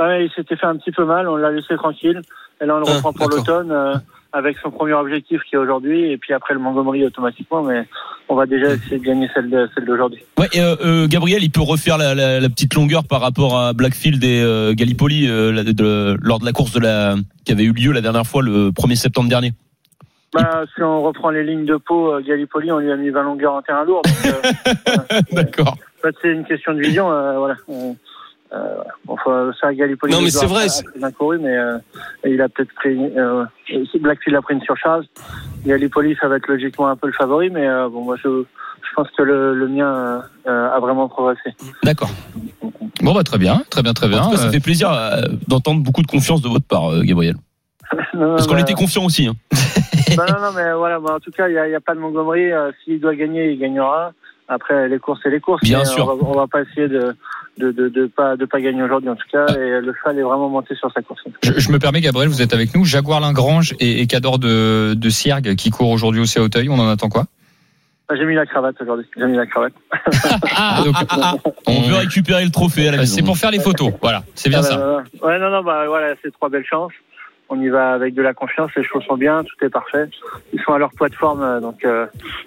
Ouais, 0.00 0.26
il 0.26 0.30
s'était 0.32 0.56
fait 0.56 0.66
un 0.66 0.76
petit 0.76 0.92
peu 0.92 1.04
mal, 1.04 1.28
on 1.28 1.36
l'a 1.36 1.50
laissé 1.50 1.74
tranquille. 1.76 2.20
Et 2.60 2.66
là, 2.66 2.76
on 2.76 2.80
le 2.80 2.84
Ah, 2.88 2.94
reprend 2.96 3.12
pour 3.12 3.28
l'automne, 3.28 3.70
euh, 3.72 3.94
avec 4.34 4.58
son 4.58 4.70
premier 4.70 4.92
objectif 4.94 5.40
qui 5.48 5.54
est 5.54 5.58
aujourd'hui, 5.58 6.10
et 6.10 6.18
puis 6.18 6.32
après 6.34 6.54
le 6.54 6.60
Montgomery 6.60 7.04
automatiquement, 7.06 7.62
mais 7.62 7.86
on 8.28 8.34
va 8.34 8.46
déjà 8.46 8.72
essayer 8.74 8.98
de 8.98 9.04
gagner 9.04 9.28
celle 9.32 9.48
de- 9.48 9.68
celle 9.74 9.84
d'aujourd'hui. 9.84 10.20
Ouais, 10.38 10.48
et, 10.52 10.60
euh, 10.60 10.74
euh, 10.84 11.06
Gabriel, 11.06 11.42
il 11.44 11.50
peut 11.50 11.62
refaire 11.62 11.96
la, 11.98 12.14
la- 12.16 12.40
la 12.40 12.48
petite 12.48 12.74
longueur 12.74 13.04
par 13.04 13.20
rapport 13.20 13.56
à 13.58 13.72
Blackfield 13.72 14.22
et 14.24 14.42
euh, 14.42 14.74
Gallipoli 14.74 15.28
euh, 15.28 15.52
la- 15.52 15.62
de- 15.62 16.16
lors 16.20 16.40
de 16.40 16.44
la 16.44 16.52
course 16.52 16.72
de 16.72 16.80
la 16.80 17.14
qui 17.44 17.52
avait 17.52 17.64
eu 17.64 17.72
lieu 17.72 17.92
la 17.92 18.00
dernière 18.00 18.26
fois 18.26 18.42
le 18.42 18.70
1er 18.72 18.96
septembre 18.96 19.28
dernier. 19.28 19.52
Bah, 20.32 20.64
si 20.74 20.82
on 20.82 21.00
reprend 21.02 21.30
les 21.30 21.44
lignes 21.44 21.64
de 21.64 21.76
peau, 21.76 22.12
Gallipoli, 22.26 22.72
on 22.72 22.78
lui 22.78 22.90
a 22.90 22.96
mis 22.96 23.10
20 23.10 23.22
longueurs 23.22 23.54
en 23.54 23.62
terrain 23.62 23.84
lourd. 23.84 24.02
Donc, 24.02 25.22
D'accord. 25.32 25.76
En 25.98 26.08
fait, 26.08 26.14
c'est 26.22 26.32
une 26.32 26.44
question 26.44 26.74
de 26.74 26.80
vision. 26.80 27.04
Voilà. 27.08 27.54
Euh, 28.54 28.74
voilà. 28.76 28.90
Bon, 29.04 29.16
faut- 29.16 29.52
ça, 29.60 29.74
Gallipoli. 29.74 30.12
Non, 30.12 30.20
mais 30.22 30.30
c'est 30.30 30.46
vrai, 30.46 30.66
bien 30.96 31.10
couru, 31.10 31.38
mais 31.38 31.56
euh, 31.56 31.78
il 32.24 32.40
a 32.40 32.48
peut-être 32.48 32.72
pris. 32.74 32.96
Euh, 33.16 33.44
Blackfield 34.00 34.36
a 34.36 34.42
pris 34.42 34.54
une 34.54 34.62
surcharge. 34.62 35.04
Gallipoli, 35.66 36.16
ça 36.20 36.28
va 36.28 36.36
être 36.36 36.46
logiquement 36.48 36.88
un 36.88 36.96
peu 36.96 37.06
le 37.08 37.12
favori, 37.12 37.50
mais 37.50 37.66
euh, 37.66 37.88
bon, 37.88 38.04
moi, 38.04 38.16
je, 38.22 38.28
je 38.28 38.94
pense 38.94 39.08
que 39.16 39.22
le, 39.22 39.54
le 39.54 39.68
mien 39.68 40.22
euh, 40.46 40.70
a 40.70 40.78
vraiment 40.80 41.08
progressé. 41.08 41.54
D'accord. 41.82 42.10
Bon, 43.02 43.12
bah 43.14 43.22
très 43.24 43.38
bien, 43.38 43.62
très 43.70 43.82
bien, 43.82 43.92
très 43.92 44.06
En 44.06 44.10
bien. 44.10 44.22
tout 44.24 44.30
cas, 44.30 44.36
ça 44.36 44.46
Euh, 44.48 44.50
fait 44.52 44.60
plaisir 44.60 44.90
euh, 44.92 45.22
d'entendre 45.48 45.82
beaucoup 45.82 46.02
de 46.02 46.06
confiance 46.06 46.40
de 46.42 46.48
votre 46.48 46.66
part, 46.66 46.92
euh, 46.92 47.02
Gabriel. 47.02 47.34
Non, 48.14 48.36
Parce 48.36 48.46
qu'on 48.46 48.54
bah, 48.54 48.60
était 48.60 48.74
confiant 48.74 49.04
aussi. 49.04 49.26
Hein. 49.26 49.34
bah, 50.16 50.26
non, 50.28 50.40
non, 50.40 50.52
mais 50.54 50.72
voilà. 50.72 50.98
bah, 51.00 51.14
en 51.16 51.20
tout 51.20 51.30
cas, 51.30 51.48
il 51.48 51.52
n'y 51.52 51.58
a, 51.58 51.76
a 51.76 51.80
pas 51.80 51.94
de 51.94 52.00
Montgomery. 52.00 52.50
Euh, 52.52 52.70
S'il 52.84 53.00
doit 53.00 53.14
gagner, 53.14 53.50
il 53.52 53.58
gagnera. 53.58 54.12
Après, 54.48 54.88
les 54.88 54.98
courses, 54.98 55.20
c'est 55.22 55.30
les 55.30 55.40
courses. 55.40 55.62
Bien 55.62 55.84
sûr. 55.84 56.04
On 56.08 56.16
va, 56.16 56.24
on 56.30 56.34
va 56.34 56.46
pas 56.46 56.62
essayer 56.62 56.88
de 56.88 57.14
de, 57.56 57.70
de, 57.70 57.88
de 57.88 58.06
pas 58.06 58.36
de 58.36 58.44
pas 58.46 58.60
gagner 58.60 58.82
aujourd'hui 58.82 59.08
en 59.08 59.14
tout 59.16 59.28
cas. 59.30 59.46
Et 59.54 59.80
le 59.80 59.94
cheval 59.94 60.18
est 60.18 60.22
vraiment 60.22 60.48
monté 60.48 60.74
sur 60.74 60.90
sa 60.92 61.02
course. 61.02 61.22
je, 61.42 61.52
je 61.58 61.70
me 61.72 61.78
permets, 61.78 62.00
Gabriel, 62.00 62.28
vous 62.28 62.42
êtes 62.42 62.52
avec 62.52 62.74
nous. 62.74 62.84
Jaguar 62.84 63.20
Lingrange 63.20 63.74
et, 63.80 64.00
et 64.00 64.06
Cador 64.06 64.38
de, 64.38 64.94
de 64.94 65.08
Siergue 65.08 65.54
qui 65.54 65.70
court 65.70 65.90
aujourd'hui 65.90 66.20
aussi 66.20 66.38
à 66.38 66.42
Hauteuil. 66.42 66.68
On 66.68 66.78
en 66.78 66.88
attend 66.88 67.08
quoi? 67.08 67.24
Ah, 68.08 68.16
J'ai 68.16 68.26
mis 68.26 68.34
la 68.34 68.44
cravate 68.44 68.76
aujourd'hui. 68.82 69.06
J'ai 69.16 69.24
mis 69.26 69.36
la 69.36 69.46
cravate. 69.46 69.72
Ah, 70.56 70.82
donc, 70.84 70.94
On 71.66 71.80
veut 71.82 71.94
récupérer 71.94 72.44
le 72.44 72.50
trophée 72.50 72.88
à 72.88 72.90
la 72.90 72.98
euh, 72.98 73.00
maison. 73.00 73.14
c'est 73.16 73.22
pour 73.22 73.38
faire 73.38 73.50
les 73.50 73.60
photos. 73.60 73.92
Voilà, 74.02 74.24
c'est 74.34 74.50
bien 74.50 74.58
Ah, 74.60 74.62
ça. 74.62 74.76
bah, 74.76 75.02
bah, 75.20 75.26
ouais, 75.28 75.38
non, 75.38 75.50
non, 75.50 75.62
bah 75.62 75.84
voilà, 75.86 76.14
c'est 76.22 76.30
trois 76.32 76.48
belles 76.50 76.66
chances. 76.66 76.92
On 77.48 77.60
y 77.60 77.68
va 77.68 77.92
avec 77.92 78.14
de 78.14 78.22
la 78.22 78.34
confiance. 78.34 78.70
Les 78.76 78.84
chevaux 78.84 79.00
sont 79.02 79.16
bien, 79.16 79.42
tout 79.44 79.64
est 79.64 79.70
parfait. 79.70 80.08
Ils 80.52 80.60
sont 80.62 80.72
à 80.72 80.78
leur 80.78 80.90
poids 80.92 81.08
de 81.08 81.14
forme, 81.14 81.42
euh, 81.42 81.60
donc 81.60 81.84
euh, 81.84 82.06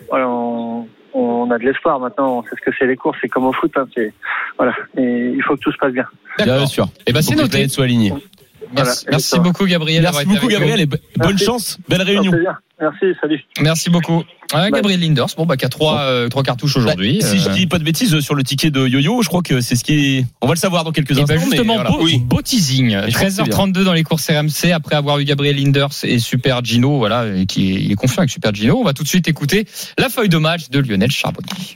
voilà, 0.10 0.28
on, 0.30 0.88
on 1.18 1.52
a 1.52 1.58
de 1.58 1.64
l'espoir 1.64 2.00
maintenant. 2.00 2.40
On 2.40 2.44
sait 2.44 2.56
ce 2.60 2.62
que 2.70 2.76
c'est 2.78 2.86
les 2.88 2.96
courses. 2.96 3.18
C'est 3.22 3.28
comme 3.30 3.46
au 3.46 3.54
foot. 3.54 3.72
Hein, 3.76 3.88
c'est 3.96 4.14
voilà. 4.58 4.74
Et 4.98 5.34
il 5.36 5.44
faut 5.44 5.56
que 5.56 5.62
tout 5.62 5.72
se 5.72 5.78
passe 5.78 5.94
bien. 5.94 6.06
Bien 6.40 6.66
sûr. 6.66 6.88
Eh 7.06 7.14
ben, 7.14 7.22
c'est 7.22 7.36
noté. 7.36 7.50
planètes 7.50 7.72
soient 7.72 7.86
alignées. 7.86 8.12
Merci, 8.12 8.26
Voilà, 8.74 8.84
merci 8.90 9.08
exactement. 9.08 9.44
beaucoup, 9.44 9.66
Gabriel. 9.66 10.04
Merci 10.04 10.26
beaucoup. 10.26 10.48
Gabriel, 10.48 10.82
et 10.82 10.86
bonne 10.86 11.00
Merci. 11.20 11.46
chance. 11.46 11.78
Belle 11.88 12.02
réunion. 12.02 12.32
Merci. 12.80 13.06
Salut. 13.22 13.42
Merci 13.62 13.90
beaucoup. 13.90 14.24
Ouais, 14.54 14.72
Gabriel 14.72 15.00
Linders, 15.02 15.28
bon, 15.38 15.46
bah, 15.46 15.58
qui 15.58 15.66
a 15.66 15.70
trois, 15.70 16.00
euh, 16.02 16.30
trois 16.30 16.44
cartouches 16.44 16.78
aujourd'hui. 16.78 17.20
Bah, 17.22 17.28
si 17.28 17.40
je 17.40 17.50
Euh, 17.50 17.54
dis 17.54 17.68
pas 17.68 17.80
de 17.80 17.84
bêtises 17.84 18.20
sur 18.22 18.34
le 18.36 18.44
ticket 18.44 18.72
de 18.72 18.88
Yo-Yo, 18.88 19.22
je 19.22 19.28
crois 19.28 19.42
que 19.42 19.60
c'est 19.62 19.76
ce 19.76 19.84
qui 19.84 19.94
est. 20.18 20.26
On 20.42 20.48
va 20.48 20.54
le 20.54 20.60
savoir 20.60 20.84
dans 20.84 20.92
quelques 20.92 21.12
Et 21.18 21.22
instants. 21.22 21.34
ben 21.36 21.40
justement, 21.42 21.78
mais 21.78 21.84
voilà. 21.84 21.90
beau, 21.90 22.08
beau 22.36 22.42
teasing. 22.42 22.92
je 22.92 22.96
pense 22.96 23.06
que 23.24 23.30
c'est 23.32 23.42
13h32 23.44 23.84
dans 23.84 23.94
les 23.94 24.04
courses 24.04 24.30
RMC, 24.30 24.72
après 24.72 24.96
avoir 24.96 25.20
eu 25.20 25.26
Gabriel 25.26 25.58
Linders 25.58 25.90
et 26.04 26.20
Super 26.20 26.64
Gino, 26.64 26.98
voilà, 26.98 27.26
et 27.36 27.46
qui 27.46 27.72
est, 27.72 27.82
il 27.82 27.92
est 27.92 27.96
confiant 27.96 28.20
avec 28.20 28.30
Super 28.30 28.54
Gino. 28.56 28.78
On 28.80 28.84
va 28.84 28.94
tout 28.94 29.04
de 29.04 29.08
suite 29.10 29.28
écouter 29.28 29.68
la 29.98 30.08
feuille 30.10 30.30
de 30.30 30.38
match 30.38 30.70
de 30.70 30.80
Lionel 30.80 31.12
Charbonnier. 31.12 31.76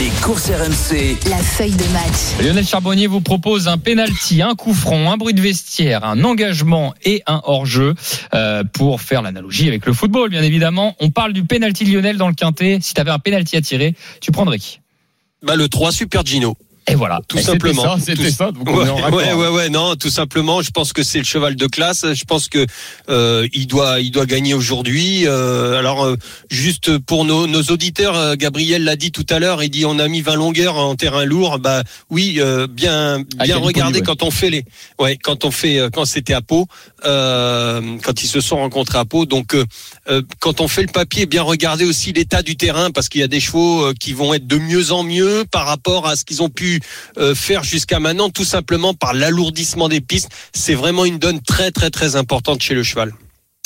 Les 0.00 0.08
courses 0.22 0.50
RMC. 0.50 1.16
La 1.30 1.36
feuille 1.36 1.70
de 1.72 1.84
match. 1.92 2.42
Lionel 2.44 2.66
Charbonnier 2.66 3.06
vous 3.06 3.20
propose 3.20 3.68
un 3.68 3.78
penalty, 3.78 4.42
un 4.42 4.54
coup 4.54 4.74
franc, 4.74 5.10
un 5.12 5.16
bruit 5.16 5.34
de 5.34 5.40
vestiaire, 5.40 6.04
un 6.04 6.24
engagement 6.24 6.94
et 7.04 7.22
un 7.26 7.40
hors-jeu 7.44 7.94
euh, 8.34 8.64
pour 8.72 9.00
faire 9.02 9.22
l'analogie 9.22 9.68
avec 9.68 9.86
le 9.86 9.92
football, 9.92 10.30
bien 10.30 10.42
évidemment. 10.42 10.96
On 11.00 11.10
parle 11.10 11.32
du 11.32 11.44
penalty 11.44 11.84
Lionel 11.94 12.16
dans 12.16 12.28
le 12.28 12.34
quintet. 12.34 12.78
Si 12.80 12.94
tu 12.94 13.00
avais 13.00 13.10
un 13.10 13.18
penalty 13.18 13.56
à 13.56 13.62
tirer, 13.62 13.94
tu 14.20 14.32
prendrais 14.32 14.58
qui? 14.58 14.80
Bah, 15.42 15.56
le 15.56 15.68
3 15.68 15.92
Super 15.92 16.24
Gino. 16.24 16.56
Et 16.86 16.94
voilà. 16.96 17.20
Tout 17.28 17.38
Et 17.38 17.42
simplement. 17.42 17.82
ça, 17.82 17.96
C'était 17.98 18.24
Tout- 18.30 18.36
ça. 18.36 18.52
donc 18.52 18.68
on 18.68 18.76
Ouais, 18.76 18.86
est 18.86 18.90
en 18.90 18.96
raccord. 18.96 19.18
ouais, 19.18 19.32
ouais, 19.32 19.48
ouais, 19.48 19.68
non, 19.70 19.96
tout 19.96 20.10
simplement. 20.10 20.60
Je 20.60 20.70
pense 20.70 20.92
que 20.92 21.02
c'est 21.02 21.18
le 21.18 21.24
cheval 21.24 21.56
de 21.56 21.66
classe. 21.66 22.04
Je 22.12 22.24
pense 22.24 22.48
que 22.48 22.66
euh, 23.08 23.48
il 23.54 23.66
doit, 23.66 24.00
il 24.00 24.10
doit 24.10 24.26
gagner 24.26 24.52
aujourd'hui. 24.52 25.26
Euh, 25.26 25.78
alors, 25.78 26.04
euh, 26.04 26.16
juste 26.50 26.98
pour 26.98 27.24
nos, 27.24 27.46
nos 27.46 27.62
auditeurs, 27.62 28.16
euh, 28.16 28.34
Gabriel 28.36 28.84
l'a 28.84 28.96
dit 28.96 29.12
tout 29.12 29.24
à 29.30 29.38
l'heure. 29.38 29.62
Il 29.62 29.70
dit 29.70 29.86
on 29.86 29.98
a 29.98 30.08
mis 30.08 30.20
20 30.20 30.34
longueurs 30.34 30.76
en 30.76 30.94
terrain 30.94 31.24
lourd. 31.24 31.58
Bah 31.58 31.82
oui, 32.10 32.36
euh, 32.38 32.66
bien, 32.66 33.22
Ah, 33.38 33.44
bien 33.44 33.58
ouais. 33.62 33.72
quand 34.04 34.22
on 34.22 34.30
fait 34.30 34.50
les, 34.50 34.64
ouais, 34.98 35.16
quand 35.22 35.44
on 35.46 35.50
fait, 35.50 35.78
euh, 35.78 35.88
quand 35.90 36.04
c'était 36.04 36.34
à 36.34 36.42
Pau, 36.42 36.66
euh, 37.06 37.80
quand 38.02 38.22
ils 38.22 38.28
se 38.28 38.40
sont 38.42 38.56
rencontrés 38.56 38.98
à 38.98 39.04
Pau. 39.06 39.24
Donc, 39.26 39.56
quand 40.40 40.60
on 40.60 40.68
fait 40.68 40.82
le 40.82 40.88
papier, 40.88 41.26
bien 41.26 41.42
regarder 41.42 41.84
aussi 41.84 42.12
l'état 42.12 42.42
du 42.42 42.56
terrain 42.56 42.90
parce 42.90 43.08
qu'il 43.08 43.20
y 43.20 43.24
a 43.24 43.28
des 43.28 43.40
chevaux 43.40 43.92
qui 43.98 44.12
vont 44.12 44.34
être 44.34 44.46
de 44.46 44.58
mieux 44.58 44.92
en 44.92 45.02
mieux 45.02 45.44
par 45.50 45.66
rapport 45.66 46.06
à 46.06 46.16
ce 46.16 46.24
qu'ils 46.24 46.42
ont 46.42 46.48
pu 46.50 46.73
euh, 47.18 47.34
faire 47.34 47.64
jusqu'à 47.64 48.00
maintenant, 48.00 48.30
tout 48.30 48.44
simplement 48.44 48.94
par 48.94 49.14
l'alourdissement 49.14 49.88
des 49.88 50.00
pistes. 50.00 50.28
C'est 50.52 50.74
vraiment 50.74 51.04
une 51.04 51.18
donne 51.18 51.40
très 51.40 51.70
très 51.70 51.90
très 51.90 52.16
importante 52.16 52.62
chez 52.62 52.74
le 52.74 52.82
cheval. 52.82 53.12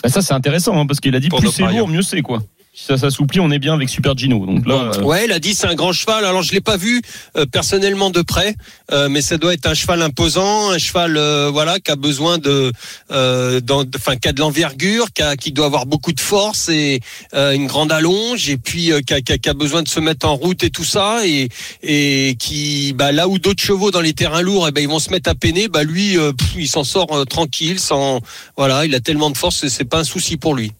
Et 0.05 0.09
ça, 0.09 0.23
c'est 0.23 0.35
intéressant, 0.35 0.79
hein, 0.79 0.87
parce 0.87 1.01
qu'il 1.01 1.15
a 1.17 1.21
dit 1.21 1.29
Pour 1.29 1.41
plus 1.41 1.51
c'est 1.51 1.63
lourd, 1.63 1.89
mieux 1.89 2.03
c'est, 2.03 2.23
quoi. 2.23 2.43
Si 2.79 2.85
ça 2.85 2.97
s'assouplit, 2.97 3.41
on 3.41 3.51
est 3.51 3.59
bien 3.59 3.75
avec 3.75 3.89
Super 3.89 4.17
Gino. 4.17 4.47
Donc 4.47 4.65
là, 4.65 4.93
euh, 4.95 5.03
Ouais, 5.03 5.25
il 5.25 5.33
a 5.33 5.41
dit 5.41 5.53
c'est 5.53 5.67
un 5.67 5.75
grand 5.75 5.93
cheval. 5.93 6.25
Alors 6.25 6.43
je 6.43 6.53
l'ai 6.53 6.61
pas 6.61 6.77
vu 6.77 7.03
euh, 7.37 7.45
personnellement 7.45 8.11
de 8.11 8.23
près, 8.23 8.55
euh, 8.93 9.09
mais 9.09 9.21
ça 9.21 9.37
doit 9.37 9.53
être 9.53 9.67
un 9.67 9.75
cheval 9.75 10.01
imposant, 10.01 10.71
un 10.71 10.79
cheval 10.79 11.17
euh, 11.17 11.51
voilà 11.53 11.81
qui 11.81 11.91
a 11.91 11.97
besoin 11.97 12.39
de, 12.39 12.73
euh, 13.11 13.61
dans- 13.61 13.85
enfin 13.97 14.15
qui 14.17 14.29
a 14.29 14.33
de 14.33 14.39
l'envergure, 14.39 15.07
qui, 15.13 15.23
qui 15.41 15.51
doit 15.51 15.67
avoir 15.67 15.87
beaucoup 15.87 16.13
de 16.13 16.21
force 16.21 16.69
et 16.69 17.01
euh, 17.35 17.51
une 17.51 17.67
grande 17.67 17.91
allonge, 17.91 18.49
et 18.49 18.59
puis 18.59 18.93
euh, 18.93 19.01
qui, 19.01 19.13
a, 19.13 19.21
qui 19.23 19.33
a- 19.33 19.39
qui 19.39 19.49
a 19.49 19.55
besoin 19.55 19.83
de 19.83 19.89
se 19.89 19.99
mettre 19.99 20.29
en 20.29 20.37
route 20.37 20.63
et 20.63 20.71
tout 20.71 20.85
ça, 20.85 21.27
et 21.27 21.49
et 21.83 22.37
qui 22.39 22.93
bah 22.93 23.11
là 23.11 23.27
où 23.27 23.41
d'autres 23.41 23.63
chevaux 23.63 23.91
dans 23.91 24.01
les 24.03 24.13
terrains 24.13 24.43
lourds, 24.43 24.69
eh 24.69 24.71
ben 24.71 24.83
ils 24.83 24.89
vont 24.89 25.01
se 25.01 25.11
mettre 25.11 25.29
à 25.29 25.35
peiner, 25.35 25.67
bah 25.67 25.83
lui 25.83 26.17
euh, 26.17 26.33
pff, 26.33 26.51
il 26.57 26.69
s'en 26.69 26.85
sort 26.85 27.27
tranquille, 27.29 27.81
sans 27.81 28.21
voilà, 28.57 28.87
il 28.87 28.95
a 28.95 29.01
tellement 29.01 29.31
de 29.31 29.37
force, 29.37 29.65
et 29.65 29.69
c'est 29.69 29.85
pas 29.85 29.99
un 29.99 30.05
souci 30.05 30.37
pour 30.37 30.55
lui. 30.55 30.71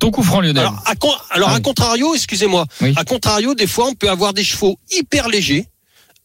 Ton 0.00 0.10
coup 0.10 0.22
franc, 0.24 0.40
Lionel. 0.40 0.58
Alors, 0.58 0.82
à, 0.86 0.96
con- 0.96 1.14
alors 1.30 1.50
Ah 1.52 1.56
à 1.56 1.60
contrario, 1.60 2.14
excusez-moi, 2.14 2.66
Oui. 2.80 2.92
à 2.96 3.04
contrario, 3.04 3.54
des 3.54 3.66
fois, 3.68 3.86
on 3.86 3.94
peut 3.94 4.10
avoir 4.10 4.32
des 4.34 4.42
chevaux 4.44 4.78
hyper 4.90 5.28
légers. 5.28 5.66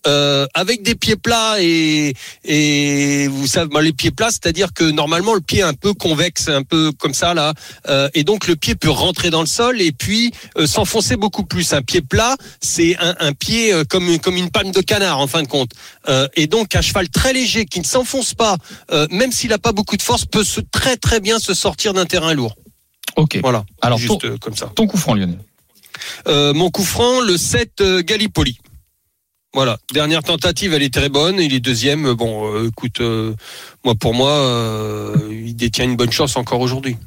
Euh, 0.08 0.46
avec 0.54 0.84
des 0.84 0.94
pieds 0.94 1.16
plats 1.16 1.56
et 1.60 2.14
et 2.44 3.28
vous 3.28 3.48
savez 3.48 3.68
ben, 3.74 3.82
les 3.82 3.92
pieds 3.92 4.12
plats 4.12 4.30
c'est-à-dire 4.30 4.72
que 4.72 4.84
normalement 4.84 5.34
le 5.34 5.42
pied 5.42 5.62
est 5.62 5.64
un 5.64 5.74
peu 5.74 5.96
convexe 5.96 6.48
un 6.48 6.62
peu 6.62 6.92
comme 6.92 7.16
ça 7.16 7.34
là 7.34 7.56
euh, 7.90 8.08
et 8.14 8.24
donc 8.24 8.46
le 8.46 8.56
pied 8.56 8.76
peut 8.76 8.92
rentrer 8.92 9.32
dans 9.32 9.40
le 9.42 9.48
sol 9.48 9.82
et 9.82 9.92
puis 9.92 10.32
euh, 10.60 10.68
s'enfoncer 10.68 11.16
beaucoup 11.16 11.44
plus 11.44 11.74
un 11.74 11.82
pied 11.82 12.02
plat 12.02 12.38
c'est 12.62 12.96
un, 13.00 13.16
un 13.20 13.34
pied 13.34 13.74
euh, 13.74 13.84
comme 13.84 14.20
comme 14.20 14.36
une 14.38 14.52
palme 14.52 14.70
de 14.70 14.82
canard 14.82 15.18
en 15.20 15.26
fin 15.26 15.42
de 15.42 15.48
compte 15.48 15.72
Euh, 16.08 16.28
et 16.36 16.46
donc 16.46 16.76
un 16.76 16.82
cheval 16.82 17.10
très 17.10 17.34
léger 17.34 17.66
qui 17.66 17.80
ne 17.80 17.86
s'enfonce 17.86 18.36
pas 18.36 18.58
euh, 18.92 19.08
même 19.10 19.32
s'il 19.32 19.52
a 19.54 19.58
pas 19.58 19.72
beaucoup 19.72 19.98
de 19.98 20.04
force 20.04 20.26
peut 20.28 20.44
se 20.44 20.62
très 20.62 20.98
très 20.98 21.20
bien 21.20 21.40
se 21.40 21.56
sortir 21.56 21.94
d'un 21.96 22.06
terrain 22.06 22.36
lourd 22.36 22.56
Ok. 23.15 23.39
voilà 23.41 23.65
Alors, 23.82 23.97
juste 23.97 24.21
ton, 24.21 24.28
euh, 24.28 24.38
comme 24.38 24.56
ça 24.56 24.71
ton 24.75 24.88
coup 24.88 24.97
franc, 24.97 25.13
Lionel. 25.13 25.39
euh, 26.28 26.54
mon 26.54 26.69
coup 26.69 26.84
franc, 26.84 27.21
le 27.21 27.38
7 27.38 27.82
euh, 27.82 28.01
Gallipoli. 28.04 28.58
Voilà, 29.54 29.78
dernière 29.93 30.21
tentative, 30.21 30.73
elle 30.73 30.84
est 30.84 30.93
très 30.93 31.08
bonne. 31.08 31.39
Et 31.39 31.47
les 31.47 31.62
deuxièmes, 31.62 32.08
euh, 32.08 32.15
bon, 32.15 32.54
euh, 32.54 32.67
écoute, 32.67 32.99
euh, 32.99 33.34
moi 33.86 33.95
pour 33.95 34.13
moi, 34.13 34.32
euh, 34.32 35.15
il 35.32 35.56
détient 35.56 35.86
une 35.86 35.95
bonne 35.95 36.12
chance 36.12 36.36
encore 36.36 36.60
aujourd'hui. 36.60 36.97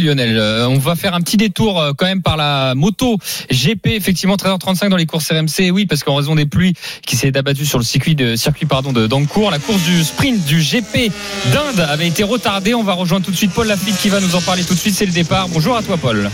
Lionel, 0.00 0.38
Euh, 0.38 0.68
on 0.68 0.78
va 0.78 0.96
faire 0.96 1.14
un 1.14 1.20
petit 1.20 1.36
détour 1.36 1.80
euh, 1.80 1.92
quand 1.96 2.06
même 2.06 2.22
par 2.22 2.36
la 2.36 2.74
moto 2.74 3.18
GP 3.50 3.88
effectivement 3.88 4.36
13h35 4.36 4.88
dans 4.88 4.96
les 4.96 5.06
courses 5.06 5.30
RMC. 5.30 5.70
Oui 5.70 5.86
parce 5.86 6.02
qu'en 6.02 6.14
raison 6.14 6.34
des 6.34 6.46
pluies 6.46 6.74
qui 7.06 7.16
s'est 7.16 7.36
abattu 7.36 7.64
sur 7.64 7.78
le 7.78 7.84
circuit 7.84 8.14
de 8.14 8.36
circuit 8.36 8.66
de 8.66 9.06
d'Ancourt, 9.06 9.50
la 9.50 9.58
course 9.58 9.82
du 9.82 10.02
sprint 10.02 10.44
du 10.44 10.60
GP 10.60 11.12
d'Inde 11.52 11.80
avait 11.80 12.08
été 12.08 12.22
retardée. 12.22 12.74
On 12.74 12.82
va 12.82 12.94
rejoindre 12.94 13.24
tout 13.24 13.32
de 13.32 13.36
suite 13.36 13.52
Paul 13.52 13.66
Lafitte 13.66 13.98
qui 13.98 14.08
va 14.08 14.20
nous 14.20 14.34
en 14.34 14.40
parler 14.40 14.64
tout 14.64 14.74
de 14.74 14.78
suite. 14.78 14.94
C'est 14.94 15.06
le 15.06 15.12
départ. 15.12 15.48
Bonjour 15.48 15.76
à 15.76 15.82
toi 15.82 15.96
Paul. 15.96 16.30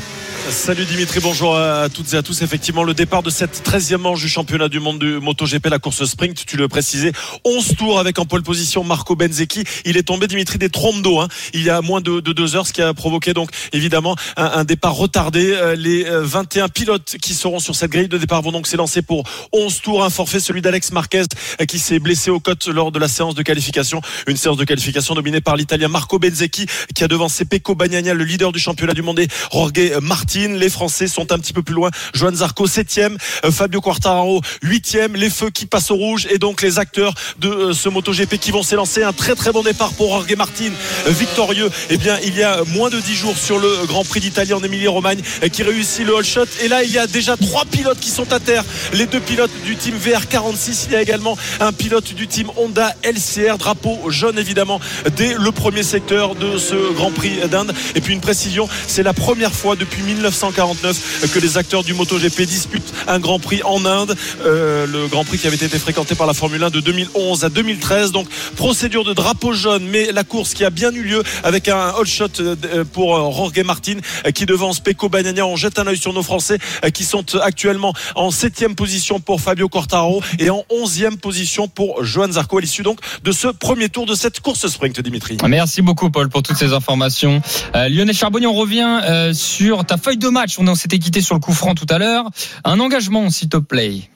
Salut 0.51 0.85
Dimitri, 0.87 1.20
bonjour 1.20 1.57
à 1.57 1.88
toutes 1.88 2.14
et 2.14 2.16
à 2.16 2.22
tous. 2.22 2.42
Effectivement, 2.42 2.83
le 2.83 2.94
départ 2.94 3.22
de 3.22 3.31
cette 3.31 3.62
13e 3.66 3.98
manche 3.98 4.22
du 4.22 4.29
championnat 4.29 4.68
du 4.68 4.81
monde 4.81 4.98
du 4.98 5.18
MotoGP, 5.20 5.66
la 5.66 5.79
course 5.79 6.05
sprint, 6.05 6.46
tu 6.46 6.57
le 6.57 6.68
précisais, 6.68 7.12
11 7.44 7.74
tours 7.77 7.98
avec 7.98 8.18
en 8.18 8.24
pole 8.24 8.42
position 8.42 8.83
Marco 8.83 9.14
Benzecchi. 9.14 9.64
Il 9.85 9.96
est 9.96 10.05
tombé, 10.05 10.27
Dimitri, 10.27 10.59
des 10.59 10.70
trompes 10.70 11.03
d'eau 11.03 11.20
hein. 11.20 11.29
il 11.53 11.62
y 11.62 11.70
a 11.70 11.83
moins 11.83 12.01
de, 12.01 12.20
de 12.20 12.33
deux 12.33 12.57
heures, 12.57 12.66
ce 12.66 12.72
qui 12.72 12.81
a 12.81 12.94
provoqué 12.94 13.35
donc 13.35 13.51
évidemment 13.72 14.16
un, 14.37 14.64
départ 14.64 14.94
retardé. 14.94 15.53
Euh, 15.53 15.74
Les 15.74 16.07
euh, 16.07 16.22
21 16.22 16.68
pilotes 16.68 17.16
qui 17.20 17.35
seront 17.35 17.59
sur 17.59 17.74
cette 17.74 17.90
grille 17.90 18.09
de 18.09 18.18
départ 18.18 18.40
vont 18.42 18.53
donc 18.53 18.66
s'élancer 18.66 19.03
pour 19.03 19.24
11 19.53 19.81
tours. 19.81 20.05
Un 20.05 20.11
forfait, 20.11 20.40
celui 20.40 20.62
d'Alex 20.62 20.92
Marquez 20.92 21.24
euh, 21.61 21.64
qui 21.64 21.79
s'est 21.79 21.98
blessé 21.98 22.31
aux 22.31 22.40
côtes 22.40 22.68
lors 22.68 22.92
de 22.92 22.98
la 22.98 23.09
séance 23.09 23.35
de 23.35 23.42
qualification. 23.42 24.01
Une 24.27 24.37
séance 24.37 24.57
de 24.57 24.64
qualification 24.64 25.14
dominée 25.14 25.40
par 25.40 25.57
l'Italien 25.57 25.88
Marco 25.88 26.18
Benzecchi 26.18 26.66
qui 26.94 27.05
a 27.05 27.09
devancé 27.09 27.44
Pecco 27.44 27.74
Bagnaia, 27.74 28.14
le 28.14 28.24
leader 28.24 28.53
du 28.53 28.59
championnat 28.59 28.94
du 28.94 29.03
monde, 29.03 29.18
et 29.20 29.29
Jorge 29.53 29.98
Martin. 30.03 30.27
Les 30.34 30.68
Français 30.68 31.06
sont 31.06 31.32
un 31.32 31.38
petit 31.38 31.54
peu 31.54 31.62
plus 31.62 31.74
loin. 31.74 31.90
Joan 32.12 32.34
Zarco, 32.34 32.66
7e. 32.66 33.16
euh, 33.44 33.50
Fabio 33.50 33.80
Quartararo, 33.80 34.42
8e. 34.62 35.14
Les 35.14 35.30
feux 35.30 35.48
qui 35.48 35.64
passent 35.64 35.90
au 35.90 35.96
rouge. 35.96 36.26
Et 36.30 36.38
donc 36.38 36.60
les 36.60 36.78
acteurs 36.78 37.14
de 37.38 37.48
euh, 37.48 37.72
ce 37.72 37.88
MotoGP 37.88 38.36
qui 38.36 38.50
vont 38.50 38.62
s'élancer. 38.62 39.02
Un 39.02 39.14
très 39.14 39.34
très 39.34 39.52
bon 39.52 39.62
départ 39.62 39.92
pour 39.92 40.10
Jorge 40.10 40.36
Martin, 40.36 40.70
euh, 41.06 41.10
victorieux. 41.10 41.70
Eh 41.88 41.96
bien, 41.96 42.18
il 42.24 42.36
y 42.36 42.42
a 42.42 42.62
moins 42.64 42.90
de 42.90 43.00
10 43.00 43.14
jours 43.14 43.38
sur 43.38 43.58
le 43.58 43.86
Grand 43.86 44.04
Prix 44.04 44.20
d'Italie 44.20 44.52
en 44.52 44.62
Émilie-Romagne 44.62 45.22
qui 45.50 45.62
réussit 45.62 46.04
le 46.04 46.16
all 46.16 46.24
shot. 46.24 46.44
Et 46.62 46.68
là, 46.68 46.82
il 46.82 46.90
y 46.90 46.98
a 46.98 47.06
déjà 47.06 47.36
trois 47.36 47.64
pilotes 47.64 48.00
qui 48.00 48.10
sont 48.10 48.30
à 48.32 48.40
terre. 48.40 48.64
Les 48.92 49.06
deux 49.06 49.20
pilotes 49.20 49.50
du 49.64 49.76
team 49.76 49.94
VR46. 49.96 50.84
Il 50.88 50.92
y 50.92 50.96
a 50.96 51.00
également 51.02 51.38
un 51.60 51.72
pilote 51.72 52.12
du 52.12 52.26
team 52.26 52.50
Honda 52.56 52.94
LCR, 53.02 53.56
drapeau 53.56 54.10
jaune 54.10 54.38
évidemment, 54.38 54.80
dès 55.16 55.34
le 55.34 55.52
premier 55.52 55.82
secteur 55.82 56.34
de 56.34 56.58
ce 56.58 56.92
Grand 56.92 57.12
Prix 57.12 57.48
d'Inde. 57.50 57.72
Et 57.94 58.00
puis 58.00 58.12
une 58.12 58.20
précision, 58.20 58.68
c'est 58.86 59.02
la 59.02 59.14
première 59.14 59.54
fois 59.54 59.76
depuis 59.76 60.02
1949 60.18 61.31
que 61.33 61.38
les 61.38 61.59
acteurs 61.59 61.85
du 61.85 61.94
MotoGP 61.94 62.42
disputent 62.42 62.92
un 63.07 63.18
Grand 63.18 63.38
Prix 63.38 63.62
en 63.64 63.85
Inde. 63.85 64.16
Euh, 64.44 64.87
le 64.87 65.07
Grand 65.07 65.24
Prix 65.24 65.38
qui 65.38 65.46
avait 65.46 65.57
été 65.57 65.78
fréquenté 65.78 66.14
par 66.14 66.26
la 66.26 66.35
Formule 66.35 66.62
1 66.62 66.70
de 66.70 66.81
2011 66.81 67.44
à 67.44 67.48
2013. 67.48 68.12
Donc 68.12 68.28
procédure 68.57 69.04
de 69.04 69.12
drapeau 69.12 69.52
jaune, 69.52 69.85
mais 69.85 70.12
la 70.12 70.24
course 70.24 70.54
qui 70.54 70.64
a 70.64 70.70
bien 70.70 70.92
eu 70.92 71.02
lieu 71.02 71.22
avec 71.44 71.68
un 71.68 71.92
all 71.98 72.07
shot 72.07 72.40
euh, 72.40 72.85
pour 72.92 73.16
euh, 73.16 73.31
Jorge 73.33 73.59
Martin 73.64 73.96
qui 74.35 74.46
devance 74.46 74.81
Pecco 74.81 75.09
Bagnaia. 75.09 75.46
On 75.46 75.57
jette 75.57 75.78
un 75.78 75.87
œil 75.87 75.96
sur 75.96 76.12
nos 76.12 76.22
Français 76.22 76.59
qui 76.92 77.04
sont 77.04 77.24
actuellement 77.37 77.92
en 78.14 78.31
septième 78.31 78.74
position 78.74 79.20
pour 79.20 79.40
Fabio 79.40 79.68
Quartaro 79.68 80.22
et 80.38 80.50
en 80.50 80.64
onzième 80.70 81.16
position 81.16 81.68
pour 81.68 82.04
Johan 82.04 82.33
Zarco 82.33 82.59
à 82.59 82.61
l'issue 82.61 82.83
donc 82.83 83.00
de 83.24 83.33
ce 83.33 83.48
premier 83.48 83.88
tour 83.88 84.07
de 84.07 84.14
cette 84.14 84.40
course 84.40 84.66
sprint, 84.66 85.00
Dimitri. 85.00 85.37
Merci 85.46 85.83
beaucoup 85.83 86.11
Paul 86.11 86.28
pour 86.28 86.42
toutes 86.42 86.57
ces 86.57 86.72
informations. 86.72 87.40
Lionel 87.74 88.14
Charbonnier, 88.14 88.46
on 88.46 88.54
revient 88.54 89.33
sur 89.35 89.85
ta 89.85 89.96
feuille 90.09 90.16
de 90.16 90.29
match. 90.29 90.59
On 90.59 90.75
s'était 90.75 90.99
quitté 90.99 91.21
sur 91.21 91.35
le 91.35 91.40
coup 91.40 91.53
franc 91.53 91.75
tout 91.75 91.87
à 91.90 91.99
l'heure. 91.99 92.31
Un 92.64 92.81
engagement 92.81 93.29
s'il 93.29 93.51
te 93.51 93.59
plaît. 93.59 94.09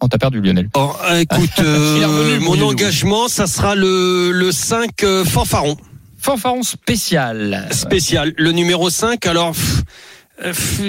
Oh, 0.00 0.08
t'as 0.08 0.18
perdu 0.18 0.40
Lionel. 0.40 0.68
Oh, 0.74 0.92
écoute, 1.16 1.50
euh, 1.60 2.40
mon 2.40 2.60
engagement, 2.60 3.28
ça 3.28 3.46
sera 3.46 3.76
le, 3.76 4.32
le 4.32 4.50
5 4.50 5.04
euh, 5.04 5.24
Fanfaron 5.24 5.76
Fanfaron 6.18 6.64
spécial. 6.64 7.68
spécial, 7.70 8.34
le 8.36 8.50
numéro 8.50 8.90
5. 8.90 9.24
Alors, 9.26 9.52
pff, 9.52 9.82
Euh, 9.82 9.82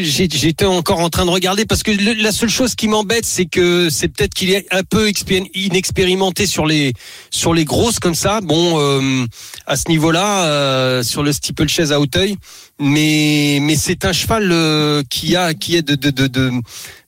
J'étais 0.02 0.66
encore 0.66 1.00
en 1.00 1.10
train 1.10 1.26
de 1.26 1.30
regarder 1.32 1.66
parce 1.66 1.82
que 1.82 1.92
la 2.22 2.32
seule 2.32 2.50
chose 2.50 2.76
qui 2.76 2.88
m'embête, 2.88 3.26
c'est 3.26 3.46
que 3.46 3.90
c'est 3.90 4.10
peut-être 4.10 4.34
qu'il 4.34 4.52
est 4.52 4.66
un 4.72 4.84
peu 4.84 5.08
expé- 5.08 5.50
inexpérimenté 5.56 6.46
sur 6.46 6.66
les 6.66 6.94
sur 7.32 7.54
les 7.54 7.64
grosses 7.64 8.00
comme 8.00 8.16
ça. 8.16 8.42
Bon, 8.42 8.78
euh, 8.80 9.26
à 9.66 9.78
ce 9.78 9.88
niveau-là, 9.90 10.44
euh, 10.46 11.04
sur 11.04 11.24
le 11.24 11.32
steeplechase 11.32 11.94
à 11.94 12.00
Hauteuil, 12.02 12.36
mais 12.80 13.60
mais 13.62 13.76
c'est 13.78 14.04
un 14.04 14.12
cheval 14.12 14.50
euh, 14.52 15.02
qui 15.10 15.36
a 15.38 15.54
qui 15.54 15.78
a 15.78 15.82
de 15.82 15.96
de, 15.96 16.10
de 16.10 16.28
de 16.28 16.52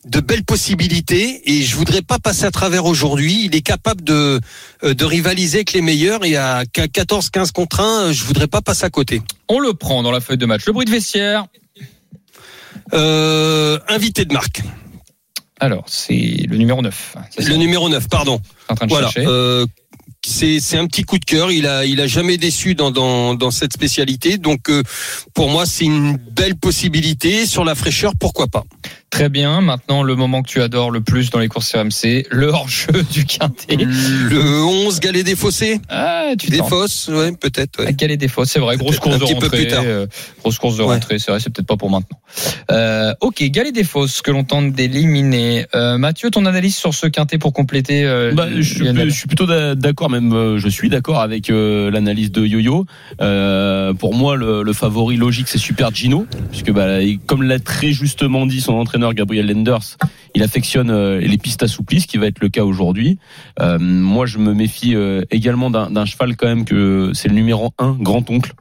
de 0.05 0.19
belles 0.21 0.45
possibilités 0.45 1.41
et 1.45 1.61
je 1.63 1.75
voudrais 1.75 2.01
pas 2.01 2.19
passer 2.19 2.45
à 2.45 2.51
travers 2.51 2.85
aujourd'hui. 2.85 3.41
Il 3.45 3.55
est 3.55 3.61
capable 3.61 4.01
de 4.01 4.39
euh, 4.85 4.93
de 4.93 5.05
rivaliser 5.05 5.57
avec 5.57 5.73
les 5.73 5.81
meilleurs 5.81 6.23
et 6.23 6.37
à 6.37 6.63
14-15 6.63 7.51
contre 7.51 7.81
1, 7.81 8.13
je 8.13 8.23
voudrais 8.23 8.47
pas 8.47 8.61
passer 8.61 8.85
à 8.85 8.89
côté. 8.89 9.21
On 9.49 9.59
le 9.59 9.73
prend 9.73 10.03
dans 10.03 10.11
la 10.11 10.21
feuille 10.21 10.37
de 10.37 10.45
match. 10.45 10.65
Le 10.65 10.71
bruit 10.71 10.85
de 10.85 10.91
vestiaire. 10.91 11.47
Euh, 12.93 13.79
invité 13.87 14.25
de 14.25 14.33
marque. 14.33 14.61
Alors, 15.59 15.83
c'est 15.87 16.45
le 16.47 16.57
numéro 16.57 16.81
9. 16.81 17.15
C'est 17.31 17.43
ça 17.43 17.49
Le 17.49 17.55
numéro 17.57 17.89
9, 17.89 18.07
pardon. 18.07 18.39
en 18.69 18.75
train 18.75 18.85
de 18.85 18.91
Voilà. 18.91 19.09
chercher. 19.09 19.27
Euh, 19.29 19.65
c'est 20.25 20.59
c'est 20.59 20.77
un 20.77 20.85
petit 20.85 21.03
coup 21.03 21.17
de 21.17 21.23
cœur. 21.25 21.49
Il 21.51 21.65
a 21.65 21.85
il 21.85 22.01
a 22.01 22.07
jamais 22.07 22.37
déçu 22.37 22.75
dans 22.75 22.91
dans 22.91 23.35
dans 23.35 23.51
cette 23.51 23.71
spécialité. 23.73 24.37
Donc 24.37 24.69
euh, 24.69 24.83
pour 25.33 25.49
moi 25.49 25.65
c'est 25.65 25.85
une 25.85 26.17
belle 26.17 26.55
possibilité 26.57 27.45
sur 27.45 27.63
la 27.63 27.73
fraîcheur. 27.73 28.11
Pourquoi 28.19 28.47
pas 28.47 28.65
Très 29.09 29.27
bien. 29.29 29.59
Maintenant, 29.61 30.03
le 30.03 30.15
moment 30.15 30.43
que 30.43 30.49
tu 30.49 30.61
adores 30.61 30.91
le 30.91 31.01
plus 31.01 31.31
dans 31.31 31.39
les 31.39 31.47
courses 31.47 31.73
RMC, 31.75 32.27
le 32.29 32.47
hors-jeu 32.47 33.03
du 33.11 33.25
quintet. 33.25 33.75
Le 33.77 34.63
11 34.63 34.99
Galet 34.99 35.23
des 35.23 35.35
Fossés, 35.35 35.81
Ah, 35.89 36.33
tu 36.37 36.51
des 36.51 36.57
Fosses, 36.59 37.07
ouais 37.11 37.31
peut-être. 37.31 37.83
Ouais. 37.83 37.93
Calais 37.95 38.17
des 38.17 38.27
Fosses, 38.27 38.51
c'est 38.51 38.59
vrai. 38.59 38.77
Grosse 38.77 38.99
course 38.99 39.15
un 39.15 39.17
de 39.17 39.23
petit 39.23 39.33
peu 39.33 39.39
rentrée. 39.45 39.57
plus 39.57 39.67
tard. 39.67 39.83
euh, 39.83 40.05
grosse 40.41 40.59
course 40.59 40.77
de 40.77 40.83
Ouais. 40.83 40.93
rentrée, 40.93 41.17
c'est 41.17 41.31
vrai, 41.31 41.39
c'est 41.39 41.49
peut-être 41.51 41.67
pas 41.67 41.75
pour 41.75 41.89
maintenant. 41.89 42.19
Euh, 42.71 43.13
ok, 43.21 43.41
Galet 43.45 43.71
des 43.71 43.83
Fosses 43.83 44.21
que 44.21 44.29
l'on 44.29 44.43
tente 44.43 44.73
d'éliminer. 44.73 45.65
Euh, 45.73 45.97
Mathieu, 45.97 46.29
ton 46.29 46.45
analyse 46.45 46.75
sur 46.75 46.93
ce 46.93 47.07
quintet 47.07 47.39
pour 47.39 47.51
compléter. 47.51 48.05
euh, 48.05 48.31
Bah, 48.33 48.47
je, 48.55 48.61
suis, 48.61 48.83
Lionel 48.85 49.09
je 49.09 49.15
suis 49.15 49.27
plutôt 49.27 49.47
d'a- 49.47 49.73
d'accord, 49.73 50.11
même 50.11 50.31
euh, 50.33 50.59
je 50.59 50.69
suis 50.69 50.89
d'accord 50.89 51.19
avec 51.19 51.49
euh, 51.49 51.89
l'analyse 51.89 52.31
de 52.31 52.45
Yo-Yo. 52.45 52.85
Euh, 53.21 53.93
pour 53.93 54.13
moi, 54.13 54.35
le, 54.35 54.61
le 54.61 54.73
favori 54.73 55.17
logique, 55.17 55.47
c'est 55.47 55.57
Super 55.57 55.93
Gino, 55.93 56.27
puisque 56.51 56.71
bah, 56.71 56.99
comme 57.25 57.41
l'a 57.41 57.57
très 57.59 57.91
justement 57.91 58.45
dit 58.45 58.61
son 58.61 58.73
entraîneur 58.73 58.98
Gabriel 59.13 59.47
Lenders, 59.47 59.97
il 60.35 60.43
affectionne 60.43 60.91
euh, 60.91 61.19
les 61.19 61.37
pistes 61.37 61.63
assouplies, 61.63 62.01
ce 62.01 62.07
qui 62.07 62.17
va 62.17 62.27
être 62.27 62.39
le 62.39 62.49
cas 62.49 62.63
aujourd'hui. 62.63 63.17
Euh, 63.59 63.77
moi, 63.79 64.25
je 64.25 64.37
me 64.37 64.53
méfie 64.53 64.95
euh, 64.95 65.23
également 65.31 65.69
d'un 65.69 66.05
cheval 66.05 66.35
quand 66.35 66.47
même 66.47 66.65
que 66.65 67.11
c'est 67.13 67.29
le 67.29 67.35
numéro 67.35 67.71
1, 67.77 67.97
Grand 67.99 68.29
Oncle. 68.29 68.53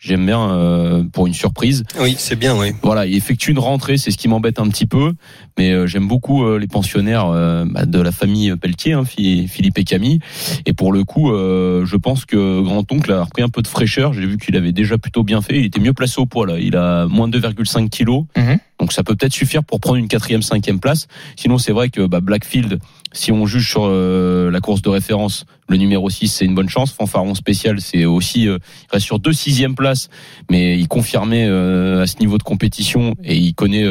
J'aime 0.00 0.24
bien 0.26 0.50
euh, 0.52 1.02
pour 1.12 1.26
une 1.26 1.34
surprise. 1.34 1.82
Oui 2.00 2.14
c'est 2.18 2.36
bien 2.36 2.56
oui. 2.56 2.68
Voilà, 2.82 3.04
il 3.04 3.16
effectue 3.16 3.50
une 3.50 3.58
rentrée, 3.58 3.96
c'est 3.96 4.12
ce 4.12 4.16
qui 4.16 4.28
m'embête 4.28 4.60
un 4.60 4.68
petit 4.68 4.86
peu, 4.86 5.14
mais 5.58 5.72
euh, 5.72 5.88
j'aime 5.88 6.06
beaucoup 6.06 6.44
euh, 6.44 6.56
les 6.60 6.68
pensionnaires 6.68 7.26
euh, 7.26 7.64
bah, 7.68 7.84
de 7.84 8.00
la 8.00 8.12
famille 8.12 8.54
Pelletier, 8.54 8.92
hein, 8.92 9.02
Phi- 9.04 9.48
Philippe 9.48 9.76
et 9.78 9.82
Camille. 9.84 10.20
Et 10.66 10.72
pour 10.72 10.92
le 10.92 11.02
coup, 11.02 11.32
euh, 11.32 11.84
je 11.84 11.96
pense 11.96 12.24
que 12.26 12.60
grand 12.62 12.90
oncle 12.92 13.10
a 13.12 13.24
repris 13.24 13.42
un 13.42 13.48
peu 13.48 13.60
de 13.60 13.66
fraîcheur. 13.66 14.12
J'ai 14.12 14.24
vu 14.24 14.36
qu'il 14.38 14.54
avait 14.56 14.70
déjà 14.72 14.98
plutôt 14.98 15.24
bien 15.24 15.42
fait. 15.42 15.58
Il 15.58 15.64
était 15.64 15.80
mieux 15.80 15.92
placé 15.94 16.20
au 16.20 16.26
poids 16.26 16.46
là. 16.46 16.60
Il 16.60 16.76
a 16.76 17.06
moins 17.06 17.26
de 17.26 17.40
2,5 17.40 17.88
kilos, 17.88 18.24
Mhm. 18.36 18.58
donc 18.78 18.92
ça 18.92 19.02
peut 19.02 19.16
peut-être 19.16 19.32
suffire 19.32 19.64
pour 19.64 19.80
prendre 19.80 19.96
une 19.96 20.06
quatrième, 20.08 20.42
cinquième 20.42 20.78
place. 20.78 21.08
Sinon, 21.34 21.58
c'est 21.58 21.72
vrai 21.72 21.88
que 21.90 22.06
bah, 22.06 22.20
Blackfield, 22.20 22.78
si 23.12 23.32
on 23.32 23.46
juge 23.46 23.68
sur 23.68 23.82
euh, 23.84 24.50
la 24.50 24.60
course 24.60 24.82
de 24.82 24.88
référence, 24.88 25.44
le 25.68 25.76
numéro 25.76 26.08
6, 26.08 26.28
c'est 26.28 26.44
une 26.44 26.54
bonne 26.54 26.68
chance. 26.68 26.92
Fanfaron 26.92 27.34
spécial, 27.34 27.80
c'est 27.80 28.04
aussi, 28.04 28.48
euh, 28.48 28.58
il 28.84 28.92
reste 28.92 29.06
sur 29.06 29.18
deux 29.18 29.32
sixième 29.32 29.74
places, 29.74 30.08
mais 30.50 30.78
il 30.78 30.88
confirmait 30.88 31.46
euh, 31.46 32.02
à 32.02 32.06
ce 32.06 32.18
niveau 32.18 32.38
de 32.38 32.42
compétition 32.42 33.14
et 33.24 33.36
il 33.36 33.54
connaît 33.54 33.84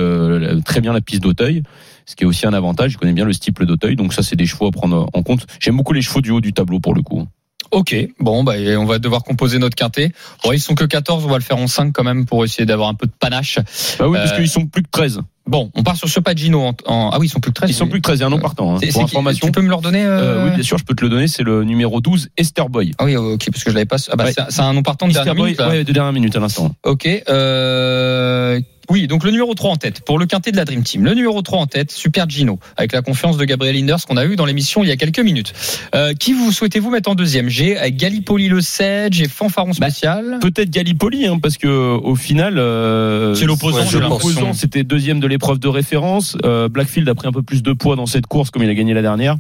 très 0.63 0.82
bien 0.82 0.93
la 0.93 1.01
piste 1.01 1.23
d'Auteuil, 1.23 1.63
ce 2.06 2.15
qui 2.15 2.23
est 2.23 2.27
aussi 2.27 2.45
un 2.45 2.53
avantage. 2.53 2.93
Il 2.93 2.97
connaît 2.97 3.13
bien 3.13 3.25
le 3.25 3.34
steeple 3.34 3.65
d'Auteuil, 3.65 3.95
donc 3.95 4.13
ça, 4.13 4.23
c'est 4.23 4.36
des 4.36 4.45
chevaux 4.45 4.67
à 4.67 4.71
prendre 4.71 5.10
en 5.13 5.23
compte. 5.23 5.45
J'aime 5.60 5.77
beaucoup 5.77 5.93
les 5.93 6.01
chevaux 6.01 6.21
du 6.21 6.32
haut 6.32 6.41
du 6.41 6.53
tableau 6.53 6.80
pour 6.80 6.93
le 6.93 7.01
coup. 7.01 7.27
Ok, 7.71 7.95
bon, 8.19 8.43
bah, 8.43 8.53
on 8.77 8.86
va 8.86 8.99
devoir 8.99 9.23
composer 9.23 9.60
notre 9.60 9.75
quintet. 9.75 10.12
Bon, 10.43 10.51
ils 10.51 10.60
sont 10.60 10.75
que 10.75 10.86
14, 10.86 11.25
on 11.25 11.30
va 11.30 11.38
le 11.38 11.43
faire 11.43 11.58
en 11.58 11.67
5 11.67 11.91
quand 11.93 12.03
même 12.03 12.25
pour 12.25 12.43
essayer 12.45 12.65
d'avoir 12.65 12.89
un 12.89 12.93
peu 12.93 13.08
de 13.08 13.12
panache. 13.19 13.60
Bah 13.99 14.08
oui, 14.08 14.17
Euh, 14.17 14.23
parce 14.23 14.36
qu'ils 14.38 14.49
sont 14.49 14.65
plus 14.65 14.84
que 14.84 14.89
13. 14.91 15.19
Bon, 15.45 15.71
on 15.75 15.84
part 15.84 15.95
sur 15.95 16.10
ce 16.10 16.19
Pagino 16.19 16.62
en, 16.62 16.75
en- 16.88 17.10
Ah 17.13 17.19
oui, 17.19 17.27
ils 17.27 17.30
sont 17.30 17.39
plus 17.39 17.51
que 17.51 17.56
13. 17.56 17.69
Ils 17.69 17.73
sont 17.73 17.88
plus 17.88 17.99
que 17.99 18.03
13, 18.03 18.17
il 18.19 18.21
y 18.21 18.23
a 18.23 18.27
un 18.27 18.30
nom 18.30 18.39
partant. 18.39 18.75
Hein. 18.75 18.80
Pour 18.91 19.03
information. 19.03 19.47
Tu 19.47 19.51
peux 19.53 19.62
me 19.62 19.69
leur 19.69 19.80
donner 19.82 20.03
euh... 20.03 20.19
Euh, 20.43 20.45
oui, 20.45 20.51
bien 20.56 20.63
sûr, 20.63 20.77
je 20.77 20.84
peux 20.84 20.93
te 20.93 21.03
le 21.03 21.10
donner. 21.10 21.27
C'est 21.30 21.43
le 21.43 21.63
numéro 21.63 22.01
12, 22.01 22.30
Esther 22.38 22.67
Boy. 22.69 22.91
Ah 22.97 23.06
oui, 23.06 23.15
ok, 23.15 23.45
parce 23.51 23.63
que 23.63 23.69
je 23.69 23.75
l'avais 23.75 23.86
pas. 23.86 23.95
Ah 24.12 24.15
bah, 24.17 24.25
Ouais. 24.25 24.34
c'est- 24.49 24.62
un 24.62 24.73
nom 24.73 24.82
partant 24.84 25.06
de 25.06 25.12
Esther 25.12 25.23
dernière 25.23 25.41
Boy, 25.41 25.51
minute. 25.51 25.60
là. 25.62 25.69
ouais, 25.69 25.84
de 25.86 25.91
dernière 25.93 26.12
minute 26.13 26.36
à 26.36 26.39
l'instant. 26.39 26.73
Ok. 26.84 27.08
Euh... 27.30 28.60
Oui, 28.89 29.08
donc 29.08 29.23
le 29.23 29.32
numéro 29.32 29.54
3 29.54 29.71
en 29.71 29.76
tête 29.76 30.02
pour 30.02 30.17
le 30.17 30.26
quintet 30.26 30.52
de 30.52 30.58
la 30.58 30.65
Dream 30.65 30.84
Team. 30.84 31.04
Le 31.04 31.13
numéro 31.13 31.41
3 31.41 31.60
en 31.60 31.67
tête, 31.67 31.91
Super 31.91 32.30
Gino, 32.30 32.60
avec 32.78 32.93
la 32.93 33.02
confiance 33.02 33.38
de 33.38 33.43
Gabriel 33.43 33.76
Linders 33.76 34.06
qu'on 34.08 34.17
a 34.17 34.26
eu 34.26 34.36
dans 34.36 34.45
l'émission 34.45 34.84
il 34.84 34.88
y 34.89 34.91
a 34.91 34.95
quelques 34.95 35.19
minutes. 35.19 35.54
Euh, 35.93 36.13
qui 36.13 36.34
vous 36.34 36.52
souhaitez-vous 36.52 36.89
mettre 36.89 37.10
en 37.10 37.15
deuxième? 37.15 37.50
J'ai 37.50 37.78
Gallipoli 37.91 38.47
le 38.47 38.62
7, 38.62 39.13
j'ai 39.13 39.28
Fanfaron 39.28 39.71
Bah, 39.80 39.89
spécial. 39.89 40.39
Peut-être 40.41 40.69
Gallipoli, 40.69 41.26
hein, 41.28 41.39
parce 41.41 41.58
que 41.58 41.67
au 41.67 42.15
final, 42.15 42.58
euh, 42.58 43.36
C'est 43.36 43.45
l'opposant, 43.45 43.80
ouais, 43.80 44.00
l'opposant, 44.00 44.54
c'était 44.54 44.84
deuxième 44.84 45.19
de 45.19 45.28
l'épreuve 45.28 45.60
de 45.60 45.67
référence. 45.67 46.38
Euh, 46.45 46.69
Blackfield 46.69 47.08
a 47.10 47.15
pris 47.15 47.28
un 47.28 47.34
peu 47.34 47.43
plus 47.43 47.63
de 47.63 47.73
poids 47.73 47.95
dans 47.95 48.06
cette 48.06 48.28
course, 48.28 48.52
comme 48.52 48.63
il 48.63 48.69
a 48.69 48.73
gagné 48.73 48.93
la 48.93 49.02
dernière. 49.02 49.36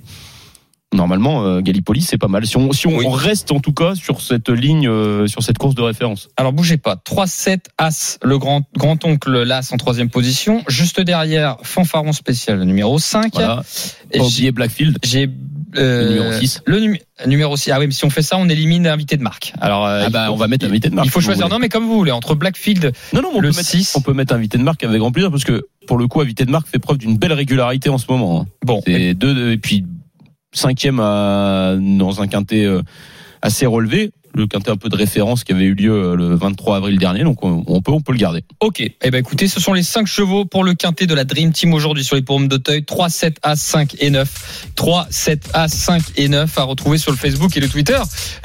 Normalement, 0.93 1.43
euh, 1.43 1.59
Gallipoli, 1.59 2.01
c'est 2.01 2.17
pas 2.17 2.29
mal. 2.29 2.45
Si 2.47 2.55
on, 2.55 2.71
si 2.71 2.87
on 2.87 2.97
Oui. 2.97 3.05
reste 3.09 3.51
en 3.51 3.59
tout 3.59 3.73
cas 3.73 3.93
sur 3.93 4.21
cette 4.21 4.47
ligne, 4.47 4.87
euh, 4.87 5.27
sur 5.27 5.43
cette 5.43 5.57
course 5.57 5.75
de 5.75 5.81
référence. 5.81 6.29
Alors 6.37 6.53
bougez 6.53 6.77
pas. 6.77 6.95
3-7 6.95 7.59
As, 7.77 8.17
le 8.23 8.37
grand 8.37 8.61
grand 8.77 9.03
oncle 9.03 9.43
l'As 9.43 9.73
en 9.73 9.77
troisième 9.77 10.09
position. 10.09 10.63
Juste 10.69 11.01
derrière, 11.01 11.57
Fanfaron 11.61 12.13
spécial, 12.13 12.59
le 12.59 12.63
numéro 12.63 12.99
5. 12.99 13.33
Voilà. 13.33 13.63
Et 14.13 14.21
oublier 14.21 14.53
Blackfield. 14.53 14.97
J'ai 15.03 15.29
euh, 15.75 16.03
Le 16.05 16.13
numéro 16.23 16.39
6. 16.39 16.61
Le 16.65 16.79
numé- 16.79 17.01
numéro 17.27 17.57
6. 17.57 17.71
Ah 17.71 17.79
oui, 17.79 17.87
mais 17.87 17.93
si 17.93 18.05
on 18.05 18.09
fait 18.09 18.21
ça, 18.21 18.37
on 18.37 18.47
élimine 18.47 18.83
l'invité 18.83 19.17
de 19.17 19.23
marque. 19.23 19.51
Alors 19.59 19.85
euh, 19.85 20.03
Ah 20.05 20.09
bah, 20.09 20.27
faut- 20.27 20.33
on 20.33 20.37
va 20.37 20.47
mettre 20.47 20.65
invité 20.65 20.89
de 20.89 20.95
marque. 20.95 21.07
Il 21.07 21.11
faut 21.11 21.19
choisir. 21.19 21.49
Non, 21.49 21.59
mais 21.59 21.67
comme 21.67 21.83
vous 21.85 21.97
voulez, 21.97 22.11
entre 22.13 22.33
Blackfield, 22.33 22.93
Non, 23.11 23.21
non, 23.21 23.29
on 23.35 23.41
le 23.41 23.49
peut, 23.49 23.57
mettre, 23.57 23.69
6. 23.69 23.93
on 23.97 24.01
peut 24.01 24.13
mettre 24.13 24.33
invité 24.33 24.57
de 24.57 24.63
marque 24.63 24.85
avec 24.85 24.99
grand 24.99 25.11
plaisir 25.11 25.31
parce 25.31 25.43
que 25.43 25.67
pour 25.85 25.97
le 25.97 26.07
coup, 26.07 26.21
invité 26.21 26.45
de 26.45 26.51
marque 26.51 26.69
fait 26.69 26.79
preuve 26.79 26.97
d'une 26.97 27.17
belle 27.17 27.33
régularité 27.33 27.89
en 27.89 27.97
ce 27.97 28.05
moment. 28.09 28.41
hein. 28.41 28.45
Bon, 28.65 28.81
deux, 28.87 29.13
deux- 29.13 29.51
et 29.51 29.57
puis 29.57 29.83
cinquième 30.51 30.99
à, 30.99 31.75
dans 31.77 32.21
un 32.21 32.27
quintet 32.27 32.65
euh, 32.65 32.81
assez 33.41 33.65
relevé. 33.65 34.11
Le 34.35 34.45
quintet 34.47 34.69
un 34.71 34.77
peu 34.77 34.89
de 34.89 34.95
référence 34.95 35.43
qui 35.43 35.51
avait 35.51 35.63
eu 35.65 35.73
lieu 35.73 35.91
euh, 35.91 36.15
le 36.15 36.35
23 36.35 36.77
avril 36.77 36.97
dernier, 36.99 37.23
donc 37.23 37.43
on, 37.43 37.63
on 37.67 37.81
peut, 37.81 37.91
on 37.91 38.01
peut 38.01 38.11
le 38.11 38.17
garder. 38.19 38.43
Ok. 38.59 38.81
Eh 38.81 39.11
ben 39.11 39.17
écoutez, 39.19 39.47
ce 39.47 39.59
sont 39.59 39.73
les 39.73 39.83
5 39.83 40.05
chevaux 40.07 40.45
pour 40.45 40.63
le 40.63 40.73
quintet 40.73 41.07
de 41.07 41.13
la 41.15 41.23
Dream 41.23 41.51
Team 41.51 41.73
aujourd'hui 41.73 42.03
sur 42.03 42.15
les 42.15 42.21
paumes 42.21 42.47
d'Auteuil. 42.47 42.83
3, 42.83 43.09
7, 43.09 43.37
A, 43.43 43.55
5 43.55 43.95
et 43.99 44.09
9. 44.09 44.71
3, 44.75 45.07
7, 45.09 45.49
A, 45.53 45.67
5 45.67 46.01
et 46.17 46.27
9 46.29 46.57
à 46.57 46.63
retrouver 46.63 46.97
sur 46.97 47.11
le 47.11 47.17
Facebook 47.17 47.55
et 47.57 47.59
le 47.59 47.69
Twitter 47.69 47.97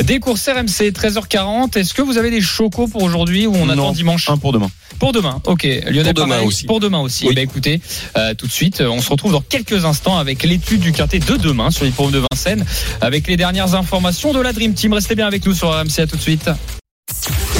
des 0.03 0.19
courses 0.19 0.49
RMC 0.49 0.91
13h40. 0.93 1.79
Est-ce 1.79 1.95
que 1.95 2.03
vous 2.03 2.19
avez 2.19 2.31
des 2.31 2.41
chocos 2.41 2.89
pour 2.89 3.03
aujourd'hui 3.03 3.47
ou 3.47 3.55
on 3.55 3.67
Non. 3.67 3.73
attend 3.73 3.93
dimanche 3.93 4.29
Un 4.29 4.39
pour 4.39 4.53
demain. 4.53 4.71
Pour 4.99 5.13
demain, 5.13 5.41
ok. 5.47 5.65
Lionel, 5.65 6.15
Pour 6.15 6.25
demain 6.25 6.29
pareil, 6.35 6.47
aussi. 6.47 6.67
Pour 6.67 6.79
demain 6.81 7.01
aussi. 7.01 7.25
Oui. 7.25 7.31
Eh 7.33 7.35
ben 7.35 7.43
écoutez, 7.43 7.81
euh, 8.17 8.35
tout 8.35 8.47
de 8.47 8.53
suite, 8.53 8.81
euh, 8.83 8.89
on 8.89 9.01
se 9.01 9.09
retrouve 9.11 9.33
dans 9.33 9.41
quelques 9.41 9.85
instants 9.85 10.17
avec 10.19 10.43
l'étude 10.45 10.81
du 10.81 10.93
quintet 10.93 11.19
de 11.19 11.37
demain 11.37 11.71
sur 11.71 11.85
les 11.85 11.91
de 11.91 12.23
Vincennes, 12.31 12.65
avec 13.01 13.27
les 13.27 13.37
dernières 13.37 13.75
informations 13.75 14.33
de 14.33 14.41
la 14.41 14.53
Dream 14.53 14.75
Team. 14.75 14.93
Restez 14.93 15.15
bien 15.15 15.27
avec 15.27 15.47
nous 15.47 15.55
sur 15.55 15.72
RMC. 15.73 16.01
À 16.01 16.07
tout 16.07 16.17
de 16.17 16.23
suite. 16.23 16.51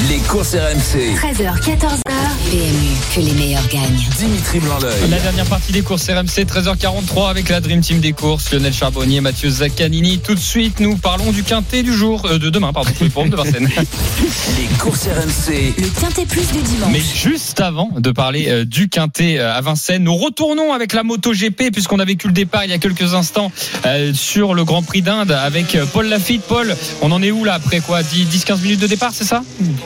Les 0.09 0.19
courses 0.19 0.55
RMC. 0.55 1.15
13h, 1.15 1.61
14h. 1.61 2.22
PMU, 2.53 3.15
que 3.15 3.19
les 3.19 3.33
meilleurs 3.33 3.67
gagnent. 3.67 4.07
Dimitri 4.19 4.59
Blanc-L'œil. 4.59 5.09
La 5.09 5.17
dernière 5.17 5.45
partie 5.45 5.71
des 5.71 5.81
courses 5.81 6.07
RMC, 6.07 6.45
13h43 6.45 7.27
avec 7.31 7.49
la 7.49 7.61
Dream 7.61 7.81
Team 7.81 7.99
des 7.99 8.13
courses, 8.13 8.51
Lionel 8.53 8.71
Charbonnier, 8.71 9.21
Mathieu 9.21 9.49
Zaccanini. 9.49 10.19
Tout 10.19 10.35
de 10.35 10.39
suite, 10.39 10.79
nous 10.79 10.95
parlons 10.95 11.31
du 11.31 11.41
quintet 11.41 11.81
du 11.81 11.91
jour, 11.91 12.27
euh, 12.27 12.37
de 12.37 12.51
demain, 12.51 12.71
pardon, 12.71 12.91
paumes 13.11 13.29
de 13.29 13.35
Vincennes. 13.35 13.69
Les 14.57 14.77
courses 14.77 15.07
RMC. 15.07 15.73
Le 15.79 15.99
quintet 15.99 16.27
plus 16.27 16.45
du 16.51 16.61
dimanche. 16.61 16.89
Mais 16.91 16.99
juste 16.99 17.59
avant 17.59 17.89
de 17.97 18.11
parler 18.11 18.45
euh, 18.49 18.65
du 18.65 18.87
quintet 18.87 19.39
euh, 19.39 19.51
à 19.51 19.61
Vincennes, 19.61 20.03
nous 20.03 20.15
retournons 20.15 20.73
avec 20.73 20.93
la 20.93 21.01
moto 21.01 21.31
GP 21.31 21.71
puisqu'on 21.71 21.97
a 21.97 22.05
vécu 22.05 22.27
le 22.27 22.33
départ 22.33 22.65
il 22.65 22.69
y 22.69 22.73
a 22.73 22.77
quelques 22.77 23.15
instants 23.15 23.51
euh, 23.87 24.13
sur 24.13 24.53
le 24.53 24.63
Grand 24.63 24.83
Prix 24.83 25.01
d'Inde 25.01 25.31
avec 25.31 25.75
Paul 25.91 26.05
Lafitte. 26.05 26.43
Paul, 26.43 26.75
on 27.01 27.11
en 27.11 27.23
est 27.23 27.31
où 27.31 27.45
là 27.45 27.55
après 27.55 27.79
quoi 27.79 28.03
10-15 28.03 28.61
minutes 28.61 28.81
de 28.81 28.87
départ, 28.87 29.11
c'est 29.11 29.23
ça? 29.23 29.41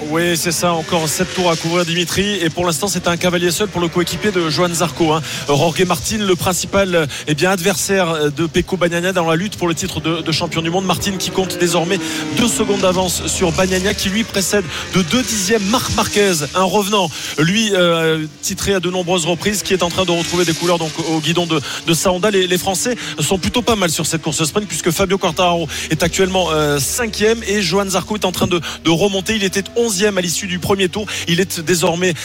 Oui, 0.09 0.35
c'est 0.35 0.51
ça. 0.51 0.73
Encore 0.73 1.07
7 1.07 1.33
tours 1.33 1.49
à 1.49 1.55
couvrir, 1.55 1.85
Dimitri. 1.85 2.39
Et 2.41 2.49
pour 2.57 2.65
l'instant, 2.65 2.87
c'est 2.87 3.07
un 3.07 3.17
cavalier 3.17 3.51
seul 3.51 3.67
pour 3.67 3.81
le 3.81 3.87
coéquipier 3.87 4.31
de 4.31 4.49
Johan 4.49 4.73
Zarco. 4.73 5.13
Hein. 5.13 5.21
Jorge 5.47 5.83
Martin, 5.83 6.17
le 6.17 6.35
principal 6.35 7.07
eh 7.27 7.35
bien, 7.35 7.51
adversaire 7.51 8.31
de 8.31 8.47
Pecco 8.47 8.77
Bagnaia 8.77 9.13
dans 9.13 9.29
la 9.29 9.35
lutte 9.35 9.57
pour 9.57 9.67
le 9.67 9.75
titre 9.75 10.01
de, 10.01 10.31
champion 10.31 10.63
du 10.63 10.71
monde. 10.71 10.83
Martin 10.83 11.17
qui 11.19 11.29
compte 11.29 11.59
désormais 11.59 11.99
deux 12.35 12.47
secondes 12.47 12.81
d'avance 12.81 13.27
sur 13.27 13.51
Bagnaia 13.51 13.93
qui 13.93 14.09
lui 14.09 14.23
précède 14.23 14.65
de 14.95 15.03
deux 15.03 15.21
dixièmes 15.21 15.63
Marc 15.65 15.93
Marquez, 15.95 16.33
un 16.55 16.63
revenant. 16.63 17.11
Lui, 17.37 17.73
euh, 17.75 18.25
titré 18.41 18.73
à 18.73 18.79
de 18.79 18.89
nombreuses 18.89 19.27
reprises, 19.27 19.61
qui 19.61 19.73
est 19.73 19.83
en 19.83 19.89
train 19.89 20.05
de 20.05 20.11
retrouver 20.11 20.43
des 20.43 20.55
couleurs 20.55 20.79
donc, 20.79 20.93
au 21.11 21.19
guidon 21.19 21.45
de, 21.45 21.61
de 21.85 21.93
sa 21.93 22.11
Honda. 22.11 22.31
Les, 22.31 22.57
Français 22.57 22.95
sont 23.19 23.37
plutôt 23.37 23.61
pas 23.61 23.75
mal 23.75 23.91
sur 23.91 24.07
cette 24.07 24.23
course 24.23 24.43
sprint 24.43 24.67
puisque 24.67 24.89
Fabio 24.89 25.19
Quartararo 25.19 25.67
est 25.91 26.01
actuellement 26.01 26.47
euh, 26.49 26.79
cinquième 26.79 27.43
et 27.47 27.61
Johan 27.61 27.87
Zarco 27.87 28.15
est 28.15 28.25
en 28.25 28.31
train 28.31 28.47
de, 28.47 28.59
de 28.83 28.89
remonter. 28.89 29.35
Il 29.35 29.43
était 29.43 29.63
onzième 29.75 30.17
à 30.17 30.21
l'issue 30.21 30.47
du 30.47 30.57
premier 30.57 30.89
tour. 30.89 31.05
Il 31.27 31.39
est 31.39 31.59
désormais 31.59 32.15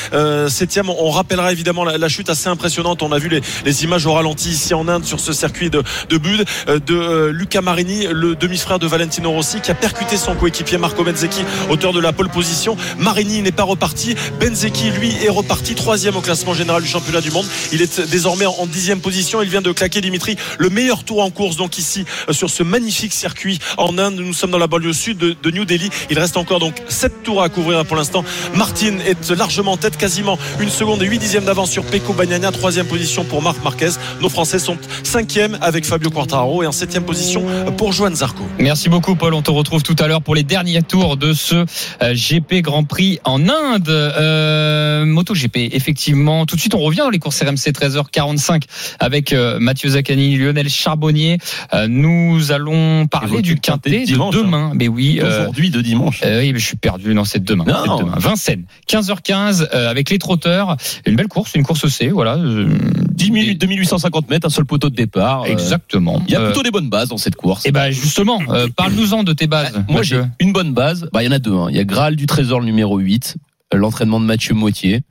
septième. 0.49 0.89
On 0.91 1.11
rappellera 1.11 1.53
évidemment 1.53 1.85
la, 1.85 2.09
chute 2.09 2.31
assez 2.31 2.49
impressionnante. 2.49 3.03
On 3.03 3.13
a 3.13 3.19
vu 3.19 3.29
les, 3.65 3.85
images 3.85 4.07
au 4.07 4.13
ralenti 4.13 4.51
ici 4.51 4.75
en 4.75 4.89
Inde 4.89 5.05
sur 5.05 5.21
ce 5.21 5.33
circuit 5.33 5.71
de, 5.71 5.83
Bud 6.11 6.45
euh, 6.69 6.79
de 6.79 6.95
euh, 6.95 7.33
Luca 7.33 7.61
Marini, 7.61 8.07
le 8.11 8.35
demi-frère 8.35 8.79
de 8.79 8.87
Valentino 8.87 9.31
Rossi, 9.31 9.61
qui 9.61 9.71
a 9.71 9.75
percuté 9.75 10.17
son 10.17 10.35
coéquipier 10.35 10.79
Marco 10.79 11.03
Benzecchi, 11.05 11.43
auteur 11.71 11.93
de 11.93 12.01
la 12.01 12.13
pole 12.13 12.29
position. 12.29 12.77
Marini 12.99 13.43
n'est 13.43 13.53
pas 13.53 13.63
reparti. 13.63 14.15
Benzecchi, 14.41 14.91
lui, 14.91 15.13
est 15.25 15.29
reparti 15.29 15.75
troisième 15.75 16.17
au 16.17 16.21
classement 16.21 16.55
général 16.55 16.83
du 16.83 16.89
championnat 16.89 17.21
du 17.21 17.31
monde. 17.31 17.47
Il 17.73 17.83
est 17.83 18.01
désormais 18.11 18.47
en 18.47 18.67
dixième 18.67 19.01
position. 19.01 19.43
Il 19.43 19.49
vient 19.49 19.63
de 19.63 19.73
claquer 19.73 20.01
Dimitri 20.01 20.37
le 20.59 20.71
meilleur 20.71 21.05
tour 21.05 21.23
en 21.23 21.31
course. 21.31 21.57
Donc 21.57 21.79
ici, 21.79 22.05
euh, 22.29 22.33
sur 22.33 22.51
ce 22.51 22.63
magnifique 22.63 23.13
circuit 23.13 23.59
en 23.79 23.99
Inde, 23.99 24.17
nous 24.17 24.35
sommes 24.35 24.51
dans 24.51 24.59
la 24.59 24.67
banlieue 24.67 24.93
sud 24.93 25.19
de, 25.19 25.35
de 25.41 25.51
New 25.51 25.65
Delhi. 25.65 25.91
Il 26.11 26.19
reste 26.19 26.37
encore 26.37 26.61
donc 26.61 26.75
sept 26.89 27.23
tours 27.23 27.43
à 27.43 27.49
couvrir 27.49 27.85
pour 27.85 27.97
l'instant. 27.97 28.25
Martin 28.55 28.99
est 29.07 29.31
largement 29.31 29.73
en 29.73 29.77
tête, 29.77 29.97
quasiment 30.03 30.37
une 30.59 30.69
seconde 30.69 31.01
et 31.05 31.07
huit 31.07 31.21
dixièmes 31.21 31.45
d'avance 31.45 31.71
sur 31.71 31.85
Pecco 31.85 32.13
Bagnaia. 32.13 32.51
Troisième 32.51 32.87
position 32.87 33.23
pour 33.23 33.41
Marc 33.41 33.63
Marquez. 33.63 33.91
Nos 34.21 34.29
Français 34.29 34.59
sont 34.59 34.77
cinquième 35.05 35.57
avec 35.61 35.85
Fabio 35.85 36.11
Quartararo 36.11 36.65
et 36.65 36.67
en 36.67 36.73
septième 36.73 37.05
position 37.05 37.45
pour 37.77 37.93
Johan 37.93 38.13
Zarco. 38.13 38.43
Merci 38.59 38.89
beaucoup 38.89 39.15
Paul, 39.15 39.33
on 39.33 39.43
te 39.43 39.53
retrouve 39.53 39.85
tout 39.85 39.95
à 40.01 40.09
l'heure 40.09 40.21
pour 40.21 40.35
les 40.35 40.43
derniers 40.43 40.83
tours 40.83 41.17
de 41.17 41.33
ce 41.33 41.65
euh, 42.03 42.15
GP 42.15 42.63
Grand 42.63 42.83
Prix 42.83 43.21
en 43.23 43.49
Inde. 43.49 43.89
Euh, 43.89 45.05
MotoGP, 45.05 45.69
effectivement. 45.73 46.47
Tout 46.47 46.57
de 46.57 46.61
suite, 46.61 46.75
on 46.75 46.81
revient 46.81 46.99
dans 46.99 47.11
les 47.11 47.21
courses 47.21 47.41
RMC 47.41 47.71
13h45 47.71 48.63
avec 48.99 49.33
euh, 49.33 49.61
Mathieu 49.61 49.91
Zaccani, 49.91 50.37
Lionel 50.37 50.69
Charbonnier. 50.69 51.39
Euh, 51.75 51.87
nous 51.89 52.51
allons 52.51 53.07
parler 53.07 53.41
du 53.43 53.57
quintet 53.61 54.01
de 54.01 54.05
dimanche, 54.07 54.35
demain. 54.35 54.73
Mais 54.75 54.89
oui, 54.89 55.21
euh, 55.23 55.43
Aujourd'hui 55.43 55.71
de 55.71 55.81
dimanche. 55.81 56.23
euh, 56.25 56.41
oui, 56.41 56.53
mais 56.53 56.59
je 56.59 56.67
suis 56.67 56.77
perdu. 56.77 57.15
Non, 57.15 57.25
c'est 57.25 57.45
demain. 57.45 57.65
Demain. 57.65 58.15
Vincennes, 58.17 58.65
15h15 58.89 59.69
euh, 59.73 59.91
avec 59.93 60.11
les 60.11 60.19
trotteurs. 60.19 60.77
Une 61.07 61.15
belle 61.15 61.29
course, 61.29 61.55
une 61.55 61.63
course 61.63 61.87
C, 61.87 62.09
voilà. 62.09 62.37
euh, 62.37 62.69
10 63.13 63.31
minutes, 63.31 63.61
2850 63.61 64.29
mètres, 64.31 64.47
un 64.47 64.51
seul 64.51 64.65
poteau 64.65 64.91
de 64.91 64.97
départ. 64.97 65.43
Euh, 65.43 65.47
Exactement. 65.47 66.21
Il 66.27 66.33
y 66.33 66.37
a 66.37 66.41
Euh, 66.41 66.47
plutôt 66.47 66.65
des 66.65 66.71
bonnes 66.73 66.91
bases 66.91 67.09
dans 67.11 67.19
cette 67.19 67.37
course. 67.37 67.63
eh 67.67 67.71
ben 67.71 67.91
justement, 67.93 68.41
euh, 68.49 68.67
parle-nous-en 68.77 69.23
de 69.23 69.33
tes 69.33 69.47
bases. 69.47 69.85
Moi, 69.89 70.03
j'ai 70.03 70.21
une 70.41 70.53
bonne 70.53 70.73
base. 70.75 71.09
Bah, 71.13 71.23
il 71.23 71.27
y 71.27 71.29
en 71.29 71.33
a 71.33 71.39
deux. 71.39 71.53
hein. 71.55 71.69
Il 71.71 71.77
y 71.77 71.81
a 71.81 71.85
Graal 71.85 72.17
du 72.17 72.27
Trésor 72.27 72.59
le 72.61 72.67
numéro 72.67 72.99
8, 72.99 73.37
euh, 73.75 73.77
l'entraînement 73.77 74.19
de 74.21 74.25
Mathieu 74.27 74.55
Moitié. 74.55 75.03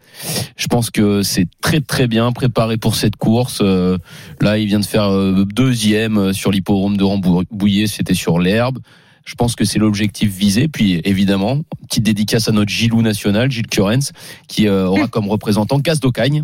Je 0.57 0.67
pense 0.67 0.89
que 0.89 1.21
c'est 1.23 1.47
très 1.61 1.79
très 1.79 2.07
bien 2.07 2.31
préparé 2.33 2.75
pour 2.77 2.95
cette 2.95 3.15
course. 3.15 3.59
Euh, 3.61 3.97
Là, 4.41 4.57
il 4.57 4.67
vient 4.67 4.79
de 4.79 4.85
faire 4.85 5.09
euh, 5.11 5.45
deuxième 5.45 6.17
euh, 6.17 6.33
sur 6.33 6.51
l'hippodrome 6.51 6.97
de 6.97 7.03
Rambouillet, 7.03 7.87
c'était 7.87 8.13
sur 8.15 8.39
l'herbe. 8.39 8.79
Je 9.25 9.35
pense 9.35 9.55
que 9.55 9.65
c'est 9.65 9.79
l'objectif 9.79 10.31
visé. 10.31 10.67
Puis 10.67 11.01
évidemment, 11.03 11.61
petite 11.87 12.03
dédicace 12.03 12.47
à 12.47 12.51
notre 12.51 12.71
Gilou 12.71 13.01
national, 13.01 13.51
Gilles 13.51 13.67
Curens, 13.67 14.11
qui 14.47 14.67
euh, 14.67 14.87
aura 14.87 15.07
comme 15.07 15.27
représentant 15.27 15.79
Casse 15.79 15.99
d'Ocagne, 15.99 16.43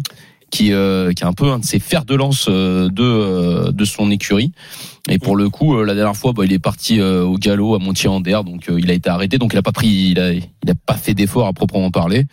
qui, 0.49 0.71
euh, 0.71 1.11
qui 1.11 1.23
est 1.23 1.27
un 1.27 1.33
peu 1.33 1.51
un 1.51 1.59
de 1.59 1.65
ses 1.65 1.79
fers 1.79 2.05
de 2.05 2.15
lance 2.15 2.47
euh, 2.49 2.89
de, 2.89 3.71
de 3.71 3.85
son 3.85 4.11
écurie. 4.11 4.51
Et 5.09 5.19
pour 5.19 5.35
le 5.35 5.49
coup, 5.49 5.81
la 5.83 5.95
dernière 5.95 6.15
fois, 6.15 6.33
bah, 6.33 6.43
il 6.45 6.53
est 6.53 6.59
parti 6.59 7.01
au 7.01 7.37
galop 7.37 7.75
à 7.75 7.79
Montier-en-Der, 7.79 8.43
donc 8.43 8.69
il 8.69 8.91
a 8.91 8.93
été 8.93 9.09
arrêté, 9.09 9.37
donc 9.37 9.53
il 9.53 9.57
a 9.57 9.61
pas 9.61 9.71
pris, 9.71 9.87
il 9.87 10.19
a, 10.19 10.33
il 10.33 10.69
a 10.69 10.73
pas 10.85 10.95
fait 10.95 11.13
d'effort 11.13 11.47
à 11.47 11.53
proprement 11.53 11.91
parler. 11.91 12.25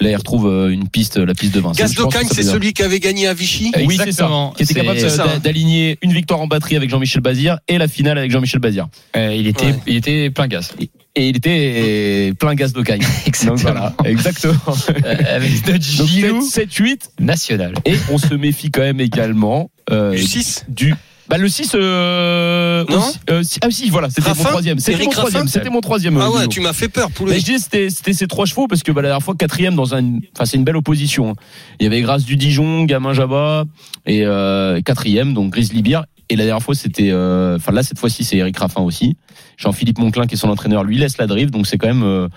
Là, 0.00 0.10
il 0.10 0.16
retrouve 0.16 0.46
euh, 0.48 0.70
une 0.70 0.88
piste, 0.88 1.18
la 1.18 1.34
piste 1.34 1.54
de 1.54 1.60
Vincennes. 1.60 1.84
Gaz 1.84 1.92
Je 1.94 2.00
pense 2.00 2.06
que 2.14 2.18
d'Ocagne, 2.18 2.28
ça 2.28 2.34
c'est 2.34 2.42
celui 2.42 2.72
qui 2.72 2.82
avait 2.82 3.00
gagné 3.00 3.26
à 3.26 3.34
Vichy. 3.34 3.70
oui, 3.84 3.96
c'est 3.96 3.96
ça. 3.96 4.04
Exactement. 4.04 4.50
Qui 4.56 4.62
était 4.62 4.74
C'est- 4.74 4.80
capable 5.16 5.40
d'aligner 5.42 5.98
une 6.02 6.12
victoire 6.12 6.40
en 6.40 6.46
batterie 6.46 6.76
avec 6.76 6.88
Jean-Michel 6.88 7.20
Bazir 7.20 7.58
et 7.68 7.76
la 7.76 7.86
finale 7.88 8.16
avec 8.18 8.30
Jean-Michel 8.30 8.60
Bazir. 8.60 8.88
Euh, 9.16 9.34
il 9.36 9.46
était, 9.46 9.66
Ouais. 9.66 9.74
il 9.86 9.96
était 9.96 10.30
plein 10.30 10.48
gaz. 10.48 10.72
Et 11.16 11.28
il 11.28 11.36
était 11.36 12.32
plein 12.38 12.54
gaz 12.54 12.72
d'Ocagne. 12.72 13.02
Donc 13.46 13.58
voilà, 13.58 13.94
exactement. 14.04 14.54
Euh, 14.68 15.14
avec 15.28 15.50
notre 15.66 15.98
Donc 15.98 16.06
Gilou 16.08 16.40
7-8. 16.40 17.10
national. 17.20 17.74
Et 17.84 17.94
on 18.10 18.16
se 18.18 18.32
méfie 18.34 18.70
quand 18.70 18.80
même 18.82 19.00
également 19.00 19.70
euh, 19.90 20.12
Du 20.14 20.22
6. 20.22 20.64
du 20.68 20.94
bah 21.30 21.38
le 21.38 21.48
6 21.48 21.72
euh, 21.74 22.84
Non 22.88 22.98
aussi- 22.98 23.18
euh, 23.30 23.42
si- 23.42 23.58
ah 23.62 23.70
si 23.70 23.88
voilà 23.88 24.10
c'était 24.10 24.28
mon 24.28 24.34
troisième 24.44 24.78
c'était 24.80 25.04
mon 25.04 25.10
troisième 25.10 25.42
Raffin 25.42 25.46
c'était 25.52 25.70
mon 25.70 25.80
troisième 25.80 26.16
Ah 26.18 26.26
euh, 26.26 26.38
ouais, 26.40 26.48
tu 26.48 26.60
m'as 26.60 26.72
fait 26.72 26.88
peur, 26.88 27.10
poulet. 27.10 27.34
Mais 27.34 27.38
je 27.40 27.44
disais 27.44 27.58
c'était 27.58 27.88
c'était 27.90 28.12
ces 28.12 28.26
trois 28.26 28.46
chevaux 28.46 28.66
parce 28.66 28.82
que 28.82 28.90
bah, 28.92 29.00
la 29.00 29.08
dernière 29.08 29.24
fois 29.24 29.34
quatrième 29.36 29.76
dans 29.76 29.94
un 29.94 30.18
enfin 30.34 30.44
c'est 30.44 30.56
une 30.56 30.64
belle 30.64 30.76
opposition. 30.76 31.36
Il 31.78 31.84
y 31.84 31.86
avait 31.86 32.00
Grâce 32.02 32.24
du 32.24 32.36
Dijon, 32.36 32.84
Gamin 32.84 33.12
Jabba 33.14 33.64
et 34.06 34.26
euh, 34.26 34.80
quatrième 34.80 35.32
donc 35.32 35.52
Grizzly 35.52 35.82
Beer 35.82 36.00
et 36.28 36.36
la 36.36 36.44
dernière 36.44 36.62
fois 36.62 36.74
c'était 36.74 37.10
euh, 37.12 37.56
enfin 37.56 37.72
là 37.72 37.82
cette 37.84 37.98
fois-ci 37.98 38.24
c'est 38.24 38.36
Eric 38.36 38.58
Raffin 38.58 38.80
aussi. 38.82 39.16
Jean-Philippe 39.56 39.98
Monclin 39.98 40.26
qui 40.26 40.34
est 40.34 40.38
son 40.38 40.48
entraîneur 40.48 40.82
lui 40.84 40.96
laisse 40.98 41.18
la 41.18 41.26
drive 41.26 41.50
donc 41.50 41.66
c'est 41.66 41.78
quand 41.78 41.88
même 41.88 42.02
euh, 42.02 42.28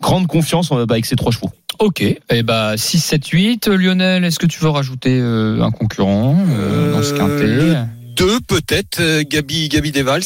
grande 0.00 0.26
confiance 0.26 0.70
euh, 0.72 0.86
bah, 0.86 0.94
avec 0.94 1.06
ces 1.06 1.14
trois 1.16 1.30
chevaux. 1.30 1.50
Ok. 1.78 2.02
Et 2.02 2.42
bah 2.42 2.74
6, 2.76 2.98
7, 3.00 3.26
8. 3.28 3.68
Lionel, 3.68 4.24
est-ce 4.24 4.38
que 4.38 4.44
tu 4.46 4.60
veux 4.60 4.68
rajouter 4.68 5.18
euh, 5.18 5.62
un 5.62 5.70
concurrent 5.70 6.36
euh, 6.50 6.92
dans 6.92 7.02
ce 7.02 7.14
Euh, 7.14 7.16
quintet 7.16 7.76
Deux, 8.20 8.38
peut-être. 8.40 9.00
euh, 9.00 9.24
Gabi, 9.26 9.70
Gabi 9.70 9.92
Devals. 9.92 10.20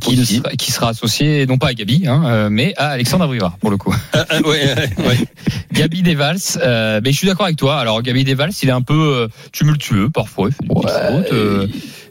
qui, 0.00 0.16
sera, 0.26 0.50
qui 0.50 0.72
sera 0.72 0.88
associé 0.90 1.46
non 1.46 1.58
pas 1.58 1.68
à 1.68 1.74
Gabi, 1.74 2.02
hein, 2.08 2.22
euh, 2.26 2.48
mais 2.50 2.74
à 2.76 2.88
Alexandre 2.88 3.22
Abrivard 3.24 3.56
pour 3.58 3.70
le 3.70 3.76
coup. 3.76 3.94
Ah, 4.12 4.24
ah, 4.30 4.40
ouais, 4.42 4.74
ouais, 4.74 5.06
ouais. 5.06 5.18
Gabi 5.72 6.02
Devals. 6.02 6.38
Euh, 6.60 7.00
mais 7.04 7.12
je 7.12 7.18
suis 7.18 7.26
d'accord 7.28 7.46
avec 7.46 7.56
toi. 7.56 7.76
Alors 7.78 8.02
Gabi 8.02 8.24
Devals, 8.24 8.50
il 8.62 8.68
est 8.68 8.72
un 8.72 8.82
peu 8.82 9.28
tumultueux 9.52 10.10
parfois. 10.10 10.48
Il 10.60 10.68
euh, 11.32 11.66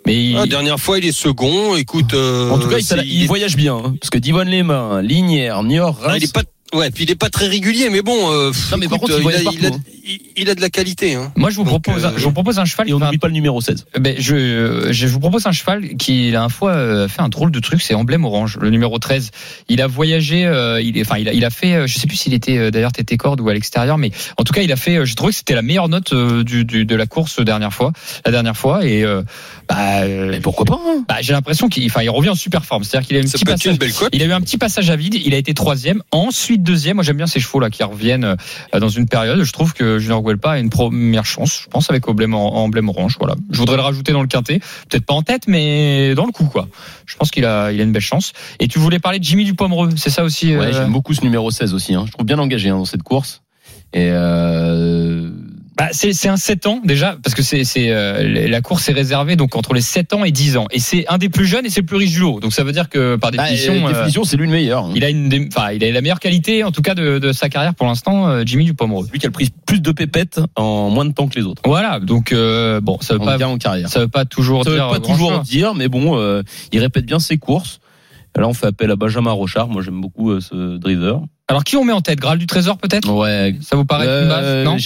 mais 0.05 0.15
il- 0.31 0.37
Ah, 0.37 0.45
dernière 0.45 0.79
fois, 0.79 0.99
il 0.99 1.05
est 1.05 1.11
second. 1.11 1.75
Écoute. 1.75 2.13
euh, 2.13 2.49
En 2.51 2.57
tout 2.59 2.69
cas 2.69 2.77
il, 3.03 3.27
voyage 3.27 3.55
bien 3.57 3.75
hein, 3.75 3.95
parce 3.99 4.09
que 4.11 4.17
Divonne 4.19 4.47
les 4.49 4.63
mains, 4.63 5.01
Linière, 5.01 5.63
Niort, 5.63 5.99
Ah, 6.03 6.07
Reims. 6.09 6.17
il 6.21 6.23
est 6.25 6.33
pas. 6.33 6.43
Ouais, 6.73 6.89
puis 6.89 7.03
il 7.03 7.11
est 7.11 7.15
pas 7.15 7.29
très 7.29 7.47
régulier, 7.47 7.89
mais 7.89 8.01
bon. 8.01 8.31
euh, 8.31 8.51
Non, 8.71 8.77
mais 8.77 8.87
par 8.87 8.99
contre, 8.99 9.19
il 9.19 9.25
euh, 9.25 9.29
a, 9.29 9.31
il, 9.39 9.47
a, 9.47 9.69
partout, 9.69 9.81
il- 10.03 10.19
il 10.35 10.49
a 10.49 10.55
de 10.55 10.61
la 10.61 10.69
qualité. 10.69 11.13
Hein. 11.13 11.31
moi 11.35 11.49
je 11.51 11.55
vous 11.57 11.63
Donc, 11.63 11.83
propose, 11.83 12.03
euh, 12.03 12.07
un- 12.09 12.13
je 12.17 12.23
vous 12.23 12.31
propose 12.31 12.57
un 12.59 12.65
cheval. 12.65 12.89
et 12.89 12.93
on 12.93 12.99
n'oublie 12.99 13.19
pas 13.19 13.27
le 13.27 13.33
numéro 13.33 13.61
16. 13.61 13.85
Ben, 13.99 14.15
je, 14.17 14.87
je 14.91 15.07
vous 15.07 15.19
propose 15.19 15.45
un 15.45 15.51
cheval 15.51 15.95
qui 15.97 16.25
la 16.25 16.31
dernière 16.31 16.51
fois 16.51 16.71
euh, 16.71 17.05
a 17.05 17.07
fait 17.07 17.21
un 17.21 17.29
drôle 17.29 17.51
de 17.51 17.59
truc, 17.59 17.81
c'est 17.81 17.93
emblème 17.93 18.25
orange, 18.25 18.57
le 18.59 18.71
numéro 18.71 18.97
13. 18.97 19.29
Il 19.69 19.79
a 19.81 19.87
voyagé, 19.87 20.45
euh, 20.45 20.81
il 20.81 20.97
est, 20.97 21.01
enfin 21.01 21.17
il 21.17 21.29
a, 21.29 21.33
il 21.33 21.45
a 21.45 21.49
fait, 21.51 21.73
euh, 21.75 21.87
je 21.87 21.97
sais 21.99 22.07
plus 22.07 22.17
s'il 22.17 22.33
était 22.33 22.57
euh, 22.57 22.71
d'ailleurs 22.71 22.91
tété 22.91 23.15
corde 23.15 23.41
ou 23.41 23.47
à 23.49 23.53
l'extérieur, 23.53 23.97
mais 23.99 24.11
en 24.37 24.43
tout 24.43 24.51
cas 24.51 24.61
il 24.61 24.71
a 24.71 24.75
fait. 24.75 24.97
euh, 24.97 25.05
J'ai 25.05 25.15
trouvé 25.15 25.31
que 25.31 25.37
c'était 25.37 25.55
la 25.55 25.61
meilleure 25.61 25.87
note 25.87 26.13
euh, 26.13 26.43
du, 26.43 26.65
du- 26.65 26.85
de 26.85 26.95
la 26.95 27.05
course 27.05 27.39
dernière 27.39 27.73
fois, 27.73 27.93
la 28.25 28.31
dernière 28.31 28.57
fois, 28.57 28.85
et 28.85 29.03
euh, 29.03 29.21
bah, 29.67 30.01
euh, 30.03 30.29
Mais 30.31 30.39
pourquoi 30.39 30.65
pas 30.65 30.79
hein 30.85 31.03
bah, 31.07 31.15
j'ai 31.21 31.33
l'impression 31.33 31.69
qu'il, 31.69 31.85
enfin 31.85 32.01
il 32.01 32.09
revient 32.09 32.29
en 32.29 32.35
super 32.35 32.65
forme, 32.65 32.83
c'est-à-dire 32.83 33.07
qu'il 33.07 33.17
a 33.17 33.19
eu 33.19 33.23
un 33.23 33.27
petit 33.27 33.45
passage. 33.45 33.77
Il 34.13 34.21
a 34.21 34.25
eu 34.25 34.31
un 34.31 34.41
petit 34.41 34.57
passage 34.57 34.89
à 34.89 34.95
vide, 34.95 35.15
il 35.15 35.33
a 35.33 35.37
été 35.37 35.53
troisième, 35.53 36.01
ensuite 36.11 36.63
deuxième. 36.63 36.95
Moi 36.95 37.03
j'aime 37.03 37.17
bien 37.17 37.27
ces 37.27 37.39
chevaux 37.39 37.59
là 37.59 37.69
qui 37.69 37.83
reviennent 37.83 38.35
euh, 38.73 38.79
dans 38.79 38.89
une 38.89 39.07
période. 39.07 39.41
Je 39.43 39.51
trouve 39.51 39.73
que 39.73 39.99
Junior 39.99 40.21
Guelpa 40.21 40.51
a 40.51 40.59
une 40.59 40.69
première 40.69 41.25
chance, 41.25 41.61
je 41.63 41.67
pense 41.67 41.89
avec 41.89 42.07
emblème, 42.07 42.33
emblème 42.33 42.89
orange. 42.89 43.17
Voilà. 43.19 43.35
Je 43.51 43.57
voudrais 43.57 43.77
le 43.77 43.83
rajouter 43.83 44.11
dans 44.11 44.21
le 44.21 44.27
quintet, 44.27 44.59
peut-être 44.89 45.05
pas 45.05 45.13
en 45.13 45.23
tête, 45.23 45.43
mais 45.47 46.15
dans 46.15 46.25
le 46.25 46.31
coup 46.31 46.45
quoi. 46.45 46.67
Je 47.05 47.15
pense 47.15 47.31
qu'il 47.31 47.45
a, 47.45 47.71
il 47.71 47.79
a 47.79 47.83
une 47.83 47.91
belle 47.91 48.01
chance. 48.01 48.33
Et 48.59 48.67
tu 48.67 48.79
voulais 48.79 48.99
parler 48.99 49.19
de 49.19 49.23
Jimmy 49.23 49.45
Dupomereux, 49.45 49.89
c'est 49.95 50.09
ça 50.09 50.23
aussi. 50.23 50.55
Ouais, 50.55 50.67
euh, 50.67 50.73
j'aime 50.73 50.91
beaucoup 50.91 51.13
ce 51.13 51.21
numéro 51.21 51.51
16 51.51 51.73
aussi. 51.73 51.93
Hein. 51.93 52.03
Je 52.07 52.11
trouve 52.11 52.25
bien 52.25 52.39
engagé 52.39 52.69
hein, 52.69 52.77
dans 52.77 52.85
cette 52.85 53.03
course. 53.03 53.41
Et 53.93 54.09
euh... 54.11 55.31
Bah, 55.77 55.89
c'est 55.91 56.13
c'est 56.13 56.29
un 56.29 56.37
7 56.37 56.67
ans 56.67 56.79
déjà 56.85 57.17
parce 57.21 57.35
que 57.35 57.41
c'est 57.43 57.65
c'est 57.65 57.91
euh, 57.91 58.47
la 58.47 58.61
course 58.61 58.87
est 58.87 58.93
réservée 58.93 59.35
donc 59.35 59.57
entre 59.57 59.73
les 59.73 59.81
7 59.81 60.13
ans 60.13 60.23
et 60.23 60.31
10 60.31 60.55
ans 60.55 60.67
et 60.71 60.79
c'est 60.79 61.05
un 61.09 61.17
des 61.17 61.27
plus 61.27 61.45
jeunes 61.45 61.65
et 61.65 61.69
c'est 61.69 61.81
le 61.81 61.85
plus 61.85 61.97
riche 61.97 62.11
du 62.13 62.19
lot. 62.21 62.39
Donc 62.39 62.53
ça 62.53 62.63
veut 62.63 62.71
dire 62.71 62.87
que 62.87 63.17
par 63.17 63.31
bah, 63.31 63.37
définition 63.43 63.73
euh, 63.73 63.89
euh, 63.89 63.91
définition, 63.91 64.23
c'est 64.23 64.37
lui 64.37 64.45
le 64.45 64.53
meilleur. 64.53 64.85
hein. 64.85 64.91
il 64.95 65.03
a 65.03 65.09
une 65.09 65.27
des- 65.27 65.49
enfin 65.53 65.71
il 65.71 65.83
a 65.83 65.91
la 65.91 65.99
meilleure 65.99 66.21
qualité 66.21 66.63
en 66.63 66.71
tout 66.71 66.81
cas 66.81 66.95
de, 66.95 67.19
de 67.19 67.33
sa 67.33 67.49
carrière 67.49 67.75
pour 67.75 67.87
l'instant 67.87 68.25
euh, 68.29 68.43
Jimmy 68.45 68.63
Dupomereux. 68.63 69.07
Lui 69.11 69.19
qui 69.19 69.27
a 69.27 69.31
pris 69.31 69.49
plus 69.65 69.81
de 69.81 69.91
pépettes 69.91 70.39
en 70.55 70.89
moins 70.89 71.03
de 71.03 71.11
temps 71.11 71.27
que 71.27 71.37
les 71.37 71.45
autres. 71.45 71.61
Voilà, 71.65 71.99
donc 71.99 72.31
euh, 72.31 72.79
bon, 72.79 72.97
ça 73.01 73.15
veut 73.15 73.19
En 73.21 73.25
pas 73.25 73.45
en 73.45 73.57
carrière. 73.57 73.89
ça 73.89 73.99
veut 73.99 74.07
pas 74.07 74.23
toujours 74.23 74.63
Ça 74.63 74.69
veut 74.69 74.77
dire 74.77 74.87
pas 74.89 74.99
toujours 75.01 75.31
chose. 75.39 75.43
dire, 75.43 75.75
mais 75.75 75.89
bon, 75.89 76.17
euh, 76.17 76.41
il 76.71 76.79
répète 76.79 77.05
bien 77.05 77.19
ses 77.19 77.37
courses. 77.37 77.79
Là, 78.37 78.47
on 78.49 78.53
fait 78.53 78.67
appel 78.67 78.91
à 78.91 78.97
Benjamin 78.97 79.31
Rochard. 79.31 79.69
Moi, 79.69 79.81
j'aime 79.81 80.01
beaucoup 80.01 80.31
euh, 80.31 80.41
ce 80.41 80.75
driver. 80.77 81.21
Alors 81.47 81.63
qui 81.63 81.77
on 81.77 81.85
met 81.85 81.93
en 81.93 82.01
tête? 82.01 82.19
Graal 82.19 82.37
du 82.37 82.47
Trésor 82.47 82.77
peut-être? 82.77 83.09
Ouais. 83.09 83.55
Ça 83.61 83.77
vous 83.77 83.85
paraît 83.85 84.05
une 84.05 84.27
base? 84.27 84.43
Euh, 84.45 84.63
Non? 84.65 84.77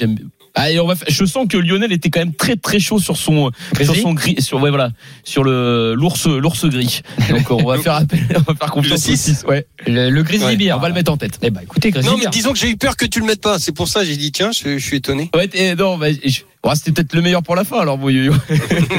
Allez, 0.59 0.79
on 0.79 0.87
va. 0.87 0.95
Je 1.07 1.25
sens 1.25 1.47
que 1.47 1.57
Lionel 1.57 1.91
était 1.91 2.09
quand 2.09 2.19
même 2.19 2.33
très 2.33 2.55
très 2.55 2.79
chaud 2.79 2.99
sur 2.99 3.17
son 3.17 3.51
sur 3.51 3.51
Grizzly 3.73 4.01
son 4.01 4.13
gris, 4.13 4.35
sur 4.39 4.61
ouais 4.61 4.69
voilà, 4.69 4.91
sur 5.23 5.43
le 5.43 5.93
l'ours 5.95 6.27
l'ours 6.27 6.65
gris. 6.65 7.01
Donc 7.29 7.49
on 7.51 7.63
va 7.65 7.77
faire 7.77 7.93
appel, 7.95 8.19
on 8.35 8.51
va 8.51 8.55
faire 8.55 8.71
confiance 8.71 9.07
Le 9.07 9.13
au 9.13 9.15
six. 9.15 9.35
6, 9.35 9.45
Ouais. 9.47 9.65
Le, 9.87 10.09
le 10.09 10.23
Grizzly 10.23 10.45
Ouais, 10.45 10.55
Beer. 10.57 10.73
On 10.75 10.79
va 10.79 10.89
le 10.89 10.93
mettre 10.95 11.11
en 11.11 11.17
tête. 11.17 11.39
Eh 11.41 11.49
ben 11.49 11.61
écoutez 11.63 11.91
Grizzly 11.91 12.09
Non, 12.09 12.17
mais 12.17 12.23
Beer. 12.25 12.31
disons 12.31 12.53
que 12.53 12.59
j'ai 12.59 12.69
eu 12.69 12.77
peur 12.77 12.95
que 12.97 13.05
tu 13.05 13.19
le 13.19 13.25
mettes 13.25 13.41
pas. 13.41 13.57
C'est 13.59 13.71
pour 13.71 13.87
ça 13.87 14.01
que 14.01 14.05
j'ai 14.07 14.17
dit 14.17 14.31
tiens, 14.31 14.51
je, 14.51 14.77
je 14.77 14.85
suis 14.85 14.97
étonné. 14.97 15.29
Ouais, 15.35 15.49
non, 15.75 15.97
bah, 15.97 16.07
je- 16.11 16.41
ouais, 16.65 16.75
c'était 16.75 16.91
peut-être 16.91 17.13
le 17.13 17.21
meilleur 17.21 17.43
pour 17.43 17.55
la 17.55 17.63
fin 17.63 17.79
alors. 17.79 17.97
Bon, 17.97 18.09
yo, 18.09 18.23
yo. 18.23 18.33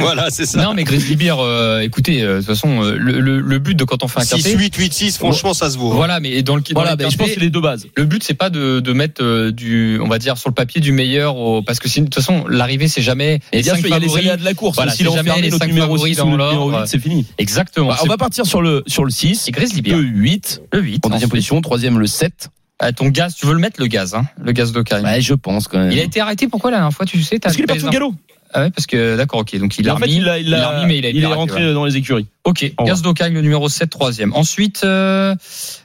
voilà, 0.01 0.29
c'est 0.31 0.47
ça. 0.47 0.63
Non 0.63 0.75
mais 0.75 0.85
Grizzly 0.85 1.17
Beer, 1.17 1.35
euh, 1.39 1.81
écoutez, 1.81 2.23
euh, 2.23 2.35
de 2.35 2.39
toute 2.39 2.47
façon, 2.49 2.83
euh, 2.83 2.97
le, 2.99 3.21
le, 3.21 3.41
le 3.41 3.59
but 3.59 3.75
de 3.75 3.85
quand 3.85 4.03
on 4.03 4.09
fait 4.09 4.21
un 4.21 4.25
6, 4.25 4.37
quintet, 4.43 4.57
8, 4.57 4.75
8, 4.77 4.93
6, 4.93 5.19
franchement, 5.19 5.55
ça 5.55 5.71
se 5.71 5.79
vaut. 5.79 5.93
hein. 5.93 5.97
voilà, 5.97 6.21
mais 6.21 6.43
dans 6.43 6.57
le 6.57 6.63
dans 6.63 6.69
Voilà, 6.75 6.91
les 6.93 6.97
bah, 7.05 7.11
je 7.11 7.17
pense 7.17 7.29
que 7.29 7.35
c'est 7.35 7.41
les 7.41 7.51
deux 7.51 7.61
bases. 7.61 7.87
le 7.97 8.05
but 8.05 8.23
c'est 8.23 8.35
pas 8.35 8.51
de, 8.51 8.81
de 8.81 8.93
mettre 8.93 9.23
euh, 9.23 9.51
du, 9.53 9.99
on 10.03 10.09
va 10.09 10.19
dire 10.19 10.39
sur 10.39 10.49
le 10.51 10.55
papier 10.55 10.81
du 10.81 10.93
meilleur, 10.93 11.37
au, 11.37 11.63
parce 11.63 11.79
que 11.79 11.89
sinon, 11.89 12.05
de 12.07 12.11
toute 12.11 12.23
façon 12.23 12.45
l'arrivée 12.49 12.89
c'est 12.89 13.03
jamais 13.03 13.41
Et 13.53 13.59
les 13.59 13.63
bien 13.63 13.75
cinq 13.75 13.81
sûr, 13.81 13.89
il 13.89 13.91
y 13.91 13.95
a 13.95 13.99
les 13.99 14.07
favoris. 14.07 14.25
aléas 14.25 14.37
de 14.37 14.45
la 14.45 14.55
course. 14.55 14.77
Voilà, 14.77 14.93
est 14.93 14.97
c'est 14.97 15.05
jamais 15.05 15.41
les 15.41 15.51
notre 15.51 15.63
cinq 15.63 15.69
numéro 15.69 15.95
favoris 15.95 16.15
6 16.15 16.19
dans 16.19 16.37
l'ordre. 16.37 16.81
8, 16.83 16.87
c'est 16.87 16.99
fini. 16.99 17.27
Exactement. 17.39 17.89
Bah, 17.89 17.99
on 18.03 18.07
va 18.07 18.17
partir 18.17 18.47
sur 18.47 18.63
le 18.63 18.83
sur 18.87 19.05
le 19.05 19.11
6. 19.11 19.35
c'est 19.37 19.51
Grizzly 19.53 19.83
Beer. 19.83 19.95
Le 19.97 20.03
8 20.03 20.63
Le 20.73 20.81
8. 20.81 21.07
en 21.07 21.11
deuxième 21.11 21.31
position, 21.31 21.61
troisième 21.61 21.99
le 21.99 22.07
7 22.07 22.49
Euh, 22.83 22.93
ton 22.93 23.09
gaz, 23.09 23.35
tu 23.35 23.47
veux 23.47 23.53
le 23.53 23.59
mettre 23.61 23.81
le 23.81 23.87
gaz, 23.87 24.15
hein, 24.15 24.25
le 24.43 24.53
gaz 24.53 24.73
d'Okai. 24.73 25.01
Ouais, 25.01 25.21
je 25.21 25.35
pense 25.35 25.69
quand 25.69 25.79
même. 25.79 25.93
Il 25.93 25.99
a 25.99 26.03
été 26.03 26.21
arrêté 26.21 26.49
pourquoi 26.49 26.71
la 26.71 26.79
dernière 26.79 26.95
fois, 26.97 27.05
tu 27.07 27.23
sais 27.23 27.39
t'as 27.39 27.49
Parce 27.49 27.57
qu'il 27.57 27.65
est 27.65 27.67
parti 27.67 27.85
au 27.85 27.91
galop. 27.91 28.15
Ah 28.53 28.63
ouais, 28.63 28.71
parce 28.71 28.87
que 28.87 29.17
d'accord, 29.17 29.41
ok, 29.41 29.57
donc 29.59 29.79
il 29.79 29.89
a 29.89 29.95
en 29.95 29.97
fait, 29.99 30.07
remis, 30.07 30.17
il, 30.17 30.29
a, 30.29 30.39
il, 30.39 30.49
il 30.49 30.55
a 30.55 30.69
a- 30.69 30.79
remis, 30.81 30.87
mais 30.89 30.99
il 30.99 31.07
a 31.07 31.11
été 31.11 31.19
il 31.19 31.23
est 31.23 31.27
arrêté, 31.27 31.39
rentré 31.39 31.67
ouais. 31.69 31.73
dans 31.73 31.85
les 31.85 31.97
écuries. 31.97 32.27
Ok, 32.45 32.73
Au 32.79 32.85
Gaz 32.85 33.03
d'Okai, 33.03 33.29
le 33.29 33.43
numéro 33.43 33.69
7, 33.69 33.91
troisième. 33.91 34.33
Ensuite, 34.35 34.81
euh, 34.85 35.35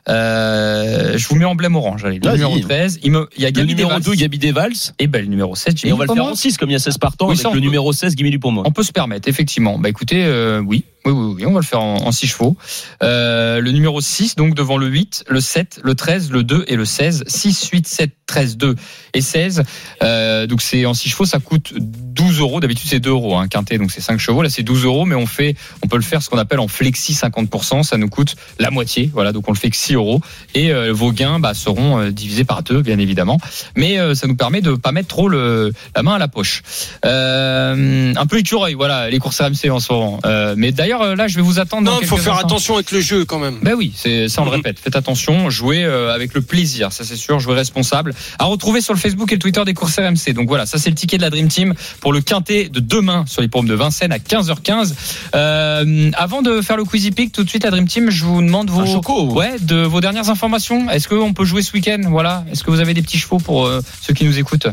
euh, 0.08 1.18
je 1.18 1.28
vous 1.28 1.36
mets 1.36 1.44
emblème 1.44 1.76
orange. 1.76 2.06
Allez, 2.06 2.20
le 2.24 2.32
numéro 2.32 2.58
13. 2.58 3.00
Il, 3.04 3.12
me, 3.12 3.28
il 3.36 3.44
y 3.44 3.46
a 3.46 3.50
Le 3.50 3.54
Gabi 3.54 3.68
numéro 3.68 3.90
Devals. 3.90 4.04
2, 4.04 4.16
Gabi 4.16 4.40
Devals. 4.40 4.94
Et 5.00 5.08
ben, 5.08 5.22
le 5.22 5.28
numéro 5.28 5.54
7, 5.56 5.84
Et 5.84 5.92
on 5.92 5.98
va 5.98 6.06
le 6.06 6.14
faire 6.14 6.24
en 6.24 6.34
6, 6.34 6.58
comme 6.58 6.70
il 6.70 6.74
y 6.74 6.78
a 6.78 6.80
16 6.80 6.98
partants, 6.98 7.26
Oui, 7.26 7.34
avec 7.34 7.42
ça, 7.42 7.50
le 7.50 7.56
peut. 7.56 7.60
numéro 7.60 7.92
16, 7.92 8.16
Guimili 8.16 8.38
pour 8.38 8.54
moi. 8.54 8.64
On 8.66 8.72
peut 8.72 8.84
se 8.84 8.94
permettre, 8.94 9.28
effectivement. 9.28 9.78
Bah 9.78 9.90
écoutez, 9.90 10.24
euh, 10.24 10.62
oui. 10.66 10.86
Oui, 11.06 11.12
oui, 11.12 11.34
oui, 11.36 11.46
on 11.46 11.52
va 11.52 11.60
le 11.60 11.66
faire 11.66 11.82
en, 11.82 12.12
6 12.12 12.26
chevaux. 12.28 12.58
Euh, 13.04 13.60
le 13.60 13.72
numéro 13.72 14.02
6, 14.02 14.36
donc 14.38 14.56
devant 14.56 14.78
le 14.78 14.88
8, 14.88 15.26
le 15.28 15.40
7, 15.40 15.82
le 15.84 15.94
13, 15.94 16.32
le 16.32 16.42
2 16.44 16.66
et 16.68 16.76
le 16.76 16.86
16. 16.86 17.26
6, 17.28 17.70
8, 17.72 17.88
7, 17.88 18.12
13, 18.26 18.58
2 18.58 18.76
et 19.14 19.22
16. 19.22 19.64
Euh, 20.02 20.48
donc 20.48 20.64
c'est 20.64 20.84
en 20.88 20.96
6 20.96 21.10
chevaux, 21.10 21.26
ça 21.26 21.38
coûte 21.38 21.74
12 21.78 22.40
euros. 22.40 22.60
D'habitude 22.60 22.90
c'est 22.90 23.00
2 23.00 23.12
euros, 23.12 23.38
hein, 23.38 23.48
quintet, 23.48 23.78
donc 23.78 23.92
c'est 23.92 24.02
5 24.02 24.18
chevaux. 24.18 24.42
Là 24.42 24.50
c'est 24.50 24.64
12 24.64 24.86
euros, 24.86 25.06
mais 25.06 25.14
on 25.14 25.28
fait, 25.28 25.56
on 25.84 25.88
peut 25.88 25.98
le 25.98 26.02
faire 26.02 26.24
ce 26.24 26.30
qu'on 26.32 26.40
appelle 26.46 26.60
en 26.60 26.68
flexi 26.68 27.14
50%. 27.14 27.84
Ça 27.84 27.98
nous 27.98 28.10
coûte 28.10 28.36
la 28.60 28.72
moitié. 28.72 29.10
Voilà, 29.14 29.32
donc 29.32 29.48
on 29.48 29.52
le 29.52 29.58
fait 29.58 29.70
que 29.70 29.76
6 29.78 29.94
euros. 29.96 30.22
Et 30.54 30.72
euh, 30.72 30.94
vos 30.94 31.12
gains 31.12 31.40
bah, 31.40 31.54
seront 31.54 32.00
euh, 32.00 32.12
divisés 32.12 32.44
par 32.46 32.64
deux, 32.64 32.82
bien 32.82 33.00
évidemment. 33.00 33.38
Mais 33.76 34.00
euh, 34.00 34.16
ça 34.16 34.28
nous 34.28 34.36
permet 34.36 34.62
de 34.62 34.74
pas 34.74 34.92
mettre 34.92 35.08
trop 35.10 35.28
le, 35.28 35.74
la 35.96 36.04
main 36.04 36.14
à 36.16 36.20
la 36.20 36.28
poche. 36.28 36.62
Un 37.04 38.26
peu 38.28 38.38
écureuil, 38.40 38.74
voilà, 38.74 39.10
les 39.10 39.20
courses 39.20 39.42
RMC 39.42 39.70
en 39.72 39.80
ce 39.80 39.92
moment. 39.94 40.20
Mais 40.56 40.72
d'ailleurs, 40.72 41.16
là, 41.16 41.28
je 41.28 41.36
vais 41.36 41.42
vous 41.42 41.60
attendre. 41.60 41.84
Non, 41.92 42.00
il 42.02 42.08
faut 42.08 42.18
faire 42.18 42.34
instants. 42.34 42.48
attention 42.48 42.76
avec 42.76 42.92
le 42.92 43.02
jeu 43.02 43.26
quand 43.26 43.40
même. 43.40 43.60
Ben 43.62 43.74
oui, 43.76 43.94
c'est 43.96 44.30
ça 44.30 44.42
on 44.42 44.46
le 44.46 44.52
Mhm. 44.52 44.56
répète. 44.58 44.80
Faites 44.80 44.96
attention, 44.96 45.50
jouez 45.50 45.84
avec 45.84 46.34
le 46.34 46.42
plaisir, 46.42 46.92
ça 46.92 47.04
c'est 47.04 47.16
sûr, 47.16 47.40
jouez 47.40 47.56
responsable. 47.56 48.14
À 48.40 48.46
retrouver 48.46 48.82
sur 48.82 48.94
le 48.94 49.00
Facebook 49.00 49.32
et 49.32 49.36
le 49.36 49.40
Twitter 49.42 49.64
des 49.66 49.74
courses 49.74 49.98
RMC. 49.98 50.34
Donc 50.34 50.48
voilà, 50.48 50.66
ça 50.66 50.78
c'est 50.78 50.90
le 50.90 50.96
ticket 50.96 51.18
de 51.18 51.22
la 51.24 51.30
Dream 51.30 51.48
Team 51.48 51.74
pour 52.00 52.14
le 52.14 52.22
quintet 52.22 52.70
de 52.70 52.80
demain 52.80 53.26
sur 53.28 53.42
les 53.42 53.48
paumes 53.48 53.68
de 53.68 53.74
Vincennes 53.74 54.12
à 54.12 54.20
15h15. 54.20 54.94
Euh, 55.36 56.12
avant 56.36 56.42
de 56.42 56.62
faire 56.62 56.76
le 56.76 56.84
Quizy 56.84 57.12
Pick, 57.12 57.32
tout 57.32 57.46
de 57.46 57.50
suite 57.50 57.64
la 57.64 57.72
Dream 57.72 57.88
Team, 57.88 58.10
je 58.10 58.26
vous 58.26 58.42
demande 58.42 58.70
vos 58.70 58.86
choco. 58.86 59.32
ouais 59.36 59.56
de 59.62 59.78
vos 59.84 60.02
dernières 60.02 60.30
informations. 60.30 60.90
Est-ce 60.90 61.08
qu'on 61.08 61.32
peut 61.34 61.46
jouer 61.46 61.62
ce 61.62 61.72
week-end? 61.72 62.02
Voilà. 62.10 62.44
Est-ce 62.52 62.62
que 62.62 62.72
vous 62.72 62.82
avez 62.82 62.94
des 62.94 63.02
petits 63.02 63.18
chevaux 63.18 63.38
pour 63.38 63.66
euh, 63.66 63.80
ceux 64.02 64.14
qui 64.14 64.26
nous 64.26 64.38
écoutent? 64.38 64.68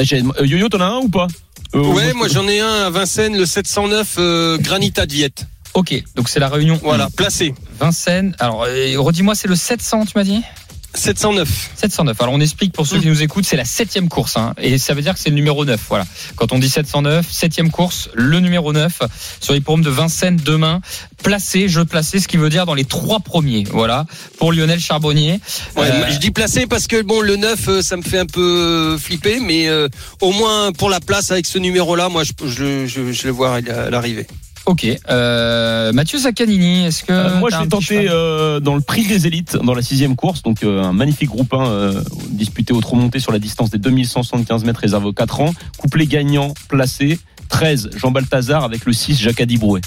J'ai- 0.00 0.22
euh, 0.22 0.44
Yo-Yo, 0.44 0.68
t'en 0.68 0.80
as 0.80 0.86
un 0.86 0.96
ou 0.98 1.08
pas? 1.08 1.28
Euh, 1.76 1.82
Ouais, 1.84 2.12
moi 2.14 2.26
j'en 2.26 2.48
ai 2.48 2.58
un 2.58 2.86
à 2.86 2.90
Vincennes, 2.90 3.36
le 3.36 3.46
709 3.46 4.16
euh, 4.18 4.58
Granita 4.58 5.06
de 5.06 5.12
Viette. 5.12 5.46
Ok, 5.74 5.94
donc 6.16 6.28
c'est 6.28 6.40
la 6.40 6.48
réunion. 6.48 6.80
Voilà, 6.82 7.08
placé. 7.14 7.54
Vincennes. 7.78 8.34
Alors, 8.40 8.64
euh, 8.66 8.94
redis-moi, 8.98 9.36
c'est 9.36 9.46
le 9.46 9.54
700, 9.54 10.04
tu 10.06 10.12
m'as 10.16 10.24
dit? 10.24 10.40
709. 10.98 11.70
709. 11.76 12.20
Alors 12.20 12.34
on 12.34 12.40
explique 12.40 12.72
pour 12.72 12.86
ceux 12.86 12.98
qui 13.00 13.06
nous 13.06 13.22
écoutent, 13.22 13.44
c'est 13.46 13.56
la 13.56 13.64
septième 13.64 14.08
course, 14.08 14.36
hein, 14.36 14.54
et 14.58 14.78
ça 14.78 14.94
veut 14.94 15.02
dire 15.02 15.14
que 15.14 15.20
c'est 15.20 15.30
le 15.30 15.36
numéro 15.36 15.64
9. 15.64 15.80
Voilà. 15.88 16.04
Quand 16.36 16.52
on 16.52 16.58
dit 16.58 16.68
709, 16.68 17.26
septième 17.30 17.70
course, 17.70 18.08
le 18.14 18.40
numéro 18.40 18.72
9 18.72 19.00
sur 19.40 19.54
les 19.54 19.60
paumes 19.60 19.82
de 19.82 19.90
Vincennes 19.90 20.40
demain, 20.44 20.80
placé, 21.22 21.68
jeu 21.68 21.84
placé, 21.84 22.20
ce 22.20 22.28
qui 22.28 22.36
veut 22.36 22.50
dire 22.50 22.66
dans 22.66 22.74
les 22.74 22.84
trois 22.84 23.20
premiers. 23.20 23.64
Voilà 23.70 24.06
pour 24.38 24.52
Lionel 24.52 24.80
Charbonnier. 24.80 25.40
Ouais, 25.76 25.88
Euh, 25.90 26.10
Je 26.10 26.18
dis 26.18 26.30
placé 26.30 26.66
parce 26.66 26.86
que 26.86 27.02
bon, 27.02 27.20
le 27.20 27.36
9, 27.36 27.68
euh, 27.68 27.82
ça 27.82 27.96
me 27.96 28.02
fait 28.02 28.18
un 28.18 28.26
peu 28.26 28.40
euh, 28.94 28.98
flipper, 28.98 29.40
mais 29.40 29.68
euh, 29.68 29.88
au 30.20 30.32
moins 30.32 30.72
pour 30.72 30.90
la 30.90 31.00
place 31.00 31.30
avec 31.30 31.46
ce 31.46 31.58
numéro-là, 31.58 32.08
moi 32.08 32.22
je, 32.24 32.32
je, 32.46 32.86
je, 32.86 33.12
je 33.12 33.26
le 33.26 33.32
vois 33.32 33.56
à 33.56 33.90
l'arrivée. 33.90 34.26
Ok. 34.68 34.86
Euh, 35.08 35.94
Mathieu 35.94 36.18
Zaccanini, 36.18 36.84
est-ce 36.84 37.02
que 37.02 37.10
Euh, 37.10 37.38
moi, 37.38 37.48
je 37.50 37.56
vais 37.56 37.68
tenter 37.68 38.06
euh, 38.10 38.60
dans 38.60 38.74
le 38.74 38.82
prix 38.82 39.06
des 39.06 39.26
élites, 39.26 39.56
dans 39.56 39.72
la 39.72 39.80
sixième 39.80 40.14
course, 40.14 40.42
donc 40.42 40.62
euh, 40.62 40.82
un 40.82 40.92
magnifique 40.92 41.30
groupe 41.30 41.54
1 41.54 41.66
euh, 41.66 42.02
disputé 42.28 42.74
au 42.74 42.80
trop 42.82 42.94
monté 42.94 43.18
sur 43.18 43.32
la 43.32 43.38
distance 43.38 43.70
des 43.70 43.78
2175 43.78 44.64
mètres 44.64 44.80
réservé 44.80 45.06
aux 45.06 45.14
4 45.14 45.40
ans. 45.40 45.54
Couplet 45.78 46.06
gagnant 46.06 46.52
placé, 46.68 47.18
13 47.48 47.92
Jean 47.96 48.10
Balthazar 48.10 48.62
avec 48.62 48.84
le 48.84 48.92
6 48.92 49.18
Jacques 49.18 49.40
Adibrouet. 49.40 49.80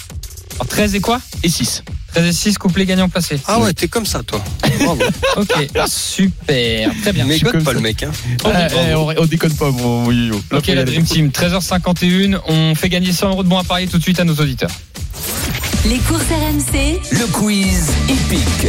Alors, 0.62 0.68
13 0.70 0.93
et 0.93 0.99
quoi 0.99 1.20
Et 1.41 1.49
6. 1.49 1.84
13 2.14 2.26
et 2.28 2.32
6, 2.34 2.57
couplet 2.59 2.86
gagnant 2.86 3.09
placé. 3.09 3.39
Ah 3.47 3.59
ouais, 3.59 3.74
t'es 3.74 3.88
comme 3.88 4.05
ça, 4.05 4.22
toi. 4.22 4.39
Bravo. 4.80 5.01
Ok, 5.38 5.68
super, 5.88 6.91
très 7.01 7.14
bien. 7.14 7.26
Mais 7.26 7.39
comme 7.39 7.64
pas 7.64 7.72
ça. 7.72 7.74
le 7.74 7.80
mec. 7.80 8.03
Hein. 8.03 8.12
on, 8.95 9.14
on 9.18 9.26
déconne 9.26 9.55
pas, 9.55 9.72
mon. 9.72 10.09
Là, 10.12 10.36
Ok, 10.51 10.68
la. 10.68 10.84
Dream 10.84 11.03
Team, 11.03 11.30
13h51, 11.30 12.38
on 12.47 12.76
fait 12.76 12.89
gagner 12.89 13.12
100 13.12 13.30
euros 13.30 13.43
de 13.43 13.49
bons 13.49 13.57
à 13.57 13.64
parier 13.64 13.88
tout 13.88 13.97
de 13.97 14.03
suite 14.03 14.20
à 14.20 14.24
nos 14.24 14.36
auditeurs. 14.36 14.70
Les 15.88 15.97
courses 15.97 16.26
RMC, 16.30 16.99
Le 17.12 17.26
quiz 17.32 17.89
épique. 18.07 18.68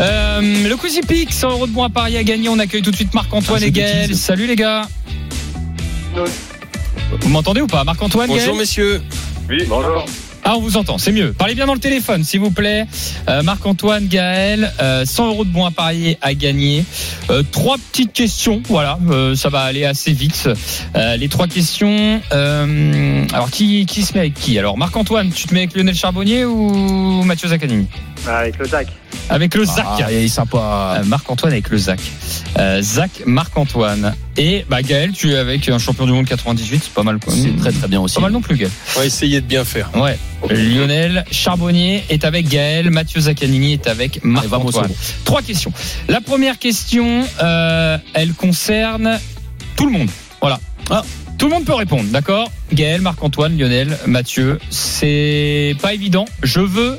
Euh, 0.00 0.40
le 0.68 0.76
Quizy 0.76 1.02
Pick, 1.02 1.32
100 1.32 1.50
euros 1.52 1.66
de 1.68 1.72
bons 1.72 1.84
à 1.84 1.90
parier 1.90 2.18
à 2.18 2.24
gagner. 2.24 2.48
On 2.48 2.58
accueille 2.58 2.82
tout 2.82 2.90
de 2.90 2.96
suite 2.96 3.14
Marc-Antoine 3.14 3.60
Ah, 3.62 3.66
et 3.66 3.70
Gaël. 3.70 4.16
Salut 4.16 4.48
les 4.48 4.56
gars. 4.56 4.88
Vous 7.20 7.28
m'entendez 7.28 7.60
ou 7.60 7.68
pas 7.68 7.84
Marc-Antoine, 7.84 8.26
Bonjour 8.26 8.46
Gaël 8.46 8.58
messieurs. 8.58 9.00
Oui, 9.48 9.64
bonjour. 9.68 10.04
Ah, 10.46 10.56
on 10.56 10.60
vous 10.60 10.76
entend, 10.76 10.98
c'est 10.98 11.10
mieux. 11.10 11.32
Parlez 11.32 11.54
bien 11.54 11.64
dans 11.66 11.72
le 11.72 11.80
téléphone, 11.80 12.22
s'il 12.22 12.40
vous 12.40 12.50
plaît. 12.50 12.86
Euh, 13.30 13.42
Marc-Antoine, 13.42 14.06
Gaël, 14.06 14.72
euh, 14.78 15.06
100 15.06 15.28
euros 15.28 15.44
de 15.46 15.50
bons 15.50 15.64
à 15.64 15.70
parier 15.70 16.18
à 16.20 16.34
gagner. 16.34 16.84
Euh, 17.30 17.42
trois 17.50 17.76
petites 17.78 18.12
questions, 18.12 18.60
voilà, 18.68 18.98
euh, 19.10 19.34
ça 19.34 19.48
va 19.48 19.60
aller 19.60 19.86
assez 19.86 20.12
vite. 20.12 20.50
Les 20.94 21.28
trois 21.28 21.46
questions. 21.46 22.20
alors, 22.30 23.50
qui, 23.50 23.86
qui 23.86 24.02
se 24.02 24.12
met 24.12 24.20
avec 24.20 24.34
qui? 24.34 24.58
Alors, 24.58 24.76
Marc-Antoine, 24.76 25.30
tu 25.32 25.46
te 25.46 25.54
mets 25.54 25.60
avec 25.60 25.74
Lionel 25.74 25.94
Charbonnier 25.94 26.44
ou 26.44 27.22
Mathieu 27.22 27.48
Zaccanini 27.48 27.86
Avec 28.26 28.58
le 28.58 28.66
Zach. 28.66 28.88
Avec 29.28 29.54
le 29.54 29.64
Zac. 29.64 29.84
Ah, 29.86 30.10
il 30.10 30.16
est 30.18 30.28
sympa. 30.28 30.96
Euh, 30.98 31.04
Marc-Antoine 31.04 31.52
avec 31.52 31.68
le 31.70 31.78
Zac. 31.78 32.00
Euh, 32.58 32.82
Zac, 32.82 33.22
Marc-Antoine. 33.26 34.14
Et 34.36 34.64
bah, 34.68 34.82
Gaël, 34.82 35.12
tu 35.12 35.32
es 35.32 35.36
avec 35.36 35.68
un 35.68 35.78
champion 35.78 36.06
du 36.06 36.12
monde 36.12 36.26
98, 36.26 36.82
c'est 36.84 36.92
pas 36.92 37.02
mal 37.02 37.18
quoi. 37.18 37.32
C'est 37.32 37.56
très 37.56 37.72
très 37.72 37.88
bien 37.88 38.00
aussi. 38.00 38.16
Pas 38.16 38.22
mal 38.22 38.32
non 38.32 38.40
plus, 38.40 38.56
Gaël. 38.56 38.70
On 38.96 39.00
va 39.00 39.06
essayer 39.06 39.40
de 39.40 39.46
bien 39.46 39.64
faire. 39.64 39.90
Ouais. 39.96 40.18
Lionel 40.50 41.24
Charbonnier 41.30 42.04
est 42.10 42.24
avec 42.24 42.48
Gaël, 42.48 42.90
Mathieu 42.90 43.20
Zaccanini 43.20 43.74
est 43.74 43.86
avec 43.86 44.24
Marc-Antoine. 44.24 44.90
Trois 45.24 45.42
questions. 45.42 45.72
La 46.08 46.20
première 46.20 46.58
question, 46.58 47.24
euh, 47.42 47.98
elle 48.12 48.34
concerne 48.34 49.18
tout 49.76 49.86
le 49.86 49.92
monde. 49.92 50.10
Voilà. 50.40 50.60
Ah. 50.90 51.02
Tout 51.38 51.46
le 51.46 51.54
monde 51.54 51.64
peut 51.64 51.74
répondre, 51.74 52.04
d'accord 52.10 52.50
Gaël, 52.72 53.00
Marc-Antoine, 53.00 53.58
Lionel, 53.58 53.98
Mathieu. 54.06 54.58
C'est 54.70 55.76
pas 55.82 55.92
évident. 55.94 56.24
Je 56.42 56.60
veux 56.60 56.98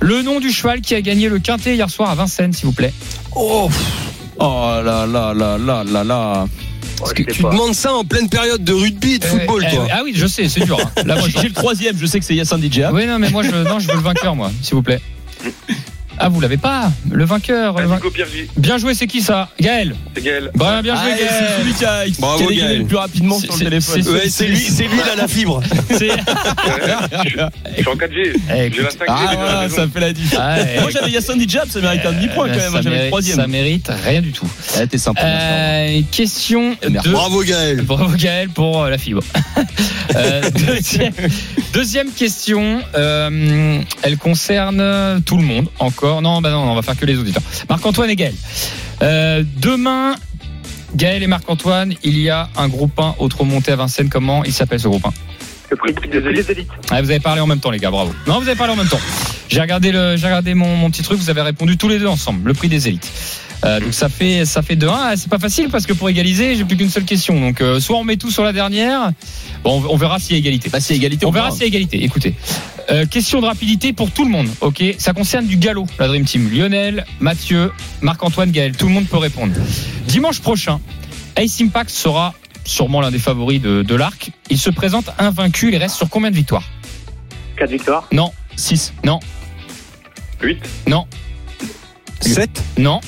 le 0.00 0.22
nom 0.22 0.38
du 0.40 0.50
cheval 0.50 0.80
qui 0.80 0.94
a 0.94 1.00
gagné 1.00 1.28
le 1.28 1.38
quintet 1.38 1.74
hier 1.74 1.90
soir 1.90 2.10
à 2.10 2.14
Vincennes, 2.14 2.52
s'il 2.52 2.66
vous 2.66 2.72
plaît. 2.72 2.92
Oh, 3.34 3.68
oh 4.38 4.70
là 4.84 5.06
là 5.06 5.32
là 5.34 5.58
là 5.58 5.82
là 5.84 6.04
là. 6.04 6.46
Parce 6.98 7.14
que 7.14 7.22
Tu 7.22 7.42
demandes 7.42 7.74
ça 7.74 7.94
en 7.94 8.04
pleine 8.04 8.28
période 8.28 8.62
de 8.62 8.72
rugby, 8.74 9.18
de 9.18 9.24
football, 9.24 9.64
Euh, 9.64 9.70
toi. 9.74 9.86
ah 9.90 10.00
oui, 10.04 10.12
je 10.14 10.26
sais, 10.26 10.48
c'est 10.48 10.64
dur. 10.66 10.78
hein. 10.78 11.02
Là, 11.06 11.16
moi, 11.16 11.28
J'ai 11.28 11.48
le 11.48 11.54
troisième, 11.54 11.96
je 11.98 12.04
sais 12.04 12.18
que 12.20 12.26
c'est 12.26 12.34
Yassin 12.34 12.58
Didja. 12.58 12.92
Oui, 12.92 13.06
non, 13.06 13.18
mais 13.18 13.30
moi, 13.30 13.42
je, 13.42 13.50
non, 13.50 13.78
je 13.80 13.88
veux 13.88 13.94
le 13.94 14.00
vainqueur, 14.02 14.36
moi, 14.36 14.52
s'il 14.62 14.74
vous 14.74 14.82
plaît. 14.82 15.00
Ah, 16.22 16.28
vous 16.28 16.40
l'avez 16.40 16.58
pas 16.58 16.92
Le 17.10 17.24
vainqueur. 17.24 17.80
le 17.80 17.86
vain- 17.86 17.98
Bien 18.58 18.76
joué, 18.78 18.92
c'est 18.94 19.06
qui 19.06 19.22
ça? 19.22 19.48
Gaël. 19.60 19.94
C'est 20.14 20.22
Gaël. 20.22 20.50
Bah, 20.54 20.82
bien 20.82 20.94
joué, 20.94 21.12
Ah, 21.12 21.16
c'est 21.18 21.62
celui 21.62 21.72
Gaël. 21.72 21.78
qui 21.78 21.84
a, 21.84 22.04
qui 22.14 22.20
Bravo, 22.20 22.48
a 22.50 22.52
Gaël. 22.52 22.78
le 22.78 22.84
plus 22.84 22.96
rapidement 22.96 23.38
sur 23.38 23.52
le 23.52 23.58
C'est- 23.58 23.64
téléphone. 23.64 24.02
c'est- 24.02 24.10
Ouais, 24.10 24.28
c'est 24.28 24.46
lui, 24.46 24.56
c'est 24.58 24.82
lui, 24.84 24.98
il 25.04 25.10
a 25.10 25.16
la 25.16 25.28
fibre. 25.28 25.62
C'est- 25.88 26.08
Je 27.24 27.28
suis 27.28 27.88
en 27.88 27.96
4G. 27.96 28.32
Eh, 28.54 28.70
J'ai 28.72 28.82
la 28.82 28.90
5G. 28.90 29.04
Ah 29.08 29.34
voilà, 29.36 29.68
ça 29.68 29.86
fait 29.92 30.00
la 30.00 30.12
diff. 30.12 30.34
Ah, 30.38 30.56
ouais. 30.58 30.80
Moi 30.80 30.90
j'avais 30.90 31.10
Yassin 31.10 31.36
Didjab, 31.36 31.68
ça 31.68 31.80
mérite 31.80 32.04
un 32.04 32.12
demi-point 32.12 32.48
quand 32.48 32.54
Euh, 32.54 32.56
même. 32.56 32.72
ça 32.72 32.82
J'avais 32.82 33.06
troisième. 33.08 33.36
Ça 33.36 33.46
mérite 33.46 33.90
rien 34.04 34.20
du 34.20 34.32
tout. 34.32 34.48
Ah, 34.76 34.86
t'es 34.86 34.98
sympa. 34.98 35.20
Euh, 35.24 36.00
question 36.10 36.76
de. 36.82 37.10
Bravo 37.10 37.42
Gaël. 37.42 37.82
Bravo 37.82 38.14
Gaël 38.16 38.48
pour 38.50 38.82
euh, 38.82 38.90
la 38.90 38.98
fibre. 38.98 39.22
Euh, 40.16 40.42
deuxième, 40.66 41.12
deuxième 41.72 42.10
question, 42.10 42.80
euh, 42.96 43.78
elle 44.02 44.16
concerne 44.18 45.22
tout 45.24 45.36
le 45.36 45.44
monde 45.44 45.68
encore. 45.78 46.09
Non, 46.20 46.40
bah 46.40 46.50
non, 46.50 46.70
on 46.70 46.74
va 46.74 46.82
faire 46.82 46.96
que 46.96 47.06
les 47.06 47.16
auditeurs. 47.16 47.42
Marc-Antoine 47.68 48.10
et 48.10 48.16
Gaël. 48.16 48.34
Euh, 49.02 49.44
demain, 49.58 50.14
Gaël 50.94 51.22
et 51.22 51.26
Marc-Antoine, 51.26 51.94
il 52.02 52.18
y 52.18 52.30
a 52.30 52.48
un 52.56 52.68
groupe 52.68 52.98
1 52.98 53.14
autre 53.18 53.44
monté 53.44 53.72
à 53.72 53.76
Vincennes. 53.76 54.08
Comment 54.08 54.44
il 54.44 54.52
s'appelle 54.52 54.80
ce 54.80 54.88
groupe 54.88 55.06
1 55.06 55.12
Le 55.70 55.76
prix 55.76 55.92
des 55.92 56.50
élites. 56.50 56.68
Ah, 56.90 57.00
vous 57.00 57.10
avez 57.10 57.20
parlé 57.20 57.40
en 57.40 57.46
même 57.46 57.60
temps, 57.60 57.70
les 57.70 57.78
gars, 57.78 57.90
bravo. 57.90 58.12
Non, 58.26 58.40
vous 58.40 58.48
avez 58.48 58.56
parlé 58.58 58.72
en 58.72 58.76
même 58.76 58.88
temps. 58.88 59.00
J'ai 59.48 59.60
regardé, 59.60 59.92
le, 59.92 60.16
j'ai 60.16 60.26
regardé 60.26 60.54
mon, 60.54 60.76
mon 60.76 60.90
petit 60.90 61.02
truc, 61.02 61.18
vous 61.18 61.30
avez 61.30 61.42
répondu 61.42 61.76
tous 61.76 61.88
les 61.88 61.98
deux 61.98 62.08
ensemble, 62.08 62.46
le 62.48 62.54
prix 62.54 62.68
des 62.68 62.88
élites. 62.88 63.10
Euh, 63.64 63.78
donc 63.80 63.92
ça 63.92 64.08
fait 64.08 64.44
ça 64.46 64.62
fait 64.62 64.76
2-1. 64.76 64.88
Ah, 64.90 65.12
C'est 65.16 65.28
pas 65.28 65.38
facile 65.38 65.68
parce 65.68 65.84
que 65.86 65.92
pour 65.92 66.08
égaliser, 66.08 66.56
j'ai 66.56 66.64
plus 66.64 66.76
qu'une 66.76 66.88
seule 66.90 67.04
question. 67.04 67.38
Donc 67.38 67.60
euh, 67.60 67.78
soit 67.80 67.96
on 67.98 68.04
met 68.04 68.16
tout 68.16 68.30
sur 68.30 68.42
la 68.42 68.52
dernière, 68.52 69.12
bon, 69.64 69.82
on, 69.86 69.92
on 69.94 69.96
verra 69.96 70.18
s'il 70.18 70.32
y 70.32 70.36
a 70.36 70.38
égalité. 70.38 70.70
Bah 70.70 70.80
c'est 70.80 70.96
égalité. 70.96 71.26
On 71.26 71.30
verra 71.30 71.50
s'il 71.50 71.60
y 71.60 71.64
a 71.64 71.66
égalité. 71.66 72.02
Écoutez, 72.02 72.34
Euh, 72.90 73.06
question 73.06 73.40
de 73.40 73.46
rapidité 73.46 73.92
pour 73.92 74.10
tout 74.10 74.24
le 74.24 74.30
monde. 74.30 74.48
Ok, 74.62 74.82
ça 74.98 75.12
concerne 75.12 75.46
du 75.46 75.56
galop, 75.58 75.86
la 75.98 76.08
Dream 76.08 76.24
Team. 76.24 76.50
Lionel, 76.50 77.04
Mathieu, 77.20 77.70
Marc-Antoine, 78.00 78.50
Gaël, 78.50 78.74
tout 78.76 78.86
le 78.88 78.92
monde 78.92 79.06
peut 79.06 79.18
répondre. 79.18 79.52
Dimanche 80.08 80.40
prochain, 80.40 80.80
Ace 81.36 81.60
Impact 81.60 81.90
sera 81.90 82.34
sûrement 82.64 83.00
l'un 83.00 83.10
des 83.12 83.18
favoris 83.20 83.60
de, 83.60 83.82
de 83.82 83.94
l'arc. 83.94 84.30
Il 84.48 84.58
se 84.58 84.70
présente 84.70 85.10
invaincu. 85.18 85.68
Il 85.70 85.76
reste 85.76 85.94
sur 85.96 86.08
combien 86.08 86.30
de 86.30 86.36
victoires? 86.36 86.64
4 87.58 87.70
victoires. 87.70 88.08
Non, 88.10 88.32
6. 88.56 88.94
non, 89.04 89.20
8. 90.42 90.58
non, 90.88 91.06
7. 92.20 92.62
non. 92.78 93.00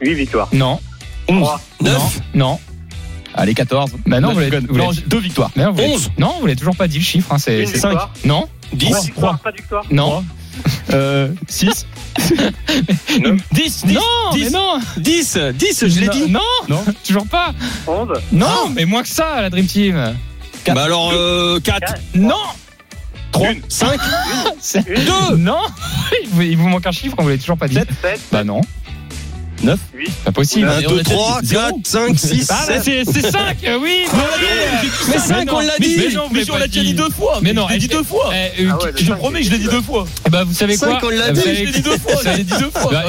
8 0.00 0.14
victoires. 0.14 0.48
Non. 0.52 0.80
11. 1.28 1.48
9 1.80 2.20
Non. 2.34 2.48
Non. 2.50 2.60
Allez, 3.34 3.54
14. 3.54 3.92
Bah 4.06 4.20
non, 4.20 4.32
vous 4.32 4.40
l'avez- 4.40 4.60
vous 4.60 4.76
l'avez- 4.76 5.00
deux 5.06 5.18
victoires. 5.18 5.50
Mais 5.54 5.64
non, 5.64 5.72
vous 5.72 5.78
l'avez- 5.80 5.92
11. 5.94 6.10
Non, 6.18 6.34
vous 6.40 6.46
l'avez 6.46 6.56
toujours 6.58 6.76
pas 6.76 6.88
dit 6.88 6.98
le 6.98 7.04
chiffre. 7.04 7.32
Hein, 7.32 7.38
c'est 7.38 7.60
Une 7.60 7.66
c'est 7.66 7.78
cinq. 7.78 7.90
victoire. 7.90 8.10
Non. 8.24 8.48
10 8.72 8.86
Trois 8.90 9.00
victoires, 9.02 9.38
pas 9.40 9.52
de 9.52 9.56
victoire. 9.56 9.84
Non. 9.90 10.24
Euh, 10.92 11.28
6. 11.48 11.86
10, 12.18 13.84
10. 13.86 13.94
Non, 13.94 14.00
mais 14.32 14.40
10. 14.40 14.52
non. 14.52 14.78
10 14.96 15.38
10 15.54 15.86
je 15.88 16.00
l'ai 16.00 16.08
dit 16.08 16.28
Non, 16.30 16.40
Non. 16.68 16.84
toujours 17.06 17.26
pas. 17.26 17.52
11. 17.86 18.08
Non, 18.32 18.68
mais 18.74 18.84
moins 18.84 19.02
que 19.02 19.08
ça, 19.08 19.40
la 19.40 19.50
Dream 19.50 19.66
Team. 19.66 20.14
Bah 20.66 20.84
alors 20.84 21.12
4 21.62 21.94
Non. 22.14 22.34
3 23.32 23.48
5 23.68 24.00
C'est- 24.60 24.84
Deux. 24.86 25.36
Non. 25.36 25.60
Il 26.24 26.28
vous, 26.30 26.42
il 26.42 26.56
vous 26.56 26.68
manque 26.68 26.86
un 26.86 26.92
chiffre, 26.92 27.16
vous 27.18 27.28
l'avez 27.28 27.38
toujours 27.40 27.56
pas 27.58 27.68
dit. 27.68 27.74
7. 27.74 27.88
Bah 28.32 28.42
non. 28.44 28.60
9. 29.62 29.78
Pas 30.24 30.32
possible. 30.32 30.68
1 30.68 30.70
on 30.70 30.76
a 30.76 30.80
2 30.82 30.88
déjà 31.02 31.02
3 31.16 31.42
dit 31.42 31.48
4 31.54 31.74
zéro. 31.84 32.06
5 32.08 32.18
6 32.18 32.46
Ah, 32.50 32.64
bah, 32.68 32.80
7 32.82 33.04
c'est 33.12 33.30
5, 33.30 33.56
oui. 33.82 34.04
bah 34.12 34.18
oui. 34.40 34.88
Mais 35.08 35.18
5 35.18 35.52
on 35.52 35.60
l'a 35.60 35.78
dit 35.78 35.96
mais 35.98 36.14
non, 36.14 36.24
Mais 36.32 36.50
on 36.50 36.56
l'a 36.56 36.66
déjà 36.68 36.82
dit 36.84 36.94
deux 36.94 37.10
fois. 37.10 37.40
Mais 37.42 37.52
non, 37.52 37.66
je 37.68 37.72
l'ai 37.74 37.78
dit 37.80 37.88
deux 37.88 38.02
fois. 38.02 38.30
Eh, 38.32 38.64
euh, 38.64 38.70
Ah 38.72 38.86
Je 38.96 39.12
promets, 39.12 39.42
je 39.42 39.50
l'ai 39.50 39.58
dit 39.58 39.68
deux 39.68 39.82
fois. 39.82 40.06
eh 40.26 40.30
bah, 40.30 40.44
vous 40.44 40.54
savez 40.54 40.76
quoi 40.76 40.98
on 41.02 41.08
l'a 41.10 41.28
Vous 41.28 41.34
dit, 41.34 41.40
savez- 41.42 41.56
Je 41.56 41.64
l'ai 41.64 41.72
dit 41.72 41.82
deux 41.82 41.98
fois. 41.98 42.12
Je 42.24 42.28
l'ai 42.30 42.44
dit 42.44 42.54
deux 42.58 42.70
fois. 42.70 42.90
Bah, 42.92 43.04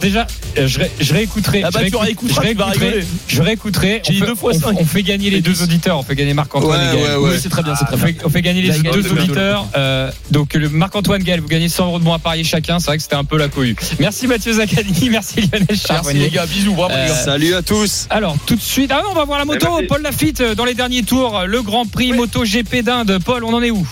déjà, 0.00 0.26
euh, 0.58 0.66
je, 0.68 0.78
ré- 0.78 0.90
je 1.00 1.12
réécouterai. 1.14 1.62
Ah 1.64 1.70
bah, 1.70 1.80
je 1.84 1.88
tu 1.90 1.96
réécouteras, 1.96 2.42
vas 2.54 2.64
rigoler. 2.66 3.04
Je 3.26 3.42
réécouterai. 3.42 4.02
J'ai 4.04 4.10
On 4.10 4.12
dit 4.14 4.20
fait- 4.20 4.26
deux 4.26 4.34
fois 4.34 4.52
on- 4.54 4.60
cinq. 4.60 4.76
On 4.80 4.84
fait 4.84 5.02
gagner 5.02 5.30
les 5.30 5.38
Et 5.38 5.42
deux 5.42 5.62
auditeurs. 5.62 5.98
On 5.98 6.02
fait 6.02 6.14
gagner 6.14 6.34
Marc-Antoine 6.34 6.78
Ouais, 6.78 6.98
et 6.98 7.02
Gaël. 7.02 7.18
ouais, 7.18 7.24
ouais. 7.24 7.30
Oui, 7.34 7.38
c'est 7.42 7.48
très 7.48 7.62
bien, 7.62 7.74
c'est 7.74 7.84
très 7.84 7.94
On 7.94 7.98
bien. 7.98 8.06
fait, 8.06 8.16
on 8.24 8.28
fait 8.28 8.42
gagner 8.42 8.62
les 8.62 8.70
deux 8.78 9.10
auditeurs. 9.12 9.66
Euh, 9.76 10.10
donc 10.30 10.54
le 10.54 10.68
Marc-Antoine 10.68 11.22
Gaël, 11.22 11.40
vous 11.40 11.48
gagnez 11.48 11.68
100 11.68 11.86
euros 11.86 11.98
de 11.98 12.04
bons 12.04 12.12
à 12.12 12.18
parier 12.18 12.44
chacun. 12.44 12.78
C'est 12.78 12.86
vrai 12.86 12.96
que 12.96 13.02
c'était 13.02 13.16
un 13.16 13.24
peu 13.24 13.36
la 13.36 13.48
cohue. 13.48 13.76
Merci 13.98 14.26
Mathieu 14.26 14.52
Zaccani, 14.54 15.08
merci 15.10 15.40
Lionel 15.40 15.76
Merci 15.90 16.14
les 16.14 16.30
gars, 16.30 16.46
bisous, 16.46 16.74
vraiment 16.74 16.88
les 16.88 16.94
Euh, 16.94 17.08
gars. 17.08 17.14
Salut 17.14 17.54
à 17.54 17.62
tous 17.62 18.06
Alors 18.10 18.36
tout 18.46 18.56
de 18.56 18.60
suite, 18.60 18.90
ah 18.92 19.00
non, 19.02 19.10
on 19.10 19.14
va 19.14 19.24
voir 19.24 19.38
la 19.38 19.44
moto. 19.44 19.66
merci. 19.68 19.86
Paul 19.86 20.02
Lafitte 20.02 20.40
euh, 20.40 20.54
dans 20.54 20.64
les 20.64 20.74
derniers 20.74 21.02
tours, 21.02 21.42
le 21.46 21.62
Grand 21.62 21.86
Prix 21.86 22.12
Moto 22.12 22.44
GP 22.44 22.82
d'Inde. 22.82 23.18
Paul, 23.24 23.44
on 23.44 23.52
en 23.54 23.62
est 23.62 23.70
où 23.70 23.86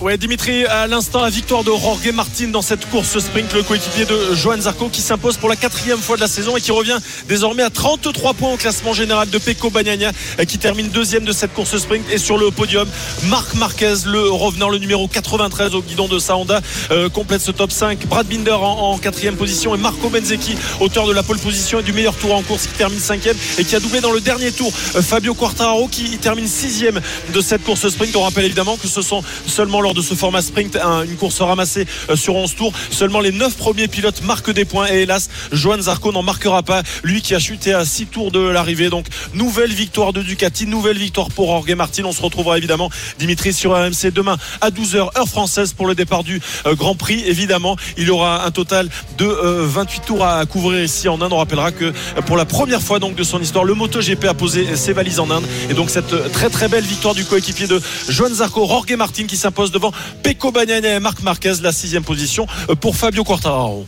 Ouais, 0.00 0.16
Dimitri, 0.18 0.64
à 0.66 0.86
l'instant, 0.86 1.20
la 1.22 1.30
victoire 1.30 1.64
de 1.64 1.70
Jorge 1.70 2.10
Martin 2.12 2.48
dans 2.48 2.62
cette 2.62 2.88
course 2.90 3.18
sprint, 3.18 3.52
le 3.54 3.62
coéquipier 3.62 4.04
de 4.04 4.34
Johan 4.34 4.60
Zarco 4.60 4.88
qui 4.88 5.00
s'impose 5.00 5.36
pour 5.36 5.48
la 5.48 5.56
quatrième 5.56 5.98
fois 5.98 6.16
de 6.16 6.20
la 6.20 6.28
saison 6.28 6.56
et 6.56 6.60
qui 6.60 6.72
revient 6.72 6.98
désormais 7.28 7.62
à 7.62 7.70
33 7.70 8.34
points 8.34 8.52
au 8.52 8.56
classement 8.56 8.92
général 8.92 9.30
de 9.30 9.38
Pecco 9.38 9.70
Bagnaia 9.70 10.10
euh, 10.40 10.44
qui 10.44 10.58
termine 10.58 10.88
deuxième 10.88 11.24
de 11.24 11.32
cette 11.32 11.52
course 11.54 11.76
sprint 11.76 12.04
et 12.10 12.18
sur 12.18 12.38
le 12.38 12.50
podium, 12.50 12.88
Marc 13.24 13.54
Marquez, 13.54 13.94
le 14.06 14.30
revenant, 14.30 14.68
le 14.68 14.78
numéro 14.78 15.08
93 15.08 15.74
au 15.74 15.82
guidon 15.82 16.08
de 16.08 16.18
sa 16.18 16.36
Honda, 16.36 16.60
euh, 16.90 17.08
complète 17.08 17.40
ce 17.40 17.50
top 17.50 17.70
5. 17.72 18.06
Brad 18.06 18.26
Binder 18.26 18.52
en, 18.52 18.92
en 18.92 18.98
quatrième 18.98 19.36
position 19.36 19.74
et 19.74 19.78
Marco 19.78 20.08
Benzecchi, 20.08 20.56
auteur 20.80 21.06
de 21.06 21.12
la 21.12 21.22
position 21.38 21.80
et 21.80 21.82
du 21.82 21.92
meilleur 21.92 22.14
tour 22.16 22.34
en 22.34 22.42
course 22.42 22.66
qui 22.66 22.74
termine 22.74 22.98
cinquième 22.98 23.36
et 23.58 23.64
qui 23.64 23.74
a 23.76 23.80
doublé 23.80 24.00
dans 24.00 24.12
le 24.12 24.20
dernier 24.20 24.52
tour 24.52 24.72
euh, 24.96 25.02
Fabio 25.02 25.34
Quartararo 25.34 25.88
qui 25.88 26.18
termine 26.18 26.46
sixième 26.46 27.00
de 27.32 27.40
cette 27.40 27.62
course 27.64 27.88
sprint. 27.88 28.14
On 28.16 28.22
rappelle 28.22 28.44
évidemment 28.44 28.76
que 28.76 28.88
ce 28.88 29.02
sont 29.02 29.22
seulement 29.46 29.80
lors 29.80 29.94
de 29.94 30.02
ce 30.02 30.14
format 30.14 30.42
sprint 30.42 30.76
un- 30.76 31.04
une 31.04 31.16
course 31.16 31.40
ramassée 31.40 31.86
euh, 32.10 32.16
sur 32.16 32.34
11 32.34 32.54
tours. 32.54 32.72
Seulement 32.90 33.20
les 33.20 33.32
9 33.32 33.56
premiers 33.56 33.88
pilotes 33.88 34.22
marquent 34.22 34.52
des 34.52 34.64
points 34.64 34.88
et 34.90 35.02
hélas, 35.02 35.28
Johan 35.52 35.80
Zarco 35.80 36.12
n'en 36.12 36.22
marquera 36.22 36.62
pas. 36.62 36.82
Lui 37.02 37.22
qui 37.22 37.34
a 37.34 37.38
chuté 37.38 37.72
à 37.72 37.84
6 37.84 38.06
tours 38.06 38.30
de 38.30 38.40
l'arrivée. 38.40 38.90
Donc 38.90 39.06
nouvelle 39.34 39.72
victoire 39.72 40.12
de 40.12 40.22
Ducati, 40.22 40.66
nouvelle 40.66 40.98
victoire 40.98 41.28
pour 41.30 41.46
Jorge 41.48 41.70
Martin. 41.74 42.04
On 42.04 42.12
se 42.12 42.22
retrouvera 42.22 42.58
évidemment 42.58 42.90
Dimitri 43.18 43.52
sur 43.52 43.72
RMC 43.72 44.10
demain 44.12 44.36
à 44.60 44.70
12h 44.70 45.16
heure 45.18 45.28
française 45.28 45.72
pour 45.72 45.86
le 45.86 45.94
départ 45.94 46.24
du 46.24 46.40
euh, 46.66 46.74
Grand 46.74 46.94
Prix. 46.94 47.22
Évidemment, 47.26 47.76
il 47.96 48.08
y 48.08 48.10
aura 48.10 48.44
un 48.44 48.50
total 48.50 48.88
de 49.18 49.24
euh, 49.26 49.64
28 49.66 50.00
tours 50.06 50.24
à 50.24 50.44
couvrir 50.46 50.82
ici 50.82 51.08
en 51.08 51.20
Inde. 51.22 51.32
On 51.32 51.38
rappellera 51.38 51.72
que 51.72 51.86
euh, 51.86 51.92
pour 52.26 52.36
la 52.36 52.44
première 52.44 52.82
fois 52.82 52.98
donc 52.98 53.14
de 53.14 53.22
son 53.22 53.40
histoire, 53.40 53.64
le 53.64 53.74
MotoGP 53.74 54.24
a 54.24 54.34
posé 54.34 54.76
ses 54.76 54.92
valises 54.92 55.20
en 55.20 55.30
Inde 55.30 55.44
et 55.70 55.74
donc 55.74 55.90
cette 55.90 56.12
euh, 56.12 56.28
très 56.28 56.50
très 56.50 56.68
belle 56.68 56.84
victoire 56.84 57.14
du 57.14 57.24
coéquipier 57.24 57.66
de 57.66 57.80
Johan 58.08 58.28
Zarco, 58.28 58.66
Jorge 58.66 58.92
Martin 58.92 59.24
qui 59.24 59.36
s'impose 59.36 59.70
devant 59.72 59.92
Pecco 60.22 60.52
Bagnaia 60.52 60.96
et 60.96 61.00
Marc 61.00 61.22
Marquez, 61.22 61.54
la 61.62 61.72
sixième 61.72 62.04
position 62.04 62.46
euh, 62.68 62.74
pour 62.74 62.96
Fabio 62.96 63.24
Quartararo. 63.24 63.86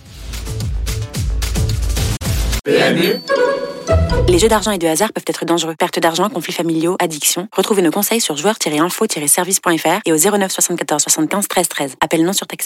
Les 4.29 4.39
jeux 4.39 4.49
d'argent 4.49 4.71
et 4.71 4.79
de 4.79 4.87
hasard 4.87 5.13
peuvent 5.13 5.25
être 5.27 5.45
dangereux. 5.45 5.75
Perte 5.79 5.99
d'argent, 5.99 6.31
conflits 6.31 6.53
familiaux, 6.53 6.97
addiction. 6.99 7.49
Retrouvez 7.53 7.83
nos 7.83 7.91
conseils 7.91 8.21
sur 8.21 8.37
joueurs-info-service.fr 8.37 10.01
et 10.07 10.13
au 10.13 10.17
09 10.17 10.51
74 10.51 11.03
75 11.03 11.49
13 11.49 11.69
13. 11.69 11.95
Appel 12.01 12.25
non 12.25 12.33
surtaxé. 12.33 12.63